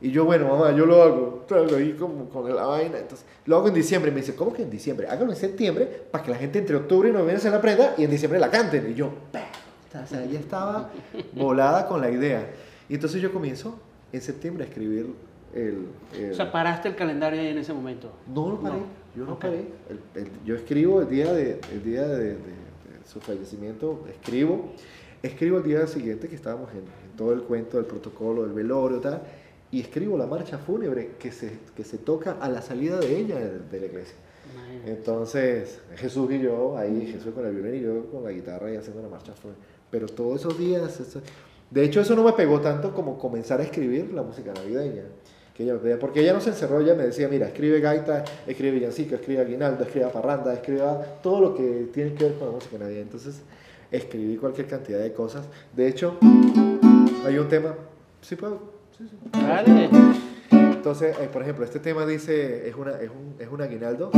Y 0.00 0.10
yo, 0.10 0.24
bueno, 0.24 0.48
mamá, 0.48 0.72
yo 0.72 0.84
lo 0.84 1.00
hago. 1.00 1.44
Traigo 1.46 1.76
ahí 1.76 1.92
como 1.92 2.28
con 2.28 2.54
la 2.54 2.64
vaina. 2.66 2.98
Entonces, 2.98 3.24
lo 3.46 3.56
hago 3.56 3.68
en 3.68 3.74
diciembre. 3.74 4.10
Me 4.10 4.18
dice, 4.20 4.34
¿cómo 4.34 4.52
que 4.52 4.62
en 4.62 4.70
diciembre? 4.70 5.06
Hágalo 5.08 5.30
en 5.30 5.36
septiembre 5.36 5.86
para 6.10 6.24
que 6.24 6.30
la 6.32 6.36
gente 6.38 6.58
entre 6.58 6.74
octubre 6.74 7.08
y 7.08 7.12
noviembre 7.12 7.38
se 7.38 7.50
la 7.50 7.58
aprenda 7.58 7.94
y 7.96 8.02
en 8.04 8.10
diciembre 8.10 8.40
la 8.40 8.50
canten. 8.50 8.90
Y 8.90 8.94
yo, 8.94 9.10
"Puta", 9.10 10.02
o 10.02 10.06
sea, 10.08 10.24
ella 10.24 10.40
estaba 10.40 10.90
volada 11.34 11.86
con 11.86 12.00
la 12.00 12.10
idea. 12.10 12.50
Y 12.88 12.94
entonces 12.94 13.22
yo 13.22 13.32
comienzo 13.32 13.78
en 14.12 14.20
septiembre 14.20 14.64
a 14.64 14.66
escribir 14.68 15.14
el... 15.54 15.86
el- 16.18 16.32
O 16.32 16.34
sea, 16.34 16.50
paraste 16.50 16.88
el 16.88 16.96
calendario 16.96 17.40
ahí 17.40 17.46
en 17.48 17.58
ese 17.58 17.72
momento. 17.72 18.10
no 18.26 18.48
lo 18.50 18.60
paré, 18.60 18.74
No. 18.78 19.01
Yo 19.16 19.24
no 19.24 19.32
Ok. 19.34 19.40
paré. 19.40 19.64
El- 19.88 20.22
el- 20.22 20.30
yo 20.44 20.54
escribo 20.56 21.00
el 21.02 21.08
día, 21.08 21.32
de, 21.32 21.60
el 21.72 21.82
día 21.84 22.06
de, 22.06 22.24
de- 22.24 22.34
de 22.34 23.06
su 23.06 23.20
fallecimiento, 23.20 24.04
escribo. 24.10 24.72
Escribo 25.22 25.58
el 25.58 25.64
día 25.64 25.86
siguiente 25.86 26.28
que 26.28 26.34
estábamos 26.34 26.70
en, 26.72 26.78
en 26.78 27.16
todo 27.16 27.32
el 27.32 27.42
cuento 27.42 27.76
del 27.76 27.86
protocolo, 27.86 28.42
del 28.42 28.52
velorio, 28.52 28.98
tal. 29.00 29.22
Y 29.70 29.80
escribo 29.80 30.18
la 30.18 30.26
marcha 30.26 30.58
fúnebre 30.58 31.12
que 31.18 31.30
se, 31.32 31.58
que 31.76 31.84
se 31.84 31.96
toca 31.98 32.32
a 32.40 32.48
la 32.48 32.60
salida 32.60 32.98
de 32.98 33.16
ella 33.18 33.38
de, 33.38 33.80
la 33.80 33.86
iglesia. 33.86 34.16
Entonces, 34.86 35.80
Jesús 35.96 36.30
y 36.32 36.40
yo, 36.40 36.76
ahí 36.76 37.06
Jesús 37.06 37.32
con 37.32 37.46
el 37.46 37.54
violín 37.54 37.76
y 37.76 37.80
yo 37.82 38.06
con 38.10 38.24
la 38.24 38.32
guitarra 38.32 38.72
y 38.72 38.76
haciendo 38.76 39.00
la 39.02 39.08
marcha 39.08 39.32
fúnebre. 39.32 39.62
Pero 39.90 40.06
todos 40.06 40.40
esos 40.40 40.58
días, 40.58 40.98
eso- 41.00 41.22
de 41.70 41.84
hecho 41.84 42.00
eso 42.00 42.14
no 42.16 42.24
me 42.24 42.32
pegó 42.32 42.60
tanto 42.60 42.92
como 42.94 43.16
comenzar 43.18 43.60
a 43.60 43.62
escribir 43.62 44.12
la 44.12 44.22
música 44.22 44.52
navideña. 44.52 45.04
Que 45.54 45.64
ella 45.64 45.78
porque 46.00 46.20
ella 46.20 46.32
no 46.32 46.40
se 46.40 46.50
encerró, 46.50 46.80
ella 46.80 46.94
me 46.94 47.04
decía, 47.04 47.28
mira, 47.28 47.46
escribe 47.46 47.80
gaita, 47.80 48.24
escribe 48.46 48.72
villancico, 48.72 49.14
escribe 49.14 49.42
aguinaldo, 49.42 49.84
escribe 49.84 50.06
parranda, 50.06 50.54
escriba 50.54 51.02
todo 51.22 51.40
lo 51.40 51.54
que 51.54 51.88
tiene 51.92 52.14
que 52.14 52.24
ver 52.24 52.34
con 52.34 52.48
la 52.48 52.54
música 52.54 52.78
navideña. 52.78 53.02
Entonces, 53.02 53.42
escribí 53.90 54.36
cualquier 54.36 54.66
cantidad 54.66 54.98
de 54.98 55.12
cosas. 55.12 55.44
De 55.76 55.86
hecho, 55.86 56.18
hay 57.26 57.38
un 57.38 57.48
tema, 57.48 57.74
¿sí 58.22 58.36
puedo? 58.36 58.72
Sí, 58.96 59.06
sí. 59.08 59.16
Dale. 59.32 59.90
Entonces, 60.50 61.16
eh, 61.20 61.28
por 61.32 61.42
ejemplo, 61.42 61.64
este 61.64 61.78
tema 61.78 62.04
dice, 62.04 62.68
es, 62.68 62.74
una, 62.74 62.92
es, 63.00 63.08
un, 63.08 63.36
es 63.38 63.48
un 63.48 63.62
aguinaldo 63.62 64.10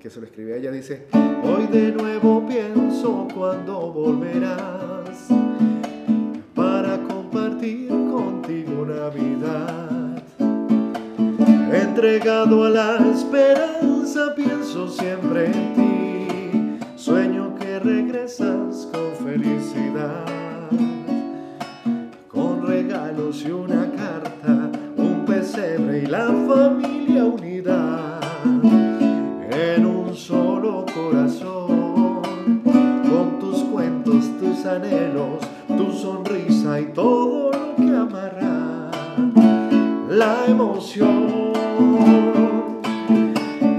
que 0.00 0.08
se 0.08 0.20
lo 0.20 0.26
escribí 0.26 0.52
a 0.52 0.56
ella, 0.56 0.70
dice, 0.70 1.06
hoy 1.42 1.66
de 1.66 1.92
nuevo 1.92 2.46
pienso 2.46 3.28
cuando 3.34 3.92
volverás 3.92 5.28
para 6.54 6.96
compartir 7.06 7.88
contigo 7.88 8.86
Navidad. 8.86 9.85
Entregado 11.72 12.64
a 12.64 12.70
la 12.70 12.96
esperanza, 13.12 14.34
pienso 14.36 14.86
siempre 14.88 15.46
en 15.46 15.74
ti, 15.74 16.86
sueño 16.94 17.56
que 17.56 17.80
regresas 17.80 18.88
con 18.92 19.26
felicidad. 19.26 20.24
Con 22.28 22.64
regalos 22.64 23.44
y 23.44 23.50
una 23.50 23.90
carta, 23.96 24.70
un 24.96 25.24
pesebre 25.26 26.04
y 26.04 26.06
la 26.06 26.26
familia 26.26 27.24
unida 27.24 28.20
en 29.50 29.86
un 29.86 30.14
solo 30.14 30.86
corazón, 30.94 32.22
con 32.62 33.38
tus 33.40 33.64
cuentos, 33.64 34.30
tus 34.38 34.64
anhelos, 34.66 35.42
tu 35.66 35.90
sonrisa 35.90 36.80
y 36.80 36.86
todo 36.92 37.50
lo 37.50 37.74
que 37.74 37.96
amará 37.96 38.65
la 40.16 40.46
emoción, 40.46 41.52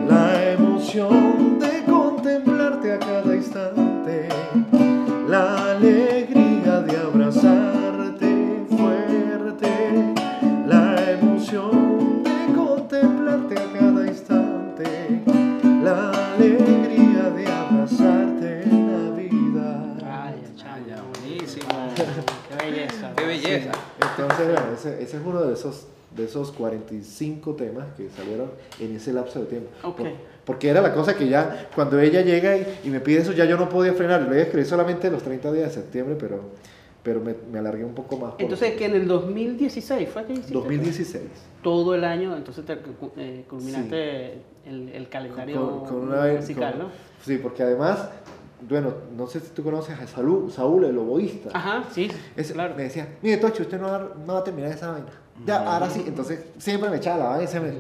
la 0.08 0.52
emoción 0.52 1.58
de 1.58 1.84
contemplarte 1.84 2.94
a 2.94 3.00
cada 3.00 3.36
instante 3.36 4.30
la 5.28 5.72
alegría 5.72 6.82
de 6.82 6.96
abrazarte 6.96 8.66
fuerte, 8.70 10.14
la 10.68 11.12
emoción 11.12 12.22
de 12.24 12.54
contemplarte 12.56 13.56
a 13.60 13.74
cada 13.74 14.06
instante, 14.06 15.24
la 15.84 16.12
alegría 16.36 17.32
de 17.32 17.48
abrazarte 17.48 18.62
en 18.64 18.88
la 18.92 19.10
vida. 19.18 19.96
Ay, 20.06 20.44
chamo. 20.56 20.86
ya, 20.88 21.02
buenísimo. 21.02 21.68
Qué 22.50 22.66
belleza. 22.66 23.14
Qué 23.16 23.26
belleza. 23.26 23.72
Entonces, 24.00 24.48
bueno, 24.48 24.74
ese, 24.76 25.04
ese 25.04 25.18
es 25.18 25.24
uno 25.26 25.42
de 25.42 25.54
esos, 25.56 25.88
de 26.18 26.26
esos 26.26 26.52
45 26.52 27.54
temas 27.56 27.86
que 27.96 28.10
salieron 28.10 28.50
en 28.80 28.96
ese 28.96 29.14
lapso 29.14 29.40
de 29.40 29.46
tiempo. 29.46 29.70
Ok. 29.84 29.98
Por- 29.98 30.38
porque 30.46 30.70
era 30.70 30.82
la 30.82 30.94
cosa 30.94 31.14
que 31.16 31.28
ya, 31.28 31.70
cuando 31.76 32.00
ella 32.00 32.22
llega 32.22 32.56
y, 32.56 32.80
y 32.86 32.90
me 32.90 33.02
pide 33.02 33.20
eso, 33.20 33.34
ya 33.34 33.44
yo 33.46 33.58
no 33.58 33.68
podía 33.68 33.94
frenar. 33.94 34.22
A 34.32 34.38
escribir 34.40 34.66
solamente 34.66 35.12
los 35.12 35.22
30 35.22 35.52
días 35.52 35.68
de 35.76 35.82
septiembre, 35.82 36.16
pero, 36.18 36.40
pero 37.04 37.20
me, 37.20 37.36
me 37.52 37.60
alargué 37.60 37.84
un 37.84 37.94
poco 37.94 38.16
más. 38.18 38.34
Entonces, 38.38 38.76
que 38.76 38.86
en 38.86 38.96
el 38.96 39.08
2016 39.10 40.08
fue 40.08 40.24
que 40.26 40.34
hiciste 40.34 40.54
2016. 40.54 41.24
todo 41.62 41.94
el 41.96 42.06
año, 42.06 42.34
entonces 42.36 42.64
te 42.66 42.78
eh, 43.18 43.44
culminaste 43.50 44.42
el, 44.66 44.90
el 44.94 45.10
calendario 45.10 45.84
musical, 46.38 46.72
con- 46.74 46.80
¿no? 46.84 46.90
Sí, 47.26 47.38
porque 47.44 47.64
además, 47.64 48.08
bueno, 48.70 48.94
no 49.18 49.28
sé 49.28 49.42
si 49.42 49.50
tú 49.50 49.64
conoces 49.64 50.00
a 50.00 50.08
Saúl, 50.08 50.50
Saúl 50.50 50.86
el 50.86 50.98
oboísta. 50.98 51.50
Ajá, 51.54 51.84
sí, 51.92 52.10
Ese 52.38 52.54
claro. 52.54 52.74
Me 52.76 52.84
decía, 52.84 53.06
mire, 53.22 53.36
Tocho, 53.36 53.64
usted 53.64 53.80
no 53.82 53.88
va, 53.88 54.12
no 54.26 54.34
va 54.34 54.40
a 54.40 54.44
terminar 54.46 54.72
esa 54.72 54.92
vaina. 54.92 55.08
Ya, 55.46 55.58
ahora 55.64 55.90
sí. 55.90 56.04
Entonces, 56.08 56.40
siempre 56.58 56.90
me 56.90 56.98
echaba 56.98 57.18
la 57.18 57.26
vaina 57.30 57.44
y 57.44 57.48
se 57.48 57.60
me... 57.60 57.72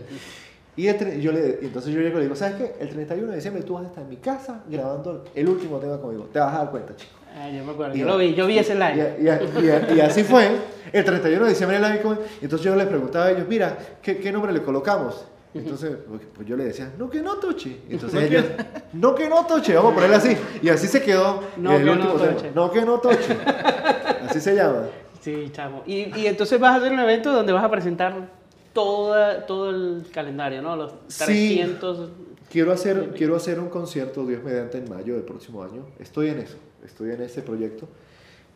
Y 0.75 0.87
el 0.87 1.19
yo 1.21 1.31
le, 1.31 1.57
entonces 1.63 1.91
yo 1.91 1.99
llego 2.01 2.17
y 2.17 2.19
le 2.19 2.23
digo, 2.25 2.35
¿sabes 2.35 2.55
qué? 2.57 2.75
El 2.79 2.89
31 2.89 3.29
de 3.31 3.35
diciembre 3.37 3.63
tú 3.63 3.73
vas 3.73 3.85
a 3.85 3.87
estar 3.87 4.03
en 4.03 4.09
mi 4.11 4.17
casa 4.17 4.61
grabando 4.69 5.25
el 5.33 5.49
último 5.49 5.79
tema 5.79 5.97
conmigo. 5.99 6.29
Te 6.31 6.37
vas 6.37 6.53
a 6.53 6.57
dar 6.59 6.69
cuenta, 6.69 6.95
chico. 6.95 7.13
Ah, 7.35 7.49
yo 7.49 7.63
me 7.63 7.71
acuerdo, 7.71 7.95
Y- 7.95 7.99
yo 7.99 8.05
lo 8.05 8.17
vi, 8.17 8.35
yo 8.35 8.45
vi 8.45 8.59
ese 8.59 8.75
live. 8.75 9.15
y- 9.19 9.23
y- 9.23 9.97
y 9.97 10.01
así 10.01 10.23
fue. 10.23 10.49
El 10.93 11.03
31 11.03 11.45
de 11.45 11.49
diciembre 11.49 11.79
la 11.79 11.89
vi 11.89 11.97
con- 11.99 12.19
y 12.39 12.43
entonces 12.43 12.63
yo 12.63 12.75
les 12.75 12.85
preguntaba 12.85 13.25
a 13.25 13.31
ellos, 13.31 13.47
mira, 13.49 13.75
¿qué, 14.03 14.17
qué 14.19 14.31
nombre 14.31 14.53
le 14.53 14.61
colocamos? 14.61 15.25
Entonces, 15.55 15.95
pues 16.35 16.47
yo 16.47 16.55
le 16.55 16.65
decía, 16.65 16.91
no 16.99 17.09
que 17.09 17.21
no 17.23 17.37
toche. 17.37 17.81
Entonces 17.89 18.23
ellos, 18.29 18.45
no 18.93 19.15
que 19.15 19.27
no 19.27 19.47
toche, 19.47 19.73
vamos 19.75 19.93
a 19.93 19.95
ponerle 19.95 20.15
así. 20.17 20.37
Y 20.61 20.69
así 20.69 20.85
se 20.87 21.01
quedó 21.01 21.41
No 21.57 21.75
el 21.75 21.83
que 21.85 21.89
último 21.89 22.13
no 22.13 22.19
toche. 22.19 22.51
No 22.53 22.71
que 22.71 22.81
no 22.85 22.99
toche. 22.99 23.35
Así 24.29 24.41
se 24.41 24.53
llama. 24.55 24.83
Sí, 25.27 25.49
chamo. 25.51 25.83
Y, 25.85 26.17
y 26.17 26.25
entonces 26.27 26.57
vas 26.57 26.75
a 26.75 26.77
hacer 26.77 26.93
un 26.93 26.99
evento 27.01 27.33
donde 27.33 27.51
vas 27.51 27.65
a 27.65 27.69
presentar 27.69 28.29
toda, 28.71 29.45
todo 29.45 29.71
el 29.71 30.05
calendario, 30.13 30.61
¿no? 30.61 30.73
Los 30.77 30.93
Sí. 31.09 31.25
300. 31.25 32.09
Quiero 32.49 32.71
hacer, 32.71 33.09
quiero 33.13 33.35
hacer 33.35 33.59
un 33.59 33.67
concierto, 33.67 34.25
Dios 34.25 34.41
mediante, 34.41 34.77
en 34.77 34.89
mayo 34.89 35.15
del 35.15 35.23
próximo 35.23 35.63
año. 35.63 35.85
Estoy 35.99 36.29
en 36.29 36.39
eso, 36.39 36.55
estoy 36.85 37.11
en 37.11 37.23
ese 37.23 37.41
proyecto 37.41 37.89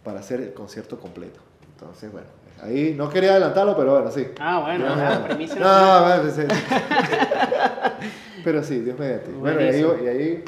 para 0.01 0.22
hacer 0.22 0.39
el 0.39 0.53
concierto 0.53 0.97
completo. 0.97 1.41
Entonces, 1.74 2.09
bueno, 2.09 2.28
ahí 2.63 2.95
no 2.97 3.09
quería 3.09 3.32
adelantarlo, 3.32 3.76
pero 3.76 3.95
bueno, 3.95 4.09
sí. 4.11 4.28
Ah, 4.39 4.61
bueno, 4.61 4.86
ah, 4.88 5.28
No, 5.30 5.38
nacional. 5.38 6.22
bueno, 6.24 6.34
sí. 6.34 6.41
Pero 8.43 8.63
sí, 8.63 8.80
Dios 8.80 8.97
mediante. 8.97 9.30
Bueno, 9.32 9.61
y 9.61 9.65
ahí, 9.65 9.86
y 10.03 10.07
ahí, 10.07 10.43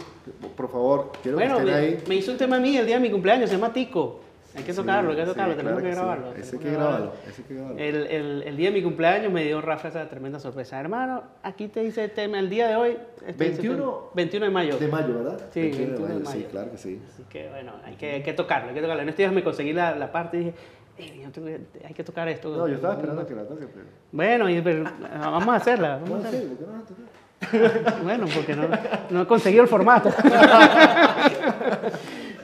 por 0.55 0.71
favor, 0.71 1.11
quiero 1.21 1.38
Bueno, 1.38 1.57
que 1.57 1.63
estén 1.63 1.76
me, 1.76 1.82
ahí. 1.88 1.97
me 2.07 2.15
hizo 2.15 2.32
un 2.32 2.38
tema 2.38 2.55
a 2.55 2.59
mí 2.59 2.76
el 2.78 2.86
día 2.88 2.95
de 2.95 3.01
mi 3.01 3.11
cumpleaños, 3.11 3.49
se 3.49 3.55
llama 3.57 3.71
Tico. 3.74 4.21
Hay 4.56 4.64
que 4.64 4.72
Sí, 4.74 4.78
tocarlo, 4.80 5.10
hay 5.12 5.16
que 5.16 5.22
sí, 5.24 5.28
tocarlo, 5.30 5.56
tenemos 5.56 5.82
claro 5.82 5.84
que 5.89 5.93
sí. 5.95 5.99
grabarlo. 5.99 6.34
Ese 6.36 6.56
hay 6.58 6.62
que 6.62 6.72
grabarlo, 6.72 7.14
ese 7.28 7.41
hay 7.41 7.47
que 7.47 7.54
grabarlo. 7.56 7.80
El, 7.80 7.95
el, 8.08 8.43
el 8.43 8.58
día 8.58 8.70
de 8.70 8.76
mi 8.76 8.84
cumpleaños 8.84 9.32
me 9.34 9.43
dio 9.43 9.62
Rafa 9.62 9.88
esa 9.88 10.08
tremenda 10.10 10.39
sorpresa. 10.39 10.80
Hermano, 10.80 11.24
aquí 11.41 11.68
te 11.70 11.80
dice 11.82 12.04
el 12.04 12.12
tema, 12.12 12.38
el 12.39 12.49
día 12.49 12.68
de 12.68 12.76
hoy. 12.76 12.97
este 13.26 13.43
dice 13.45 13.62
21 13.62 13.84
tema. 13.84 13.97
21 14.14 14.45
de 14.45 14.51
mayo. 14.51 14.78
De 14.78 14.88
mayo, 14.88 15.14
¿verdad? 15.24 15.39
Sí, 15.51 15.62
21 15.62 16.06
de 16.08 16.14
Sí, 16.18 16.24
mayo. 16.24 16.47
claro 16.51 16.72
que 16.72 16.78
sí. 16.78 17.01
Así 17.14 17.24
que 17.30 17.49
bueno, 17.49 17.72
hay 17.84 17.95
que, 17.95 18.12
hay 18.12 18.22
que 18.24 18.34
tocarlo, 18.34 18.70
hay 18.70 18.76
que 18.76 18.82
tocarlo. 18.82 19.01
En 19.01 19.10
estos 19.10 19.18
días 19.20 19.34
me 19.34 19.43
conseguí 19.43 19.74
la, 19.74 19.95
la 19.95 20.12
parte 20.12 20.38
y 20.38 20.39
dije, 20.41 20.54
"Eh, 20.99 21.22
yo 21.24 21.32
tengo 21.32 21.47
hay 21.47 21.93
que 21.95 22.04
tocar 22.04 22.28
esto. 22.28 22.56
No, 22.56 22.68
yo 22.68 22.76
estaba 22.76 22.93
esperando 22.93 23.26
que 23.26 23.34
la 23.36 23.43
toque, 23.47 23.66
pero... 23.74 23.86
Bueno, 24.12 24.47
y- 24.49 24.62
pero, 24.62 24.84
vamos 25.20 25.47
a 25.49 25.56
hacerla. 25.56 25.95
Vamos 25.95 26.10
Bueno, 26.10 26.28
a 26.28 26.32
sí. 26.32 26.38
¿por 26.47 26.58
qué 26.58 26.66
no 26.66 26.78
la 26.78 26.84
toqué? 26.84 27.01
Bueno, 28.04 28.26
porque 28.34 28.56
no, 28.56 28.64
no 29.10 29.22
he 29.24 29.28
conseguido 29.28 29.64
el 29.64 29.68
formato. 29.70 30.10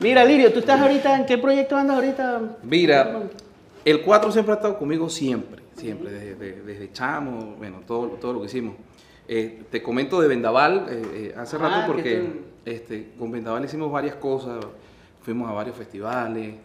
Mira, 0.02 0.24
Lirio, 0.24 0.52
¿tú 0.54 0.60
estás 0.60 0.80
ahorita 0.80 1.16
en 1.18 1.26
qué 1.26 1.38
proyecto 1.38 1.76
andas 1.76 1.98
ahorita? 1.98 2.42
Mira, 2.64 3.20
el 3.84 4.02
4 4.02 4.32
siempre 4.32 4.54
ha 4.54 4.56
estado 4.56 4.78
conmigo 4.78 5.10
siempre, 5.10 5.62
siempre, 5.76 6.12
desde, 6.12 6.36
de- 6.36 6.62
desde 6.62 6.92
chamo, 6.94 7.56
bueno, 7.58 7.82
todo, 7.86 8.08
todo 8.20 8.34
lo 8.34 8.40
que 8.42 8.46
hicimos. 8.48 8.76
Eh, 9.28 9.64
te 9.70 9.84
comento 9.84 10.20
de 10.22 10.28
Vendaval 10.28 10.88
eh, 10.90 11.02
eh, 11.14 11.36
hace 11.38 11.58
Ah, 11.58 11.60
rato 11.60 11.82
que 11.82 11.92
porque 11.92 12.32
este, 12.66 13.10
con 13.20 13.32
Vendaval 13.32 13.64
hicimos 13.66 13.92
varias 13.92 14.16
cosas, 14.16 14.66
fuimos 15.22 15.50
a 15.50 15.54
varios 15.54 15.76
festivales. 15.76 16.56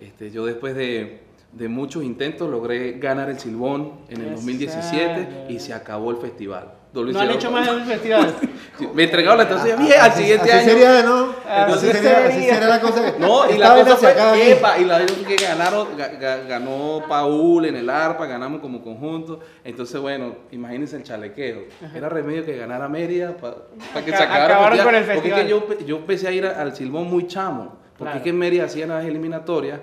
Este, 0.00 0.30
yo 0.30 0.46
después 0.46 0.74
de, 0.76 1.20
de 1.52 1.68
muchos 1.68 2.04
intentos 2.04 2.48
logré 2.48 2.92
ganar 2.98 3.28
el 3.30 3.38
Silbón 3.38 3.92
en 4.08 4.18
el 4.20 4.26
Esa, 4.28 4.34
2017 4.36 5.46
y 5.48 5.58
se 5.58 5.74
acabó 5.74 6.10
el 6.12 6.18
festival. 6.18 6.72
¿No 6.94 7.20
han 7.20 7.30
hecho 7.30 7.50
más 7.50 7.68
en 7.68 7.74
el 7.80 7.84
festival? 7.84 8.34
Me 8.94 9.04
entregaron 9.04 9.38
la 9.38 9.76
bien 9.76 10.00
al 10.00 10.12
siguiente 10.12 10.50
así 10.50 10.70
año. 10.70 10.70
sería, 10.70 11.02
¿no? 11.02 11.35
Así 11.48 11.72
Así 11.72 11.86
sería, 11.92 12.18
así 12.26 12.32
sería. 12.32 12.54
sería 12.54 12.68
la 12.68 12.80
cosa. 12.80 13.14
No, 13.18 13.50
y 13.50 13.58
la 13.58 13.74
cosa 13.74 13.96
fue, 13.96 14.10
aquí. 14.10 14.40
epa, 14.52 14.78
y 14.78 14.84
la 14.84 15.06
que 15.06 15.36
ganaron, 15.36 15.88
ga- 15.96 16.18
ga- 16.18 16.46
ganó 16.46 17.02
Paul 17.08 17.64
en 17.66 17.76
el 17.76 17.88
arpa, 17.88 18.26
ganamos 18.26 18.60
como 18.60 18.82
conjunto. 18.82 19.40
Entonces, 19.64 20.00
bueno, 20.00 20.34
imagínense 20.50 20.96
el 20.96 21.02
chalequeo. 21.04 21.60
Era 21.94 22.08
remedio 22.08 22.44
que 22.44 22.56
ganara 22.56 22.88
Mérida 22.88 23.36
para 23.36 23.56
que 24.04 24.10
se 24.10 24.16
Aca- 24.16 24.24
acabara 24.24 24.44
acabaron 24.74 24.78
con 24.84 24.94
el 24.94 25.04
Porque 25.04 25.12
es 25.14 25.22
festival. 25.22 25.42
que 25.42 25.48
yo, 25.48 25.86
yo 25.86 25.96
empecé 25.96 26.28
a 26.28 26.32
ir 26.32 26.46
al 26.46 26.74
Silbón 26.74 27.08
muy 27.08 27.26
chamo. 27.26 27.76
Porque 27.96 28.04
Claro. 28.04 28.16
es 28.18 28.22
que 28.24 28.30
en 28.30 28.38
Mérida 28.38 28.64
hacían 28.64 28.88
las 28.90 29.04
eliminatorias, 29.06 29.80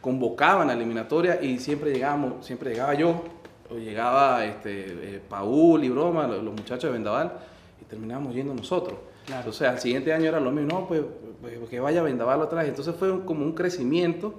convocaban 0.00 0.70
a 0.70 0.74
la 0.74 0.80
eliminatoria 0.80 1.40
y 1.42 1.58
siempre 1.58 1.92
llegábamos, 1.92 2.46
siempre 2.46 2.70
llegaba 2.70 2.94
yo, 2.94 3.24
o 3.70 3.74
llegaba 3.76 4.44
este, 4.44 4.70
eh, 5.16 5.20
Paul 5.28 5.82
y 5.82 5.88
broma, 5.88 6.26
los, 6.28 6.42
los 6.44 6.54
muchachos 6.54 6.84
de 6.84 6.90
Vendaval, 6.90 7.32
y 7.80 7.84
terminábamos 7.86 8.32
yendo 8.34 8.54
nosotros. 8.54 8.96
Claro. 9.26 9.40
Entonces 9.40 9.68
al 9.68 9.78
siguiente 9.80 10.12
año 10.12 10.26
era 10.26 10.40
lo 10.40 10.50
mismo, 10.52 10.80
no, 10.80 10.88
pues, 10.88 11.02
pues, 11.40 11.58
que 11.68 11.80
vaya 11.80 12.02
Vendaval 12.02 12.40
otra 12.40 12.60
vez. 12.60 12.68
Entonces 12.70 12.94
fue 12.96 13.10
un- 13.10 13.20
como 13.22 13.44
un 13.44 13.52
crecimiento 13.52 14.34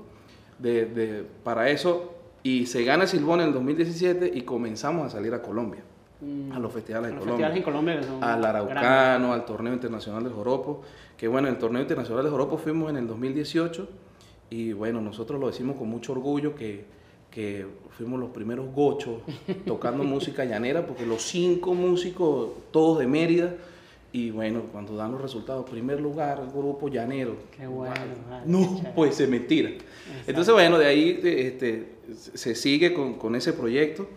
de, 0.60 0.86
de- 0.86 1.24
para 1.44 1.70
eso 1.70 2.14
y 2.44 2.66
se 2.66 2.84
gana 2.84 3.06
Silbón 3.06 3.42
en 3.42 3.48
el 3.48 3.54
2017 3.54 4.32
y 4.34 4.42
comenzamos 4.44 5.06
a 5.08 5.10
salir 5.10 5.34
a 5.34 5.42
Colombia, 5.42 5.84
Mm, 6.22 6.52
a 6.52 6.58
los 6.60 6.72
festivales 6.74 7.10
de 7.12 7.16
los 7.16 7.24
Colombia. 7.26 7.48
festivales 7.48 7.58
en 7.58 7.64
Colombia 7.64 8.04
son 8.04 8.24
Al 8.24 8.42
grandes. 8.42 8.50
Araucano, 8.72 9.34
al 9.34 9.46
Torneo 9.46 9.74
Internacional 9.74 10.24
del 10.24 10.34
Joropo, 10.34 10.82
que 11.16 11.28
bueno, 11.28 11.48
el 11.48 11.58
Torneo 11.58 11.82
Internacional 11.82 12.24
del 12.24 12.32
Joropo 12.32 12.58
fuimos 12.58 12.90
en 12.90 12.98
el 12.98 13.08
2018 13.08 13.88
y 14.50 14.72
bueno, 14.74 15.00
nosotros 15.02 15.40
lo 15.40 15.48
decimos 15.48 15.76
con 15.76 15.90
mucho 15.90 16.14
orgullo 16.14 16.56
que, 16.56 16.86
que 17.30 17.68
fuimos 17.92 18.20
los 18.20 18.30
primeros 18.30 18.74
gochos 18.74 19.18
tocando 19.66 20.04
música 20.06 20.44
llanera, 20.46 20.88
porque 20.88 21.06
los 21.06 21.22
cinco 21.22 21.74
músicos, 21.76 22.50
todos 22.72 22.98
de 23.00 23.06
Mérida, 23.08 23.54
y 24.18 24.32
bueno, 24.32 24.63
cuando 24.72 24.95
dan 24.95 25.11
los 25.11 25.22
resultados, 25.22 25.70
primer 25.70 25.99
lugar, 26.01 26.41
grupo 26.53 26.88
llanero. 26.88 27.36
Qué 27.55 27.68
bueno, 27.68 27.93
vale, 28.30 28.43
No, 28.45 28.82
pues 28.95 29.15
se 29.15 29.28
mentira. 29.28 29.70
Entonces, 30.26 30.53
bueno, 30.53 30.78
de 30.80 30.86
ahí 30.88 31.20
este, 31.24 31.95
se 32.34 32.55
sigue 32.55 32.93
con, 32.93 33.13
con 33.15 33.36
ese 33.36 33.53
proyecto. 33.53 34.07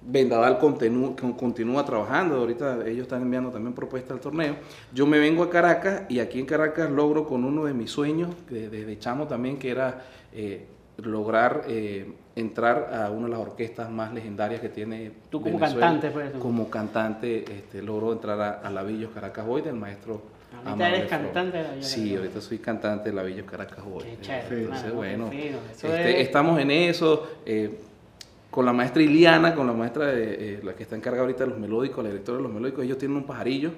Vendaval 0.00 0.58
continúa, 0.60 1.16
con- 1.16 1.32
continúa 1.32 1.84
trabajando, 1.84 2.36
ahorita 2.36 2.86
ellos 2.86 3.02
están 3.02 3.22
enviando 3.22 3.50
también 3.50 3.74
propuestas 3.74 4.12
al 4.12 4.20
torneo. 4.20 4.54
Yo 4.94 5.06
me 5.06 5.18
vengo 5.18 5.42
a 5.42 5.50
Caracas 5.50 6.02
y 6.08 6.20
aquí 6.20 6.38
en 6.38 6.46
Caracas 6.46 6.88
logro 6.90 7.26
con 7.26 7.44
uno 7.44 7.64
de 7.64 7.74
mis 7.74 7.90
sueños, 7.90 8.30
de- 8.48 8.68
desde 8.68 8.98
chamo 8.98 9.26
también, 9.26 9.58
que 9.58 9.70
era 9.70 10.04
eh, 10.32 10.66
lograr 11.02 11.64
eh, 11.68 12.12
entrar 12.34 12.90
a 12.92 13.10
una 13.10 13.24
de 13.26 13.30
las 13.30 13.40
orquestas 13.40 13.90
más 13.90 14.12
legendarias 14.12 14.60
que 14.60 14.68
tiene 14.68 15.12
Tú 15.30 15.40
como 15.40 15.58
Venezuela. 15.58 15.86
cantante, 15.86 16.10
pues, 16.10 16.30
eso. 16.30 16.38
Como 16.40 16.68
cantante, 16.70 17.44
este, 17.50 17.82
logro 17.82 18.12
entrar 18.12 18.40
a, 18.40 18.50
a 18.60 18.70
la 18.70 18.82
Villos 18.82 19.10
Caracas 19.14 19.46
Boy 19.46 19.62
del 19.62 19.74
maestro 19.74 20.20
Ahorita 20.50 20.72
Amable 20.72 20.96
eres 20.96 21.08
Flor. 21.08 21.20
cantante 21.22 21.56
de 21.58 21.62
la 21.62 21.82
Sí, 21.82 22.00
Caracas. 22.00 22.18
ahorita 22.18 22.40
soy 22.40 22.58
cantante 22.58 23.10
de 23.10 23.14
la 23.16 23.22
Villos 23.22 23.46
Caracas 23.50 23.84
Boy. 23.84 24.02
Qué 24.04 24.18
chévere, 24.22 24.62
Entonces, 24.62 24.92
bueno, 24.92 25.30
este, 25.32 26.10
es- 26.20 26.26
estamos 26.26 26.58
en 26.60 26.70
eso. 26.70 27.28
eh, 27.46 27.78
con 28.50 28.64
la 28.64 28.72
maestra 28.72 29.02
Iliana, 29.02 29.54
con 29.54 29.66
la 29.66 29.74
maestra, 29.74 30.06
de, 30.06 30.54
eh, 30.54 30.60
la 30.64 30.72
que 30.72 30.82
está 30.82 30.96
encargada 30.96 31.20
ahorita 31.22 31.44
de 31.44 31.50
los 31.50 31.58
melódicos, 31.58 32.02
la 32.02 32.08
directora 32.10 32.38
de 32.38 32.44
los 32.44 32.52
melódicos, 32.52 32.82
ellos 32.82 32.96
tienen 32.98 33.18
un 33.18 33.24
pajarillo 33.24 33.70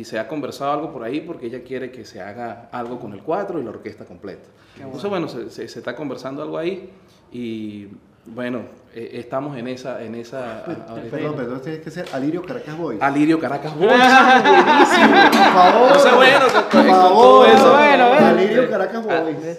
y 0.00 0.04
se 0.04 0.18
ha 0.18 0.26
conversado 0.28 0.72
algo 0.72 0.92
por 0.92 1.02
ahí 1.04 1.20
porque 1.20 1.46
ella 1.46 1.62
quiere 1.62 1.90
que 1.90 2.04
se 2.04 2.20
haga 2.20 2.68
algo 2.72 2.98
con 2.98 3.12
el 3.12 3.22
cuatro 3.22 3.60
y 3.60 3.64
la 3.64 3.70
orquesta 3.70 4.04
completa. 4.04 4.48
Entonces, 4.86 5.10
bueno, 5.10 5.28
se, 5.28 5.50
se- 5.50 5.68
se 5.68 5.78
está 5.80 5.94
conversando 5.94 6.42
algo 6.42 6.56
ahí 6.56 6.90
y 7.32 7.88
bueno, 8.24 8.60
eh, 8.94 9.10
estamos 9.14 9.56
en 9.58 9.66
esa... 9.68 10.02
En 10.02 10.14
esa 10.14 10.64
Perdón, 11.10 11.34
perdón, 11.34 11.60
tiene 11.62 11.80
que 11.80 11.90
ser 11.90 12.06
Alirio 12.12 12.42
Caracas 12.42 12.76
Boy. 12.76 12.98
Alirio 13.00 13.40
Caracas 13.40 13.74
Boys, 13.74 13.88
buenísimo. 13.90 15.22
Por 15.30 15.52
favor. 15.52 15.82
Entonces, 15.88 16.14
bueno, 16.14 16.44
con, 16.52 16.62
Por 16.62 16.70
con 16.70 16.86
todo 16.86 17.08
favor. 17.08 17.46
eso. 17.48 17.72
Bueno, 17.72 18.08
bueno. 18.10 18.26
Alirio 18.26 18.70
Caracas 18.70 19.06
Ah, 19.08 19.20
Boys. 19.22 19.58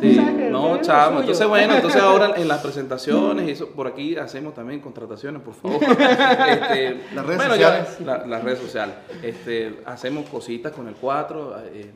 Sí, 0.00 0.20
no, 0.50 0.80
chamo. 0.80 1.20
Entonces, 1.20 1.46
bueno, 1.46 1.74
entonces 1.74 2.00
ahora 2.02 2.32
en 2.36 2.48
las 2.48 2.60
presentaciones, 2.62 3.46
y 3.48 3.50
eso, 3.52 3.68
por 3.68 3.86
aquí 3.86 4.16
hacemos 4.16 4.54
también 4.54 4.80
contrataciones, 4.80 5.42
por 5.42 5.54
favor. 5.54 5.80
Este, 5.90 7.00
Las 7.14 7.26
redes 7.26 7.36
bueno, 7.36 7.56
ya- 7.56 7.84
sociales. 7.84 8.00
la- 8.00 8.26
las 8.26 8.42
redes 8.44 8.58
sociales. 8.58 8.94
Este, 9.22 9.80
hacemos 9.86 10.28
cositas 10.28 10.72
con 10.72 10.88
el 10.88 10.94
4. 10.94 11.56
eh, 11.74 11.90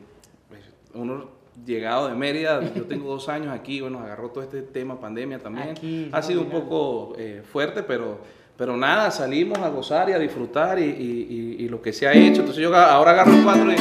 pues, 0.49 0.61
uno 0.93 1.34
llegado 1.65 2.07
de 2.07 2.15
Mérida, 2.15 2.61
yo 2.75 2.83
tengo 2.83 3.09
dos 3.09 3.29
años 3.29 3.53
aquí, 3.53 3.81
bueno, 3.81 3.99
agarró 3.99 4.29
todo 4.29 4.43
este 4.43 4.61
tema 4.61 4.99
pandemia 4.99 5.39
también. 5.39 5.69
Aquí, 5.69 6.09
ha 6.11 6.21
sido 6.21 6.41
un 6.41 6.49
poco 6.49 7.13
eh, 7.17 7.43
fuerte, 7.51 7.83
pero, 7.83 8.19
pero 8.57 8.75
nada, 8.75 9.11
salimos 9.11 9.59
a 9.59 9.69
gozar 9.69 10.09
y 10.09 10.13
a 10.13 10.19
disfrutar 10.19 10.79
y, 10.79 10.83
y- 10.83 11.55
y- 11.59 11.63
y 11.65 11.69
lo 11.69 11.81
que 11.81 11.93
se 11.93 12.07
ha 12.07 12.13
hecho. 12.13 12.41
Entonces 12.41 12.61
yo 12.63 12.75
ahora 12.75 13.11
agarro 13.11 13.33
4 13.43 13.71
y... 13.71 13.75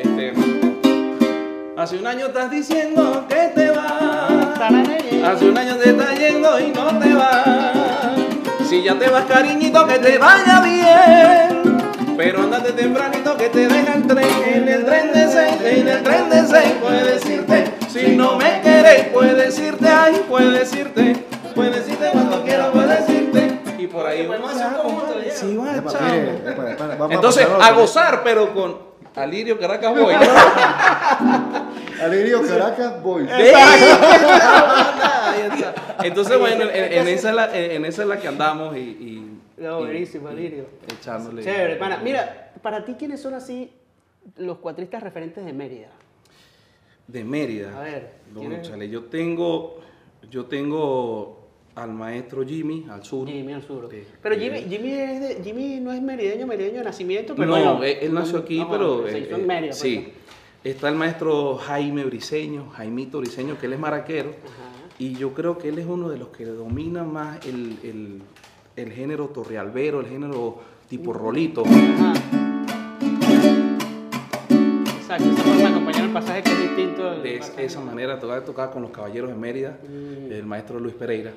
Este, 0.00 0.32
Hace 1.76 1.98
un 1.98 2.06
año 2.06 2.26
estás 2.28 2.50
diciendo 2.50 3.26
que 3.28 3.50
te 3.54 3.70
vas. 3.70 4.58
Hace 5.24 5.48
un 5.48 5.58
año 5.58 5.76
te 5.76 5.90
estás 5.90 6.18
yendo 6.18 6.58
y 6.58 6.68
no 6.72 6.98
te 6.98 7.12
vas. 7.14 7.44
Si 8.66 8.82
ya 8.82 8.98
te 8.98 9.08
vas, 9.10 9.24
cariñito, 9.26 9.86
que 9.86 9.98
te 9.98 10.16
vaya 10.18 10.62
bien. 10.62 11.75
Pero 12.16 12.42
andate 12.42 12.72
tempranito 12.72 13.36
que 13.36 13.48
te 13.50 13.66
deja 13.68 13.94
el 13.94 14.06
tren. 14.06 14.28
En 14.46 14.68
el 14.68 14.84
tren 14.84 15.12
de 15.12 15.28
seis, 15.28 15.54
en 15.62 15.88
el 15.88 16.02
tren 16.02 16.30
de 16.30 16.46
seis 16.46 16.72
puedes 16.80 17.26
irte. 17.28 17.64
Si 17.88 18.16
no 18.16 18.36
me 18.36 18.60
querés, 18.62 19.08
puedes 19.08 19.58
irte. 19.58 19.88
Ay, 19.88 20.24
puedes 20.28 20.72
irte. 20.74 21.16
Puedes 21.54 21.88
irte 21.88 22.08
cuando 22.12 22.42
quieras, 22.44 22.68
puedes 22.72 23.08
irte. 23.08 23.60
Y 23.78 23.86
por 23.86 24.06
ahí 24.06 24.26
Podemos 24.26 24.52
vamos 24.54 24.62
hacer 24.62 25.30
a. 25.30 25.34
Sí, 25.34 25.56
va, 25.56 25.72
vamos 26.98 27.14
Entonces, 27.14 27.46
a 27.60 27.72
gozar, 27.72 28.22
pero 28.24 28.52
con 28.54 28.78
Alirio 29.14 29.58
Caracas 29.58 29.94
Boy. 29.98 30.14
Alirio 32.02 32.42
Caracas. 32.46 32.92
Ahí 33.32 33.46
está. 35.50 35.74
Entonces, 36.02 36.38
bueno, 36.38 36.64
en, 36.64 36.92
en 36.92 37.08
esa 37.08 37.30
es 37.30 37.34
la, 37.34 37.56
en 37.56 37.84
esa 37.84 38.02
es 38.02 38.08
la 38.08 38.18
que 38.18 38.28
andamos 38.28 38.76
y, 38.76 38.80
y- 38.80 39.32
No, 39.56 39.78
buenísimo, 39.78 40.30
Lirio. 40.30 40.66
Echándole. 40.86 41.42
Chévere, 41.42 41.76
pana. 41.76 41.98
Mira, 42.02 42.52
para 42.62 42.84
ti, 42.84 42.94
¿quiénes 42.98 43.20
son 43.20 43.34
así 43.34 43.70
los 44.36 44.58
cuatristas 44.58 45.02
referentes 45.02 45.44
de 45.44 45.52
Mérida? 45.52 45.88
De 47.06 47.24
Mérida. 47.24 47.78
A 47.78 47.82
ver, 47.82 48.12
¿quién 48.34 48.52
es? 48.52 48.58
Cónchale, 48.60 48.88
yo 48.88 49.04
tengo, 49.04 49.78
yo 50.30 50.46
tengo 50.46 51.46
al 51.74 51.92
maestro 51.92 52.44
Jimmy, 52.44 52.86
al 52.90 53.04
sur. 53.04 53.28
Jimmy 53.28 53.52
al 53.52 53.62
sur. 53.62 53.88
Sí. 53.90 54.02
Pero 54.22 54.34
Jimmy, 54.36 54.62
Jimmy, 54.62 54.92
es 54.92 55.20
de- 55.20 55.44
Jimmy 55.44 55.78
no 55.80 55.92
es 55.92 56.02
merideño, 56.02 56.46
merideño 56.46 56.78
de 56.78 56.84
nacimiento, 56.84 57.34
pero 57.34 57.48
no, 57.48 57.52
bueno, 57.76 57.84
él, 57.84 57.98
él 58.02 58.14
nació 58.14 58.38
aquí, 58.38 58.58
no, 58.58 58.70
pero... 58.70 59.06
se 59.08 59.16
eh, 59.16 59.20
hizo 59.20 59.36
en 59.36 59.42
eh, 59.42 59.46
Mérida. 59.46 59.68
pues, 59.70 59.78
sí. 59.78 60.12
Está 60.64 60.88
el 60.88 60.96
maestro 60.96 61.56
Jaime 61.58 62.04
Briseño, 62.04 62.70
Jaimito 62.70 63.18
Briseño, 63.20 63.56
que 63.58 63.66
él 63.66 63.74
es 63.74 63.78
maraquero. 63.78 64.30
Ajá. 64.30 64.94
Y 64.98 65.14
yo 65.14 65.32
creo 65.32 65.58
que 65.58 65.68
él 65.68 65.78
es 65.78 65.86
uno 65.86 66.08
de 66.08 66.18
los 66.18 66.28
que 66.28 66.44
domina 66.46 67.04
más 67.04 67.44
el, 67.46 67.78
el- 67.84 68.22
el 68.76 68.92
género 68.92 69.28
torrealbero, 69.28 70.00
el 70.00 70.06
género 70.06 70.58
tipo 70.88 71.12
rolito. 71.12 71.62
Ajá. 71.64 72.12
Exacto, 74.98 75.24
esa 75.30 75.42
forma 75.42 75.60
de 75.60 75.66
acompañar 75.66 76.04
el 76.04 76.12
pasaje 76.12 76.42
que 76.42 76.52
es 76.52 76.60
distinto. 76.62 77.08
al 77.08 77.22
de 77.22 77.38
pasaje. 77.38 77.64
esa 77.64 77.80
manera, 77.80 78.18
tocar, 78.18 78.44
tocar 78.44 78.70
con 78.70 78.82
los 78.82 78.90
caballeros 78.90 79.30
de 79.30 79.36
Mérida, 79.36 79.78
Mm. 79.82 80.32
el 80.32 80.44
maestro 80.46 80.78
Luis 80.80 80.94
Pereira. 80.94 81.32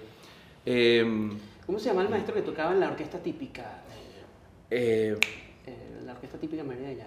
Eh, 0.65 1.29
¿Cómo 1.65 1.79
se 1.79 1.85
llama 1.89 2.01
el 2.01 2.09
maestro 2.09 2.33
que 2.33 2.41
tocaba 2.41 2.71
en 2.73 2.79
la 2.79 2.87
orquesta 2.89 3.19
típica? 3.19 3.63
eh, 4.71 5.17
Eh, 5.65 5.75
la 6.05 6.13
orquesta 6.13 6.37
típica 6.37 6.63
merideña. 6.63 7.05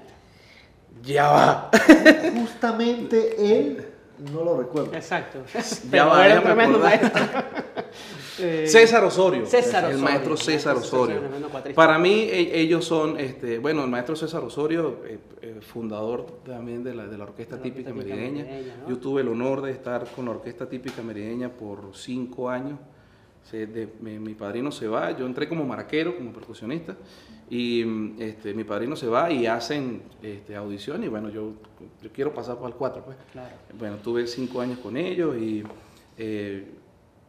ya 1.02 1.28
va. 1.30 1.70
Justamente 2.40 3.34
él, 3.38 3.84
no 4.32 4.44
lo 4.44 4.58
recuerdo. 4.58 4.94
Exacto. 4.94 5.40
Ya 5.52 5.62
Pero 5.90 6.06
va, 6.08 6.26
era 6.26 6.42
tremendo 6.42 6.78
acordar. 6.78 7.00
maestro. 7.12 7.42
Eh, 8.38 8.66
César 8.66 9.04
Osorio. 9.04 9.44
César 9.46 9.84
El 9.84 9.90
Osorio. 9.96 10.04
maestro 10.04 10.36
César 10.36 10.74
Maestro 10.76 10.98
Osorio. 11.00 11.20
César, 11.20 11.50
cuatrista. 11.50 11.76
Para 11.82 11.98
mí, 11.98 12.12
e- 12.30 12.60
ellos 12.60 12.84
son, 12.84 13.18
este, 13.20 13.58
bueno, 13.58 13.84
el 13.84 13.90
maestro 13.90 14.16
César 14.16 14.42
Osorio, 14.42 15.00
eh, 15.04 15.18
eh, 15.42 15.58
fundador 15.60 16.26
también 16.44 16.82
de 16.82 16.94
la, 16.94 17.06
de 17.06 17.18
la 17.18 17.24
Orquesta 17.24 17.56
la 17.56 17.62
Típica 17.62 17.90
Típica 17.90 18.06
Merideña. 18.14 18.44
Merideña, 18.44 18.76
¿no? 18.84 18.88
Yo 18.88 18.98
tuve 18.98 19.20
el 19.22 19.28
honor 19.28 19.60
de 19.62 19.72
estar 19.72 20.06
con 20.14 20.24
la 20.26 20.30
Orquesta 20.32 20.68
Típica 20.68 21.02
Merideña 21.02 21.50
por 21.50 21.90
cinco 21.94 22.48
años. 22.48 22.78
Se- 23.50 23.66
de- 23.66 23.88
mi, 24.00 24.18
mi 24.18 24.34
padrino 24.34 24.70
se 24.70 24.86
va, 24.88 25.10
yo 25.16 25.26
entré 25.26 25.48
como 25.48 25.64
maraquero, 25.64 26.16
como 26.16 26.32
percusionista, 26.32 26.96
y 27.50 27.84
mm, 27.84 28.14
este, 28.22 28.54
mi 28.54 28.62
padrino 28.64 28.94
se 28.96 29.08
va 29.08 29.30
y 29.32 29.46
hacen 29.46 30.02
este, 30.22 30.54
audición, 30.56 31.02
y 31.04 31.08
bueno, 31.08 31.28
yo, 31.28 31.52
yo 32.02 32.10
quiero 32.12 32.32
pasar 32.32 32.54
para 32.56 32.68
el 32.68 32.74
4, 32.74 33.02
pues. 33.04 33.16
Claro. 33.32 33.54
Bueno, 33.78 33.96
tuve 33.96 34.26
cinco 34.28 34.60
años 34.60 34.78
con 34.78 34.96
ellos 34.96 35.36
y 35.36 35.64
eh, 36.16 36.66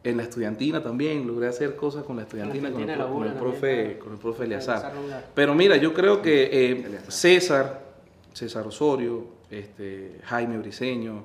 en 0.04 0.18
la 0.18 0.22
estudiantina 0.24 0.82
también 0.82 1.26
logré 1.26 1.48
hacer 1.48 1.74
cosas 1.76 2.04
con 2.04 2.16
la 2.16 2.22
estudiantina, 2.22 2.70
con, 2.70 2.88
el, 2.88 2.98
con 2.98 3.34
profe, 3.34 3.98
con 3.98 4.12
el 4.12 4.18
profe 4.18 4.44
Eleazar. 4.44 4.92
Pero 5.34 5.54
mira, 5.54 5.76
yo 5.78 5.94
creo 5.94 6.20
que 6.20 6.50
eh. 6.52 6.98
César, 7.08 7.82
César 8.34 8.66
Osorio, 8.66 9.26
este, 9.50 10.20
Jaime 10.24 10.58
Briseño, 10.58 11.24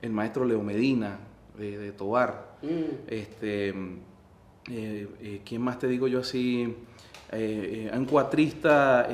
el 0.00 0.10
maestro 0.10 0.44
Leo 0.46 0.62
Medina 0.62 1.18
de, 1.56 1.78
de 1.78 1.92
Tobar, 1.92 2.54
Mm. 2.64 3.08
este, 3.08 3.68
eh, 3.68 3.74
eh, 4.70 5.40
¿quién 5.44 5.60
más 5.60 5.78
te 5.78 5.86
digo 5.86 6.08
yo 6.08 6.20
así? 6.20 6.74
Un 7.30 8.04
cuatrista 8.06 9.08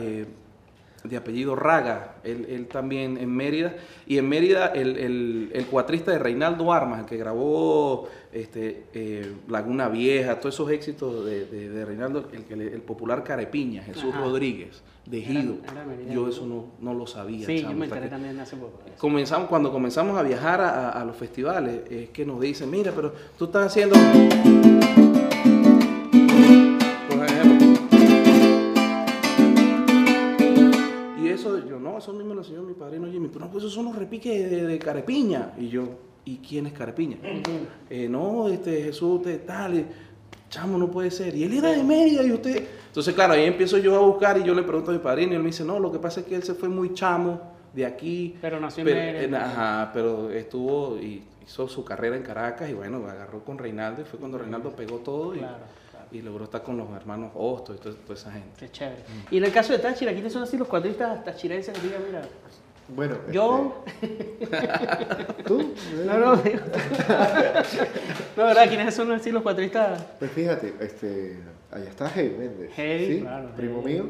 de 1.05 1.16
apellido 1.16 1.57
Raga, 1.57 2.16
él, 2.24 2.46
él 2.51 2.66
también 2.66 3.16
en 3.16 3.34
Mérida. 3.34 3.74
Y 4.07 4.18
en 4.18 4.28
Mérida 4.28 4.66
el, 4.66 4.96
el- 4.98 5.51
el 5.55 5.66
cuatrista 5.66 6.11
de 6.12 6.18
Reinaldo 6.18 6.72
Armas, 6.72 7.01
el 7.01 7.07
que 7.07 7.16
grabó 7.16 8.09
este, 8.32 8.84
eh, 8.92 9.32
Laguna 9.48 9.88
Vieja, 9.88 10.38
todos 10.40 10.55
esos 10.55 10.70
éxitos 10.70 11.24
de, 11.24 11.46
de- 11.46 11.68
de 11.70 11.84
Reinaldo, 11.84 12.28
el, 12.51 12.61
el 12.61 12.82
popular 12.82 13.24
Carepiña, 13.24 13.82
Jesús 13.82 14.11
Ajá. 14.12 14.20
Rodríguez, 14.20 14.82
de 15.07 15.22
Gido. 15.22 15.57
era. 15.64 16.14
Yo 16.14 16.28
eso 16.28 16.46
no, 16.46 16.66
no 16.80 16.92
lo 16.94 17.07
sabía. 17.07 17.46
Sí, 17.46 17.62
yo 17.62 17.72
me 17.72 17.86
enteré 17.86 18.09
también 18.09 18.38
hace 18.38 18.57
poco. 18.57 18.80
comenzamos, 18.98 19.48
cuando 19.48 19.72
comenzamos 19.72 20.18
a 20.18 20.22
viajar 20.22 20.61
a, 20.61 20.90
a- 20.90 21.01
a 21.01 21.05
los 21.05 21.16
festivales, 21.16 21.80
es 21.90 22.11
que 22.11 22.26
nos 22.26 22.40
dicen, 22.40 22.70
mira, 22.70 22.92
pero 22.94 23.12
tú 23.38 23.46
estás 23.46 23.66
haciendo... 23.66 23.96
esos 33.61 33.72
son 33.72 33.86
los 33.86 33.96
repiques 33.96 34.50
de, 34.50 34.66
de 34.66 34.78
Carepiña. 34.78 35.52
Y 35.58 35.68
yo, 35.68 35.88
¿y 36.24 36.38
quién 36.38 36.66
es 36.66 36.72
Carepiña? 36.72 37.18
Eh, 37.88 38.08
no, 38.08 38.48
este 38.48 38.82
Jesús, 38.82 39.24
de 39.24 39.38
tal, 39.38 39.74
y, 39.78 39.86
chamo, 40.48 40.76
no 40.78 40.90
puede 40.90 41.11
ser. 41.11 41.34
Y 41.36 41.44
él 41.44 41.52
era 41.54 41.70
de 41.70 41.82
Mérida 41.84 42.22
y 42.24 42.32
usted... 42.32 42.66
Entonces, 42.88 43.14
claro, 43.14 43.34
ahí 43.34 43.44
empiezo 43.44 43.78
yo 43.78 43.94
a 43.96 44.00
buscar 44.00 44.36
y 44.38 44.42
yo 44.42 44.52
le 44.54 44.62
pregunto 44.62 44.90
a 44.90 44.94
mi 44.94 45.00
padrino 45.00 45.32
y 45.32 45.36
él 45.36 45.42
me 45.42 45.46
dice, 45.48 45.64
no, 45.64 45.78
lo 45.78 45.92
que 45.92 45.98
pasa 46.00 46.20
es 46.20 46.26
que 46.26 46.34
él 46.34 46.42
se 46.42 46.54
fue 46.54 46.68
muy 46.68 46.92
chamo 46.94 47.40
de 47.72 47.86
aquí. 47.86 48.36
Pero 48.40 48.58
nació 48.58 48.80
en 48.88 48.94
Mérida. 48.96 49.38
eh, 49.38 49.42
Ajá, 49.44 49.90
pero 49.94 50.28
estuvo 50.30 50.96
y 50.98 51.22
hizo 51.46 51.68
su 51.68 51.84
carrera 51.84 52.16
en 52.16 52.22
Caracas 52.22 52.68
y 52.68 52.74
bueno, 52.74 53.06
agarró 53.08 53.44
con 53.44 53.58
Reinaldo 53.58 54.02
y 54.02 54.04
fue 54.04 54.18
cuando 54.18 54.38
Reinaldo 54.38 54.70
pegó 54.74 54.96
todo 54.98 55.34
y, 55.34 55.38
Claro, 55.38 55.56
claro. 55.92 56.06
y 56.11 56.20
logró 56.22 56.44
estar 56.44 56.62
con 56.64 56.76
los 56.76 56.90
hermanos 56.96 57.30
Hostos 57.36 57.76
y 57.76 57.80
toda, 57.80 57.94
toda 57.94 58.14
esa 58.14 58.32
gente. 58.32 58.48
Qué 58.58 58.70
chévere. 58.72 59.02
Y 59.30 59.36
en 59.38 59.44
el 59.44 59.52
caso 59.52 59.72
de 59.72 59.78
Táchira, 59.78 60.12
¿quiénes 60.12 60.32
son 60.32 60.42
así 60.42 60.56
los 60.56 60.66
cuatristas 60.66 61.22
tachirenses 61.24 61.76
que 61.78 61.86
digan, 61.86 62.02
mira, 62.06 62.22
Bueno, 62.95 63.16
yo... 63.32 63.84
este, 64.41 65.43
¿tú? 65.47 65.74
No, 66.07 66.18
no, 66.18 66.36
digo- 66.36 66.61
no, 68.36 68.45
¿verdad? 68.45 68.68
¿Quiénes 68.68 68.95
son 68.95 69.12
así 69.12 69.30
los 69.30 69.43
cuatristas? 69.43 70.03
Pues 70.18 70.30
fíjate, 70.32 70.74
este, 70.80 71.38
allá 71.70 71.88
está 71.88 72.09
Heavy 72.11 72.36
Méndez, 72.38 72.72
Heavy, 72.74 73.07
¿sí? 73.07 73.20
claro, 73.20 73.49
primo 73.57 73.82
Heavy. 73.82 73.93
mío. 73.95 74.05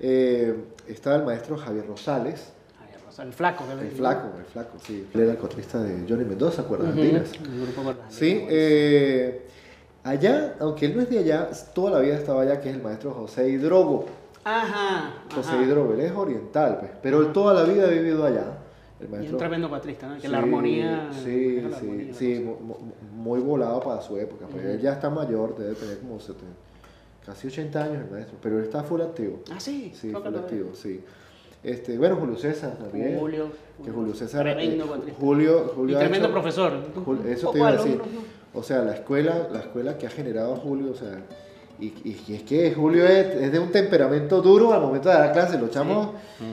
Eh, 0.00 0.54
está 0.88 1.16
el 1.16 1.24
maestro 1.24 1.56
Javier 1.56 1.86
Rosales, 1.86 2.52
Ay, 2.80 2.88
Rosa, 3.04 3.22
el 3.22 3.32
flaco. 3.32 3.64
el 3.80 3.90
flaco, 3.90 4.28
el 4.38 4.44
flaco, 4.44 4.78
sí. 4.84 5.06
Él 5.14 5.20
era 5.20 5.32
el 5.32 5.38
cotrista 5.38 5.78
de 5.82 6.04
Johnny 6.08 6.24
Mendoza. 6.24 6.62
Ujú, 6.62 6.74
Andinas. 6.82 7.30
el 7.32 7.60
grupo 7.62 7.82
Guardián. 7.82 8.10
Sí, 8.10 8.44
eh, 8.48 9.46
allá, 10.02 10.54
aunque 10.60 10.86
él 10.86 10.96
no 10.96 11.02
es 11.02 11.10
de 11.10 11.18
allá, 11.20 11.48
toda 11.74 11.92
la 11.92 11.98
vida 12.00 12.16
estaba 12.16 12.42
allá, 12.42 12.60
que 12.60 12.70
es 12.70 12.76
el 12.76 12.82
maestro 12.82 13.12
José 13.12 13.48
Hidrogo. 13.48 14.06
Ajá. 14.44 15.14
José 15.34 15.62
él 15.62 16.00
es 16.00 16.12
oriental, 16.12 16.76
pues, 16.80 16.90
pero 17.02 17.20
él 17.22 17.32
toda 17.32 17.54
la 17.54 17.62
vida 17.64 17.86
ha 17.86 17.90
vivido 17.90 18.24
allá. 18.24 18.58
El 19.00 19.06
Y 19.06 19.10
maestro, 19.10 19.32
un 19.32 19.38
tremendo 19.38 19.68
cuatrista, 19.68 20.06
¿no? 20.08 20.14
Que 20.16 20.20
Sí, 20.22 20.28
la 20.28 20.38
armonía. 20.38 21.10
Sí, 21.12 21.60
la 21.60 21.70
sí, 21.70 21.74
armonía, 21.86 22.14
sí, 22.14 22.46
muy 23.16 23.40
volado 23.40 23.80
para 23.80 24.00
su 24.02 24.16
época. 24.18 24.46
Pues 24.50 24.64
él 24.64 24.80
ya 24.80 24.92
está 24.92 25.10
mayor, 25.10 25.56
debe 25.56 25.74
tener 25.74 25.98
como 25.98 26.20
70, 26.20 26.44
casi 27.26 27.48
80 27.48 27.82
años 27.84 28.04
el 28.04 28.10
maestro, 28.10 28.38
pero 28.40 28.58
él 28.58 28.64
está 28.64 28.82
full 28.84 29.00
activo. 29.00 29.40
Ah, 29.50 29.58
sí. 29.58 29.92
Sí, 29.94 30.10
full 30.12 30.34
activo, 30.36 30.74
sí. 30.74 31.02
Este, 31.62 31.96
bueno, 31.96 32.16
Julio 32.16 32.36
César 32.36 32.76
también. 32.76 33.18
Julio. 33.18 33.46
Que 33.82 33.90
Julio 33.90 34.14
César. 34.14 34.42
Tremendo 34.42 34.84
eh. 35.06 35.14
Julio, 35.18 35.64
Y 35.72 35.74
Julio 35.74 35.96
ha 35.96 36.00
tremendo 36.00 36.26
hecho- 36.28 36.32
profesor. 36.34 36.72
Jul- 37.04 37.24
Eso 37.26 37.50
te 37.50 37.58
iba 37.58 37.68
a 37.68 37.72
decir. 37.72 38.00
O 38.52 38.62
sea, 38.62 38.82
la 38.82 38.92
escuela, 38.94 39.48
la 39.50 39.60
escuela 39.60 39.96
que 39.98 40.06
ha 40.06 40.10
generado 40.10 40.54
Julio, 40.56 40.92
o 40.92 40.94
sea, 40.94 41.22
y, 41.80 41.86
y- 41.86 42.24
y 42.28 42.34
es 42.34 42.42
que 42.42 42.72
Julio 42.72 43.04
es, 43.06 43.26
es 43.34 43.52
de 43.52 43.58
un 43.58 43.70
temperamento 43.72 44.40
duro 44.42 44.72
al 44.72 44.80
momento 44.80 45.08
de 45.08 45.14
dar 45.16 45.32
clase. 45.32 45.58
Los 45.58 45.70
chamos, 45.70 46.10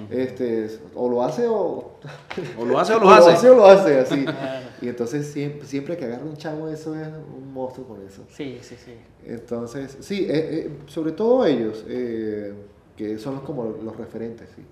este, 0.10 0.70
o 0.96 1.10
lo 1.10 1.24
hace 1.24 1.48
o, 1.48 1.94
O 2.60 2.66
lo 2.66 2.80
hace 2.80 2.94
o 2.94 3.00
lo 3.00 3.10
hace. 3.12 3.50
o 3.50 3.56
lo 3.56 3.66
hace, 3.66 4.00
así. 4.00 4.26
Y 4.82 4.88
entonces 4.90 5.28
siempre, 5.32 5.68
siempre 5.68 5.96
que 5.96 6.06
agarra 6.06 6.24
un 6.26 6.36
chamo, 6.38 6.68
eso 6.68 6.96
es 7.00 7.08
un 7.08 7.54
monstruo 7.54 7.86
con 7.88 8.08
eso. 8.08 8.24
Sí, 8.32 8.58
sí, 8.64 8.76
sí. 8.84 8.94
Entonces, 9.24 9.96
sí, 10.00 10.26
eh, 10.28 10.30
eh, 10.32 10.70
sobre 10.88 11.12
todo 11.12 11.46
ellos, 11.46 11.86
eh, 11.88 12.52
que 12.98 13.20
son 13.20 13.36
los- 13.36 13.44
como 13.44 13.66
los 13.84 13.96
referentes, 13.96 14.50
sí. 14.56 14.64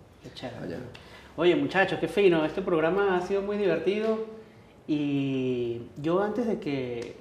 Allá. 0.64 0.78
Oye, 1.38 1.56
muchachos, 1.56 2.00
qué 2.00 2.08
fino. 2.08 2.44
Este 2.44 2.64
programa 2.64 3.18
ha 3.18 3.22
sido 3.22 3.44
muy 3.44 3.58
divertido. 3.58 4.18
Y 4.88 5.84
yo 6.02 6.22
antes 6.24 6.48
de 6.48 6.60
que 6.60 7.16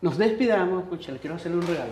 nos 0.00 0.16
despidamos, 0.16 0.84
escucha, 0.84 1.10
le 1.10 1.18
quiero 1.18 1.34
hacerle 1.34 1.58
un 1.58 1.66
regalo. 1.66 1.90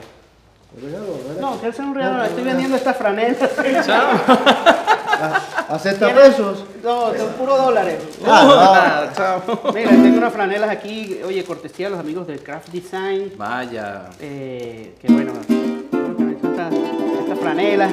¿No 1.41 1.53
quiero 1.55 1.70
hacer 1.70 1.85
un 1.85 1.95
regalo. 1.95 2.16
No, 2.18 2.24
Estoy 2.24 2.43
no, 2.45 2.49
vendiendo 2.51 2.77
estas 2.77 2.97
franelas. 2.97 3.39
Ah, 5.18 5.41
¿Acepta 5.70 6.07
¿Tienes? 6.09 6.29
pesos? 6.29 6.64
No, 6.85 7.07
son 7.16 7.29
puros 7.39 7.57
dólares. 7.59 7.97
Ah, 8.27 9.09
chao. 9.16 9.43
Mira, 9.72 9.89
tengo 9.89 10.18
unas 10.18 10.31
franelas 10.33 10.68
aquí, 10.68 11.20
oye, 11.24 11.43
cortesía 11.43 11.87
a 11.87 11.91
los 11.91 11.99
amigos 12.01 12.27
de 12.27 12.39
Craft 12.39 12.68
Design. 12.68 13.33
Vaya. 13.39 14.11
eh, 14.20 14.95
que 15.01 15.11
bueno, 15.11 15.33
que 15.49 16.47
estas, 16.49 16.74
estas 17.20 17.39
franelas 17.39 17.93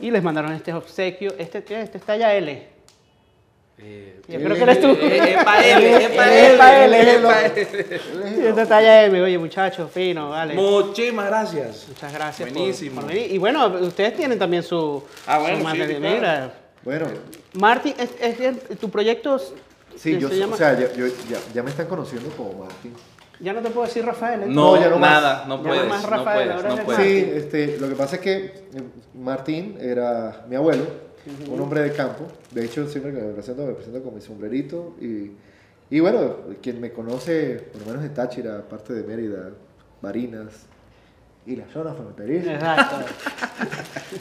y 0.00 0.12
les 0.12 0.22
mandaron 0.22 0.52
este 0.52 0.72
obsequio. 0.72 1.34
Este, 1.38 1.64
¿qué? 1.64 1.82
este 1.82 1.98
es 1.98 2.04
talla 2.04 2.32
L. 2.34 2.68
Eh, 3.82 4.20
Yo 4.28 4.38
creo 4.40 4.54
que 4.56 4.62
eres 4.62 4.80
tú. 4.80 4.88
eh, 4.88 5.34
es 5.38 5.44
pa' 5.44 5.64
él, 5.64 5.82
es 5.84 6.08
pa' 6.10 6.26
Es 6.32 6.50
él, 6.52 6.58
pa' 6.58 6.84
él, 6.84 6.94
es 6.94 7.06
es 7.08 7.20
pa' 7.20 7.44
él. 7.46 7.52
él. 7.56 8.42
Y 8.42 8.46
esta 8.46 8.62
es 8.62 8.68
talla 8.68 9.04
M, 9.04 9.22
oye, 9.22 9.38
muchachos, 9.38 9.90
fino, 9.92 10.30
vale. 10.30 10.54
Muchísimas 10.54 11.26
gracias. 11.26 11.86
Muchas 11.88 12.12
gracias 12.12 12.48
por- 12.48 12.58
Buenísimo. 12.58 13.00
por, 13.00 13.10
venir. 13.10 13.32
Y 13.32 13.38
bueno, 13.38 13.66
ustedes 13.80 14.14
tienen 14.16 14.38
también 14.38 14.62
su, 14.62 15.02
Ah, 15.26 15.38
bueno, 15.38 15.58
su 15.68 15.70
sí, 15.76 15.76
claro. 15.78 16.00
Mira, 16.00 16.54
Bueno, 16.82 17.06
Martín, 17.54 17.94
es, 17.98 18.10
es- 18.20 18.40
es- 18.70 18.78
tu 18.78 18.90
proyecto 18.90 19.38
sí, 19.38 19.54
se 19.98 20.18
yo, 20.20 20.28
llama- 20.30 20.54
o 20.54 20.58
sea, 20.58 20.78
yo, 20.78 20.86
yo- 20.94 21.06
ya, 21.28 21.38
ya 21.54 21.62
me 21.62 21.70
están 21.70 21.86
conociendo 21.86 22.30
como 22.36 22.52
Martín. 22.64 22.94
Ya 23.42 23.54
no 23.54 23.60
te 23.62 23.70
puedo 23.70 23.86
decir 23.86 24.04
Rafael. 24.04 24.42
¿eh? 24.42 24.46
No, 24.48 24.76
No, 24.76 24.80
ya 24.80 24.90
no 24.90 24.98
más. 24.98 25.10
nada, 25.12 25.44
no 25.48 25.56
Ya 25.56 25.62
puedes, 25.68 25.88
más 25.88 26.02
no 26.02 26.08
Rafael, 26.10 26.48
puedes, 26.48 26.56
ahora 26.56 26.68
no 26.68 26.74
es 26.74 26.80
puedes. 26.84 27.02
Sí, 27.02 27.30
este, 27.36 27.78
lo 27.78 27.88
que 27.88 27.94
pasa 27.94 28.16
es 28.16 28.20
que 28.22 28.34
eh, 28.44 28.62
Martín 29.14 29.78
era 29.80 30.44
mi 30.46 30.56
abuelo, 30.56 30.84
un 31.50 31.60
hombre 31.60 31.82
de 31.82 31.92
campo. 31.92 32.26
De 32.50 32.64
hecho, 32.64 32.86
siempre 32.88 33.12
que 33.12 33.20
me 33.20 33.32
presento, 33.32 33.66
me 33.66 33.74
presento 33.74 34.02
con 34.02 34.14
mi 34.14 34.20
sombrerito. 34.20 34.94
Y, 35.00 35.32
y 35.90 36.00
bueno, 36.00 36.36
quien 36.62 36.80
me 36.80 36.92
conoce, 36.92 37.66
por 37.72 37.82
lo 37.82 37.86
menos 37.88 38.02
de 38.02 38.10
Táchira, 38.10 38.58
aparte 38.58 38.92
de 38.94 39.02
Mérida, 39.02 39.50
Barinas 40.00 40.66
y 41.46 41.56
la 41.56 41.66
zona 41.68 41.94
fronteriza, 41.94 42.54
Exacto. 42.54 42.96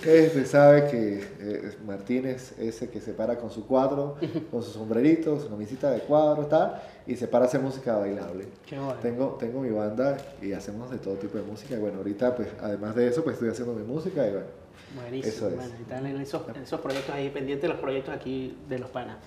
este, 0.05 0.45
sabe 0.45 0.89
que 0.89 1.27
eh, 1.39 1.77
Martín 1.85 2.25
es 2.25 2.57
ese 2.57 2.89
que 2.89 3.01
se 3.01 3.11
para 3.13 3.37
con 3.37 3.51
su 3.51 3.67
cuadro, 3.67 4.15
con 4.49 4.63
su 4.63 4.71
sombrerito, 4.71 5.39
su 5.39 5.49
camisita 5.49 5.91
de 5.91 5.99
cuadro, 5.99 6.45
tal, 6.45 6.81
y 7.05 7.15
se 7.15 7.27
para 7.27 7.45
a 7.45 7.47
hacer 7.47 7.61
música 7.61 7.97
bailable. 7.97 8.47
Qué 8.65 8.77
bueno. 8.77 8.95
Tengo, 9.01 9.37
tengo 9.39 9.61
mi 9.61 9.69
banda 9.69 10.17
y 10.41 10.53
hacemos 10.53 10.89
de 10.89 10.97
todo 10.97 11.15
tipo 11.15 11.37
de 11.37 11.43
música. 11.43 11.75
Y 11.75 11.79
bueno, 11.79 11.97
ahorita, 11.97 12.35
pues, 12.35 12.47
además 12.61 12.95
de 12.95 13.07
eso, 13.07 13.23
pues 13.23 13.33
estoy 13.33 13.49
haciendo 13.49 13.73
mi 13.73 13.83
música 13.83 14.25
y 14.25 14.31
bueno. 14.31 14.59
Buenísimo. 14.95 15.34
Eso 15.34 15.47
es. 15.49 15.55
Bueno, 15.55 15.71
y 15.77 15.82
están 15.84 16.05
en 16.05 16.21
esos, 16.21 16.41
en 16.55 16.63
esos 16.63 16.80
proyectos 16.80 17.13
ahí, 17.15 17.30
pendientes 17.30 17.61
de 17.63 17.67
los 17.69 17.77
proyectos 17.77 18.13
aquí 18.15 18.55
de 18.67 18.80
los 18.80 18.89
panas. 18.89 19.17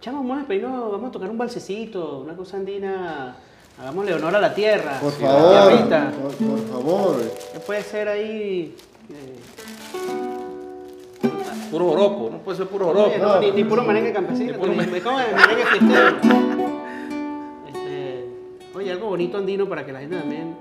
Chamo, 0.00 0.18
vamos 0.18 0.36
a 0.36 0.38
despedirnos, 0.38 0.90
vamos 0.92 1.08
a 1.10 1.12
tocar 1.12 1.30
un 1.30 1.36
balsecito, 1.38 2.20
una 2.20 2.34
cosa 2.34 2.56
andina. 2.56 3.36
Hagámosle 3.78 4.14
honor 4.14 4.36
a 4.36 4.40
la 4.40 4.54
tierra. 4.54 4.98
Por 5.00 5.12
favor, 5.12 5.72
por, 5.88 6.34
por 6.34 6.58
favor. 6.68 7.16
¿Qué 7.52 7.60
puede 7.60 7.82
ser 7.82 8.08
ahí? 8.08 8.74
eh, 9.10 9.36
Puro 11.70 11.88
joropo, 11.90 12.30
no 12.32 12.38
puede 12.38 12.58
ser 12.58 12.66
puro 12.66 12.86
joropo. 12.86 13.12
no, 13.18 13.40
ni, 13.40 13.52
ni 13.52 13.64
puro 13.64 13.82
merengue 13.84 14.12
campesino, 14.12 14.52
Ni 14.52 14.58
puro 14.58 14.72
ni, 14.72 14.76
merengue. 14.78 15.02
Este, 17.68 18.24
oye, 18.74 18.90
algo 18.92 19.06
bonito 19.08 19.38
andino 19.38 19.68
para 19.68 19.84
que 19.86 19.92
la 19.92 20.00
gente 20.00 20.16
también 20.18 20.54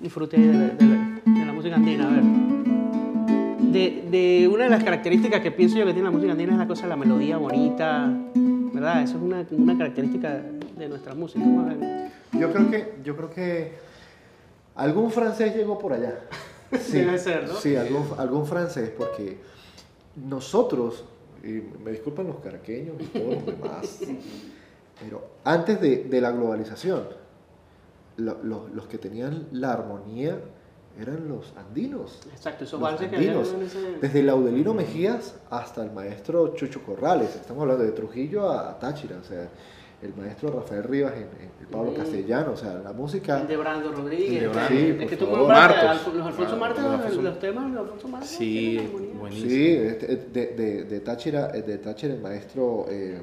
disfrute 0.00 0.36
de 0.38 0.52
la, 0.52 0.58
de 0.74 0.84
la- 0.84 1.20
de 1.40 1.46
la 1.46 1.52
música 1.52 1.76
andina. 1.76 2.08
A 2.08 2.10
ver. 2.10 2.22
De, 3.72 4.04
de 4.10 4.48
una 4.48 4.64
de 4.64 4.70
las 4.70 4.82
características 4.84 5.40
que 5.40 5.50
pienso 5.50 5.76
yo 5.76 5.84
que 5.86 5.92
tiene 5.92 6.08
la 6.08 6.12
música 6.12 6.32
andina 6.32 6.52
es 6.52 6.58
la 6.58 6.66
cosa 6.68 6.82
de 6.84 6.88
la 6.88 6.96
melodía 6.96 7.36
bonita, 7.36 8.10
¿verdad? 8.34 9.02
Eso 9.02 9.16
es 9.16 9.22
una, 9.22 9.46
una 9.50 9.76
característica 9.76 10.40
de 10.76 10.88
nuestra 10.88 11.14
música. 11.14 11.44
Yo 12.32 12.52
creo 12.52 12.70
que, 12.70 12.94
yo 13.04 13.16
creo 13.16 13.30
que 13.30 13.72
algún 14.74 15.10
francés 15.10 15.54
llegó 15.56 15.78
por 15.78 15.92
allá. 15.92 16.14
Debe 16.92 17.18
ser, 17.18 17.48
¿no? 17.48 17.54
Sí, 17.54 17.76
algún, 17.76 18.06
algún 18.18 18.46
francés, 18.46 18.90
porque 18.96 19.38
nosotros, 20.28 21.04
y 21.44 21.62
me 21.84 21.90
disculpan 21.90 22.26
los 22.28 22.36
caraqueños 22.38 22.96
y 23.00 23.04
todos 23.06 23.34
los 23.34 23.46
demás, 23.46 24.00
pero 25.00 25.22
antes 25.44 25.80
de, 25.80 26.04
de 26.04 26.20
la 26.20 26.30
globalización, 26.30 27.02
lo- 28.16 28.42
lo- 28.42 28.68
los 28.68 28.86
que 28.86 28.98
tenían 28.98 29.46
la 29.52 29.72
armonía 29.72 30.38
eran 31.00 31.28
los 31.28 31.52
andinos. 31.56 32.20
Exacto, 32.32 32.64
esos 32.64 32.80
Los 32.80 32.94
que 32.98 33.04
andinos. 33.06 33.52
en 33.52 33.62
ese... 33.62 33.78
Desde 34.00 34.22
Laudelino 34.22 34.72
Mejías 34.74 35.34
hasta 35.50 35.82
el 35.82 35.90
maestro 35.92 36.54
Chucho 36.54 36.82
Corrales. 36.82 37.34
Estamos 37.36 37.62
hablando 37.62 37.84
de 37.84 37.92
Trujillo 37.92 38.50
a, 38.50 38.70
a 38.70 38.78
Táchira. 38.78 39.16
O 39.20 39.24
sea, 39.24 39.48
el 40.02 40.14
maestro 40.14 40.50
Rafael 40.50 40.82
Rivas, 40.84 41.12
en, 41.14 41.22
en 41.22 41.50
el 41.60 41.66
Pablo 41.70 41.90
Mm. 41.92 41.96
Castellano. 41.96 42.52
O 42.52 42.56
sea, 42.56 42.74
la 42.74 42.92
música. 42.92 43.40
El 43.40 43.46
de 43.48 43.56
Brando 43.56 43.92
Rodríguez. 43.92 44.40
De 44.42 44.48
Brando, 44.48 44.74
es 44.74 44.94
por 44.96 45.06
que 45.08 45.16
tú 45.16 45.24
favor. 45.26 45.38
nombraste 45.40 45.86
Martos. 45.86 46.14
los 46.14 46.26
Alfonso 46.26 46.54
Ah, 46.54 46.58
Marta, 46.58 46.82
los 47.08 47.16
los, 47.24 47.38
temas 47.38 47.72
de 47.72 47.78
Alfonso 47.78 48.08
Marta. 48.08 48.26
Sí, 48.26 48.90
buenísimo. 49.18 49.50
Sí, 49.50 49.72
este, 49.72 50.16
de, 50.16 50.46
de, 50.54 50.84
de 50.84 51.00
Táchira, 51.00 51.48
de 51.48 51.78
Táchira 51.78 52.14
el 52.14 52.20
maestro. 52.20 52.86
eh, 52.88 53.20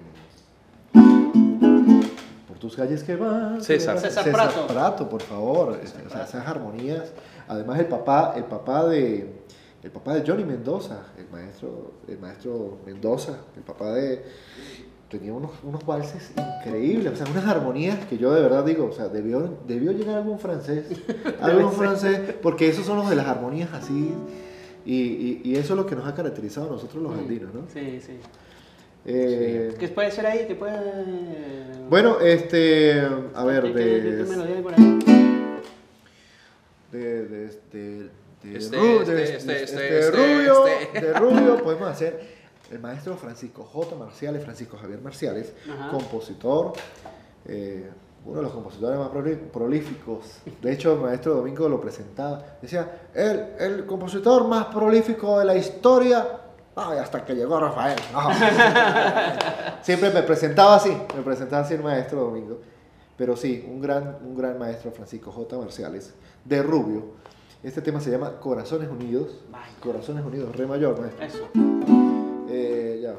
por 2.47 2.57
tus 2.59 2.75
calles 2.75 3.03
que 3.03 3.15
van. 3.15 3.61
César. 3.63 3.99
César 3.99 4.31
Prato. 4.31 4.67
Prato, 4.67 5.09
por 5.09 5.21
favor. 5.21 5.79
este, 5.81 6.05
o 6.05 6.09
sea, 6.09 6.23
esas 6.23 6.47
armonías. 6.47 7.11
Además, 7.47 7.79
el 7.79 7.87
papá, 7.87 8.33
el 8.37 8.45
papá 8.45 8.85
de. 8.87 9.41
El 9.83 9.91
papá 9.91 10.15
de 10.15 10.23
Johnny 10.25 10.45
Mendoza, 10.45 11.07
el 11.17 11.27
maestro, 11.29 11.91
el 12.07 12.17
maestro 12.17 12.77
Mendoza, 12.85 13.37
el 13.57 13.63
papá 13.63 13.91
de, 13.91 14.23
tenía 15.09 15.33
unos, 15.33 15.51
unos 15.61 15.85
valses 15.85 16.31
increíbles, 16.37 17.11
o 17.11 17.15
sea, 17.17 17.25
unas 17.29 17.45
armonías 17.45 18.05
que 18.05 18.17
yo 18.17 18.33
de 18.33 18.41
verdad 18.41 18.63
digo, 18.63 18.85
o 18.85 18.93
sea, 18.93 19.09
debió, 19.09 19.57
debió 19.67 19.91
llegar 19.91 20.19
algún 20.19 20.39
francés, 20.39 20.85
algún 21.41 21.73
francés, 21.73 22.21
porque 22.41 22.69
esos 22.69 22.85
son 22.85 22.95
los 22.99 23.09
de 23.09 23.17
las 23.17 23.27
armonías 23.27 23.73
así, 23.73 24.13
y, 24.85 24.93
y- 24.95 25.41
y 25.43 25.55
eso 25.57 25.73
es 25.73 25.77
lo 25.77 25.85
que 25.85 25.97
nos 25.97 26.07
ha 26.07 26.15
caracterizado 26.15 26.67
a 26.67 26.71
nosotros 26.71 27.03
los 27.03 27.17
andinos, 27.17 27.53
¿no? 27.53 27.63
Sí, 27.67 27.99
sí. 27.99 28.13
Eh, 29.05 29.75
¿Qué 29.77 29.89
puede 29.89 30.11
ser 30.11 30.25
ahí? 30.27 30.45
¿Qué 30.47 30.55
puede...? 30.55 30.79
bueno, 31.89 32.21
este, 32.21 33.01
a 33.35 33.43
ver, 33.43 33.63
¿Qué- 33.63 33.73
qué- 33.73 33.79
qué 33.79 33.81
de, 33.83 35.12
de, 36.93 37.27
de, 37.27 37.47
de, 37.71 38.09
de 38.43 38.57
Este, 38.57 38.77
Ru- 38.77 38.99
este, 39.01 39.13
de- 39.13 39.23
este, 39.35 39.53
de- 39.53 39.63
este, 39.63 39.75
de 39.77 39.99
este, 39.99 40.11
Rubio, 40.11 40.67
este. 40.67 41.01
de 41.01 41.13
Rubio 41.13 41.57
podemos 41.63 41.89
hacer 41.89 42.43
el 42.71 42.79
maestro 42.79 43.15
Francisco 43.17 43.63
J. 43.63 43.95
Marciales, 43.95 44.43
Francisco 44.43 44.77
Javier 44.77 44.99
Marciales, 45.01 45.53
Ajá. 45.71 45.89
compositor, 45.89 46.73
eh, 47.45 47.89
uno 48.25 48.37
de 48.37 48.43
los 48.43 48.53
compositores 48.53 48.97
más 48.97 49.09
prolíficos. 49.51 50.37
De 50.61 50.71
hecho, 50.71 50.93
el 50.93 50.99
maestro 51.01 51.35
Domingo 51.35 51.67
lo 51.67 51.81
presentaba. 51.81 52.41
Decía, 52.61 53.09
el, 53.13 53.47
el 53.59 53.85
compositor 53.85 54.47
más 54.47 54.67
prolífico 54.67 55.39
de 55.39 55.45
la 55.45 55.55
historia. 55.55 56.25
Ay, 56.75 56.97
hasta 56.99 57.23
que 57.25 57.35
llegó 57.35 57.59
Rafael. 57.59 57.99
No. 58.13 58.29
Siempre 59.81 60.09
me 60.11 60.23
presentaba 60.23 60.75
así, 60.75 60.89
me 61.15 61.21
presentaba 61.21 61.63
así 61.63 61.73
el 61.73 61.83
maestro 61.83 62.21
Domingo. 62.21 62.61
Pero 63.17 63.35
sí, 63.35 63.65
un 63.67 63.79
gran, 63.81 64.17
un 64.23 64.35
gran 64.35 64.57
maestro, 64.57 64.91
Francisco 64.91 65.31
J. 65.31 65.57
Marciales, 65.57 66.13
de 66.45 66.63
Rubio. 66.63 67.13
Este 67.61 67.81
tema 67.81 67.99
se 67.99 68.11
llama 68.11 68.39
Corazones 68.39 68.89
Unidos. 68.89 69.41
Vaya. 69.51 69.71
Corazones 69.79 70.25
Unidos, 70.25 70.55
re 70.55 70.65
mayor, 70.65 70.99
maestro. 70.99 71.25
Eso. 71.25 71.49
Eh, 72.49 72.99
ya. 73.01 73.15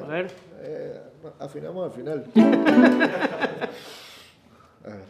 A 0.00 0.06
ver. 0.06 0.30
Eh, 0.60 1.00
afinamos 1.38 1.86
al 1.86 1.92
final. 1.92 2.24
A 4.84 4.88
ver. 4.88 5.04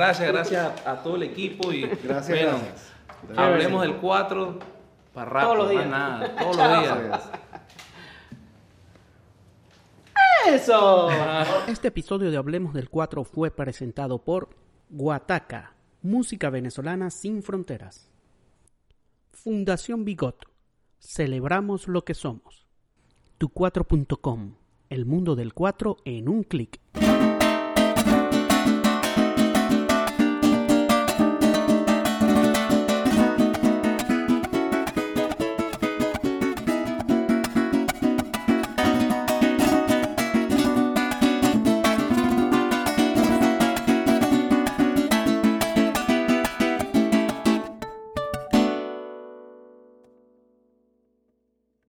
Gracias. 0.00 0.32
Gracias 0.32 0.86
a, 0.86 0.92
a 0.92 1.02
todo 1.02 1.16
el 1.16 1.22
equipo. 1.24 1.72
Y 1.72 1.82
Gracias, 1.82 2.28
bueno, 2.28 2.58
gracias. 2.58 2.92
hablemos 3.36 3.82
del 3.82 3.96
4 3.96 4.58
para 5.12 5.30
rato. 5.30 5.46
Todos 5.46 5.58
los 5.58 5.70
días. 5.70 5.86
Nada, 5.86 6.36
todos 6.38 6.56
los 6.56 6.80
días. 6.80 7.30
Eso. 10.48 11.10
Este 11.68 11.88
episodio 11.88 12.30
de 12.30 12.36
Hablemos 12.38 12.72
del 12.72 12.88
4 12.88 13.24
fue 13.24 13.50
presentado 13.50 14.24
por 14.24 14.48
Guataca, 14.88 15.74
música 16.02 16.48
venezolana 16.48 17.10
sin 17.10 17.42
fronteras. 17.42 18.10
Fundación 19.32 20.04
Bigot, 20.04 20.46
celebramos 20.98 21.88
lo 21.88 22.04
que 22.04 22.14
somos. 22.14 22.66
Tu4.com, 23.38 24.54
el 24.88 25.04
mundo 25.06 25.36
del 25.36 25.52
4 25.52 25.98
en 26.04 26.28
un 26.28 26.42
clic. 26.42 26.80